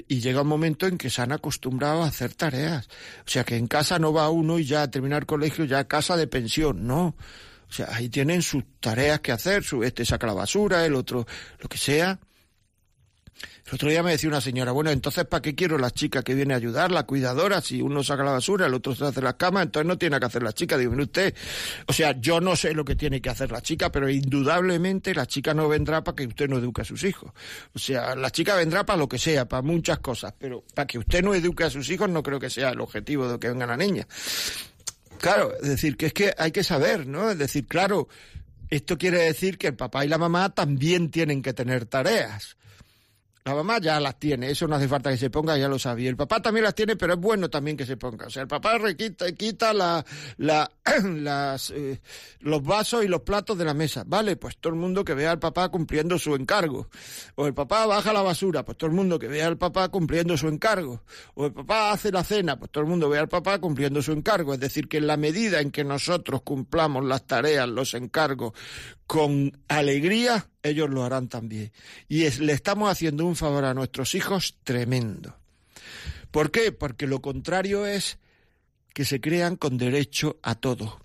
y 0.09 0.21
llega 0.21 0.43
un 0.43 0.49
momento 0.49 0.87
en 0.87 0.99
que 0.99 1.11
se 1.11 1.23
han 1.23 1.33
acostumbrado 1.33 2.03
a 2.03 2.07
hacer 2.07 2.35
tareas. 2.35 2.89
O 3.27 3.31
sea, 3.31 3.45
que 3.45 3.57
en 3.57 3.67
casa 3.67 3.99
no 3.99 4.13
va 4.13 4.31
uno 4.31 4.59
y 4.59 4.65
ya 4.65 4.83
a 4.83 4.91
terminar 4.91 5.27
colegio, 5.27 5.65
ya 5.65 5.81
a 5.81 5.89
casa 5.89 6.17
de 6.17 6.27
pensión, 6.27 6.87
no. 6.87 7.15
O 7.69 7.75
sea, 7.75 7.89
ahí 7.91 8.09
tienen 8.09 8.43
sus 8.43 8.65
tareas 8.81 9.21
que 9.21 9.33
hacer, 9.33 9.65
su, 9.65 9.83
este 9.83 10.05
saca 10.05 10.27
la 10.27 10.35
basura, 10.35 10.85
el 10.85 10.95
otro 10.95 11.27
lo 11.59 11.69
que 11.69 11.79
sea. 11.79 12.19
El 13.67 13.75
otro 13.75 13.89
día 13.89 14.03
me 14.03 14.11
decía 14.11 14.29
una 14.29 14.41
señora, 14.41 14.73
bueno, 14.73 14.91
entonces 14.91 15.25
¿para 15.25 15.41
qué 15.41 15.55
quiero 15.55 15.79
la 15.79 15.91
chica 15.91 16.23
que 16.23 16.35
viene 16.35 16.53
a 16.53 16.57
ayudar, 16.57 16.91
la 16.91 17.05
cuidadora? 17.05 17.61
Si 17.61 17.81
uno 17.81 18.03
saca 18.03 18.25
la 18.25 18.33
basura, 18.33 18.67
el 18.67 18.75
otro 18.75 18.95
se 18.95 19.05
hace 19.05 19.23
las 19.23 19.35
camas, 19.35 19.65
entonces 19.65 19.87
no 19.87 19.97
tiene 19.97 20.19
que 20.19 20.27
hacer 20.27 20.43
la 20.43 20.53
chica. 20.53 20.77
Digo, 20.77 20.95
usted, 21.01 21.35
o 21.87 21.93
sea, 21.93 22.19
yo 22.21 22.41
no 22.41 22.57
sé 22.57 22.75
lo 22.75 22.85
que 22.85 22.97
tiene 22.97 23.21
que 23.21 23.31
hacer 23.31 23.53
la 23.53 23.63
chica, 23.63 23.91
pero 23.93 24.11
indudablemente 24.11 25.15
la 25.15 25.27
chica 25.27 25.55
no 25.55 25.69
vendrá 25.69 26.03
para 26.03 26.17
que 26.17 26.27
usted 26.27 26.49
no 26.49 26.59
eduque 26.59 26.83
a 26.83 26.85
sus 26.85 27.05
hijos. 27.05 27.33
O 27.73 27.79
sea, 27.79 28.17
la 28.17 28.31
chica 28.31 28.57
vendrá 28.57 28.85
para 28.85 28.99
lo 28.99 29.09
que 29.09 29.19
sea, 29.19 29.49
para 29.49 29.63
muchas 29.63 30.01
cosas, 30.01 30.35
pero 30.37 30.65
para 30.75 30.87
que 30.87 30.99
usted 30.99 31.23
no 31.23 31.35
eduque 31.35 31.65
a 31.65 31.71
sus 31.71 31.89
hijos 31.91 32.11
no 32.11 32.23
creo 32.23 32.41
que 32.41 32.51
sea 32.51 32.71
el 32.71 32.81
objetivo 32.81 33.29
de 33.29 33.39
que 33.39 33.49
venga 33.49 33.67
la 33.67 33.77
niña. 33.77 34.07
Claro, 35.19 35.55
es 35.63 35.69
decir, 35.69 35.97
que 35.97 36.07
es 36.07 36.13
que 36.13 36.35
hay 36.37 36.51
que 36.51 36.65
saber, 36.65 37.07
¿no? 37.07 37.31
Es 37.31 37.39
decir, 37.39 37.69
claro, 37.69 38.09
esto 38.71 38.99
quiere 38.99 39.19
decir 39.19 39.57
que 39.57 39.69
el 39.69 39.77
papá 39.77 40.05
y 40.05 40.09
la 40.09 40.19
mamá 40.19 40.53
también 40.53 41.11
tienen 41.11 41.43
que 41.43 41.53
tener 41.53 41.87
tareas. 41.87 42.57
La 43.45 43.57
mamá 43.57 43.81
ya 43.81 43.99
las 43.99 44.21
tiene, 44.21 44.51
eso 44.51 44.69
no 44.69 44.77
hace 44.77 44.87
falta 44.87 45.11
que 45.11 45.17
se 45.17 45.29
ponga, 45.29 45.59
ya 45.59 45.67
lo 45.67 45.77
sabía. 45.77 46.09
El 46.09 46.17
papá 46.17 46.41
también 46.41 46.63
las 46.63 46.77
tiene, 46.77 46.95
pero 46.95 47.15
es 47.15 47.19
bueno 47.19 47.51
también 47.51 47.77
que 47.77 47.85
se 47.85 47.97
ponga. 47.97 48.27
O 48.27 48.31
sea, 48.31 48.43
el 48.43 48.49
papá 48.49 48.79
requita, 48.79 49.33
quita 49.33 49.75
la, 49.75 50.05
la, 50.37 50.71
las, 51.05 51.71
eh, 51.71 52.01
los 52.39 52.63
vasos 52.63 53.05
y 53.05 53.09
los 53.09 53.23
platos 53.23 53.59
de 53.59 53.65
la 53.65 53.75
mesa. 53.75 54.05
Vale, 54.07 54.37
pues 54.37 54.59
todo 54.59 54.73
el 54.73 54.79
mundo 54.79 55.05
que 55.05 55.15
vea 55.15 55.33
al 55.33 55.41
papá 55.41 55.71
cumpliendo 55.71 56.21
su 56.21 56.37
encargo. 56.37 56.89
O 57.35 57.49
el 57.49 57.53
papá 57.53 57.85
baja 57.87 58.13
la 58.13 58.23
basura, 58.23 58.65
pues 58.65 58.79
todo 58.79 58.91
el 58.91 58.95
mundo 58.95 59.19
que 59.19 59.27
vea 59.27 59.49
al 59.49 59.59
papá 59.59 59.89
cumpliendo 59.89 60.37
su 60.37 60.47
encargo. 60.47 61.03
O 61.35 61.47
el 61.47 61.53
papá 61.53 61.91
hace 61.91 62.13
la 62.13 62.23
cena, 62.23 62.57
pues 62.57 62.71
todo 62.71 62.85
el 62.85 62.91
mundo 62.91 63.09
vea 63.09 63.23
al 63.23 63.29
papá 63.29 63.59
cumpliendo 63.59 64.03
su 64.03 64.13
encargo. 64.13 64.55
Es 64.55 64.61
decir, 64.61 64.87
que 64.87 64.99
en 64.99 65.09
la 65.09 65.17
medida 65.17 65.61
en 65.61 65.73
que 65.73 65.83
nosotros 65.83 66.43
cumplamos 66.43 67.05
las 67.05 67.27
tareas, 67.27 67.69
los 67.69 67.95
encargos, 67.95 68.53
con 69.13 69.53
alegría, 69.69 70.49
ellos 70.63 70.89
lo 70.89 71.05
harán 71.05 71.29
también. 71.29 71.71
Y 72.09 72.31
le 72.31 72.55
estamos 72.55 72.91
haciendo 72.91 73.27
un 73.27 73.37
favor 73.37 73.67
a 73.67 73.75
nuestros 73.75 74.15
hijos 74.15 74.57
tremendo. 74.65 75.37
¿Por 76.31 76.51
qué? 76.51 76.73
Porque 76.73 77.07
lo 77.07 77.21
contrario 77.21 77.85
es 77.85 78.17
que 78.95 79.05
se 79.05 79.21
crean 79.21 79.57
con 79.57 79.77
derecho 79.77 80.39
a 80.43 80.55
todo. 80.55 80.99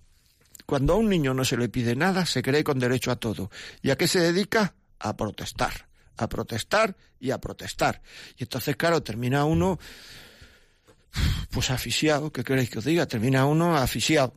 Cuando 0.66 0.94
a 0.94 0.96
un 0.96 1.10
niño 1.10 1.34
no 1.34 1.44
se 1.44 1.58
le 1.58 1.68
pide 1.68 1.98
nada, 1.98 2.26
se 2.26 2.42
cree 2.42 2.64
con 2.64 2.80
derecho 2.80 3.12
a 3.12 3.18
todo. 3.18 3.52
¿Y 3.82 3.90
a 3.90 3.98
qué 3.98 4.08
se 4.08 4.22
dedica? 4.22 4.74
A 5.00 5.18
protestar. 5.18 5.90
A 6.16 6.30
protestar 6.30 6.96
y 7.20 7.32
a 7.32 7.40
protestar. 7.40 8.02
Y 8.38 8.44
entonces, 8.44 8.78
claro, 8.78 9.04
termina 9.04 9.44
uno, 9.44 9.80
pues 11.52 11.70
asfixiado. 11.72 12.32
¿Qué 12.32 12.46
queréis 12.46 12.70
que 12.70 12.80
os 12.80 12.86
diga? 12.86 13.06
Termina 13.06 13.46
uno 13.46 13.76
asfixiado. 13.76 14.34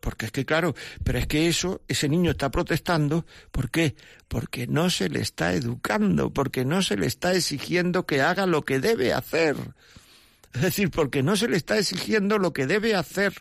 Porque 0.00 0.26
es 0.26 0.32
que, 0.32 0.44
claro, 0.44 0.74
pero 1.04 1.18
es 1.18 1.26
que 1.26 1.48
eso, 1.48 1.82
ese 1.88 2.08
niño 2.08 2.32
está 2.32 2.50
protestando, 2.50 3.26
¿por 3.50 3.70
qué? 3.70 3.94
Porque 4.28 4.66
no 4.66 4.90
se 4.90 5.08
le 5.08 5.20
está 5.20 5.52
educando, 5.54 6.32
porque 6.32 6.64
no 6.64 6.82
se 6.82 6.96
le 6.96 7.06
está 7.06 7.34
exigiendo 7.34 8.06
que 8.06 8.20
haga 8.20 8.46
lo 8.46 8.64
que 8.64 8.80
debe 8.80 9.12
hacer. 9.12 9.56
Es 10.52 10.62
decir, 10.62 10.90
porque 10.90 11.22
no 11.22 11.36
se 11.36 11.46
le 11.46 11.56
está 11.56 11.78
exigiendo 11.78 12.36
lo 12.36 12.52
que 12.52 12.66
debe 12.66 12.96
hacer. 12.96 13.34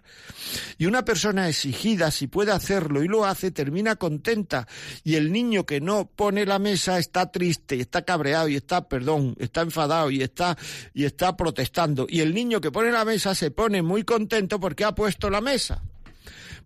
Y 0.78 0.86
una 0.86 1.04
persona 1.04 1.50
exigida, 1.50 2.12
si 2.12 2.28
puede 2.28 2.52
hacerlo 2.52 3.04
y 3.04 3.08
lo 3.08 3.26
hace, 3.26 3.50
termina 3.50 3.96
contenta. 3.96 4.68
Y 5.04 5.16
el 5.16 5.32
niño 5.32 5.66
que 5.66 5.82
no 5.82 6.06
pone 6.06 6.46
la 6.46 6.60
mesa 6.60 7.00
está 7.00 7.32
triste, 7.32 7.80
está 7.80 8.04
cabreado, 8.04 8.48
y 8.48 8.56
está, 8.56 8.88
perdón, 8.88 9.36
está 9.40 9.62
enfadado, 9.62 10.12
y 10.12 10.22
está, 10.22 10.56
y 10.94 11.06
está 11.06 11.36
protestando. 11.36 12.06
Y 12.08 12.20
el 12.20 12.34
niño 12.34 12.62
que 12.62 12.72
pone 12.72 12.92
la 12.92 13.06
mesa 13.06 13.34
se 13.34 13.50
pone 13.50 13.82
muy 13.82 14.04
contento 14.04 14.60
porque 14.60 14.84
ha 14.84 14.94
puesto 14.94 15.32
la 15.32 15.42
mesa. 15.42 15.82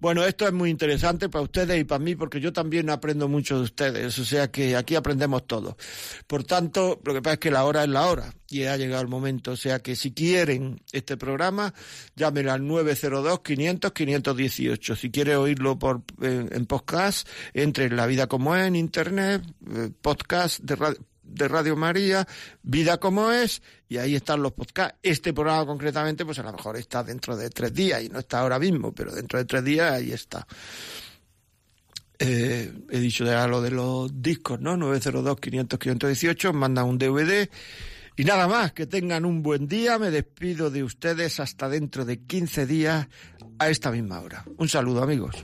Bueno, 0.04 0.24
esto 0.26 0.45
es 0.45 0.51
muy 0.51 0.70
interesante 0.70 1.30
para 1.30 1.45
ustedes 1.45 1.80
y 1.80 1.86
para 1.86 2.04
mí 2.04 2.18
porque 2.18 2.41
yo 2.41 2.51
también 2.51 2.89
aprendo 2.89 3.30
mucho 3.30 3.56
de 3.56 3.64
ustedes, 3.64 4.20
o 4.20 4.26
sea 4.26 4.51
que 4.51 4.76
aquí 4.76 4.95
aprendemos 4.95 5.47
todo. 5.47 5.78
Por 6.28 6.43
tanto, 6.43 6.99
lo 7.06 7.14
que 7.14 7.22
pasa 7.22 7.36
es 7.36 7.39
que 7.39 7.51
la 7.51 7.64
hora 7.64 7.84
es 7.84 7.89
la 7.89 8.08
hora 8.08 8.34
y 8.49 8.66
ha 8.66 8.76
llegado 8.76 9.01
el 9.01 9.08
momento, 9.08 9.51
o 9.51 9.56
sea 9.56 9.80
que 9.80 9.95
si 9.95 10.12
quieren 10.12 10.82
este 10.91 11.16
programa, 11.16 11.74
llamen 12.18 12.49
al 12.49 12.64
902-500-518. 12.64 14.97
Si 14.97 15.10
quiere 15.10 15.38
oírlo 15.38 15.80
por, 15.80 16.01
en, 16.22 16.49
en 16.51 16.66
podcast, 16.66 17.26
entre 17.54 17.86
en 17.86 17.95
La 17.95 18.06
Vida 18.06 18.28
Como 18.28 18.58
Es 18.58 18.68
en 18.68 18.76
Internet, 18.76 19.41
eh, 19.72 19.89
podcast 20.01 20.60
de 20.60 20.76
radio 20.76 21.12
de 21.24 21.48
Radio 21.48 21.76
María, 21.76 22.28
Vida 22.62 22.98
como 22.98 23.32
es, 23.32 23.62
y 23.88 23.98
ahí 23.98 24.16
están 24.16 24.42
los 24.42 24.54
podcasts. 24.54 24.98
Este 25.02 25.34
programa 25.34 25.66
concretamente, 25.66 26.26
pues 26.26 26.40
a 26.40 26.44
lo 26.44 26.54
mejor 26.54 26.78
está 26.78 27.04
dentro 27.04 27.36
de 27.36 27.50
tres 27.50 27.74
días 27.74 28.04
y 28.04 28.10
no 28.10 28.20
está 28.20 28.40
ahora 28.40 28.60
mismo, 28.60 28.94
pero 28.94 29.14
dentro 29.14 29.40
de 29.40 29.46
tres 29.46 29.64
días 29.64 29.94
ahí 29.94 30.12
está. 30.12 30.46
Eh, 32.20 32.72
he 32.90 33.00
dicho 33.00 33.26
ya 33.26 33.48
lo 33.48 33.62
de 33.62 33.72
los 33.72 34.22
discos, 34.22 34.60
¿no? 34.60 34.78
902-500-518, 34.78 36.54
mandan 36.54 36.86
un 36.86 36.98
DVD. 36.98 37.50
Y 38.16 38.26
nada 38.26 38.48
más, 38.48 38.74
que 38.74 38.86
tengan 38.86 39.26
un 39.26 39.42
buen 39.42 39.68
día. 39.68 39.98
Me 39.98 40.12
despido 40.12 40.70
de 40.70 40.84
ustedes 40.84 41.40
hasta 41.40 41.68
dentro 41.68 42.06
de 42.06 42.22
15 42.22 42.66
días 42.66 43.08
a 43.60 43.70
esta 43.70 43.92
misma 43.92 44.22
hora. 44.22 44.46
Un 44.58 44.70
saludo, 44.70 45.02
amigos. 45.02 45.44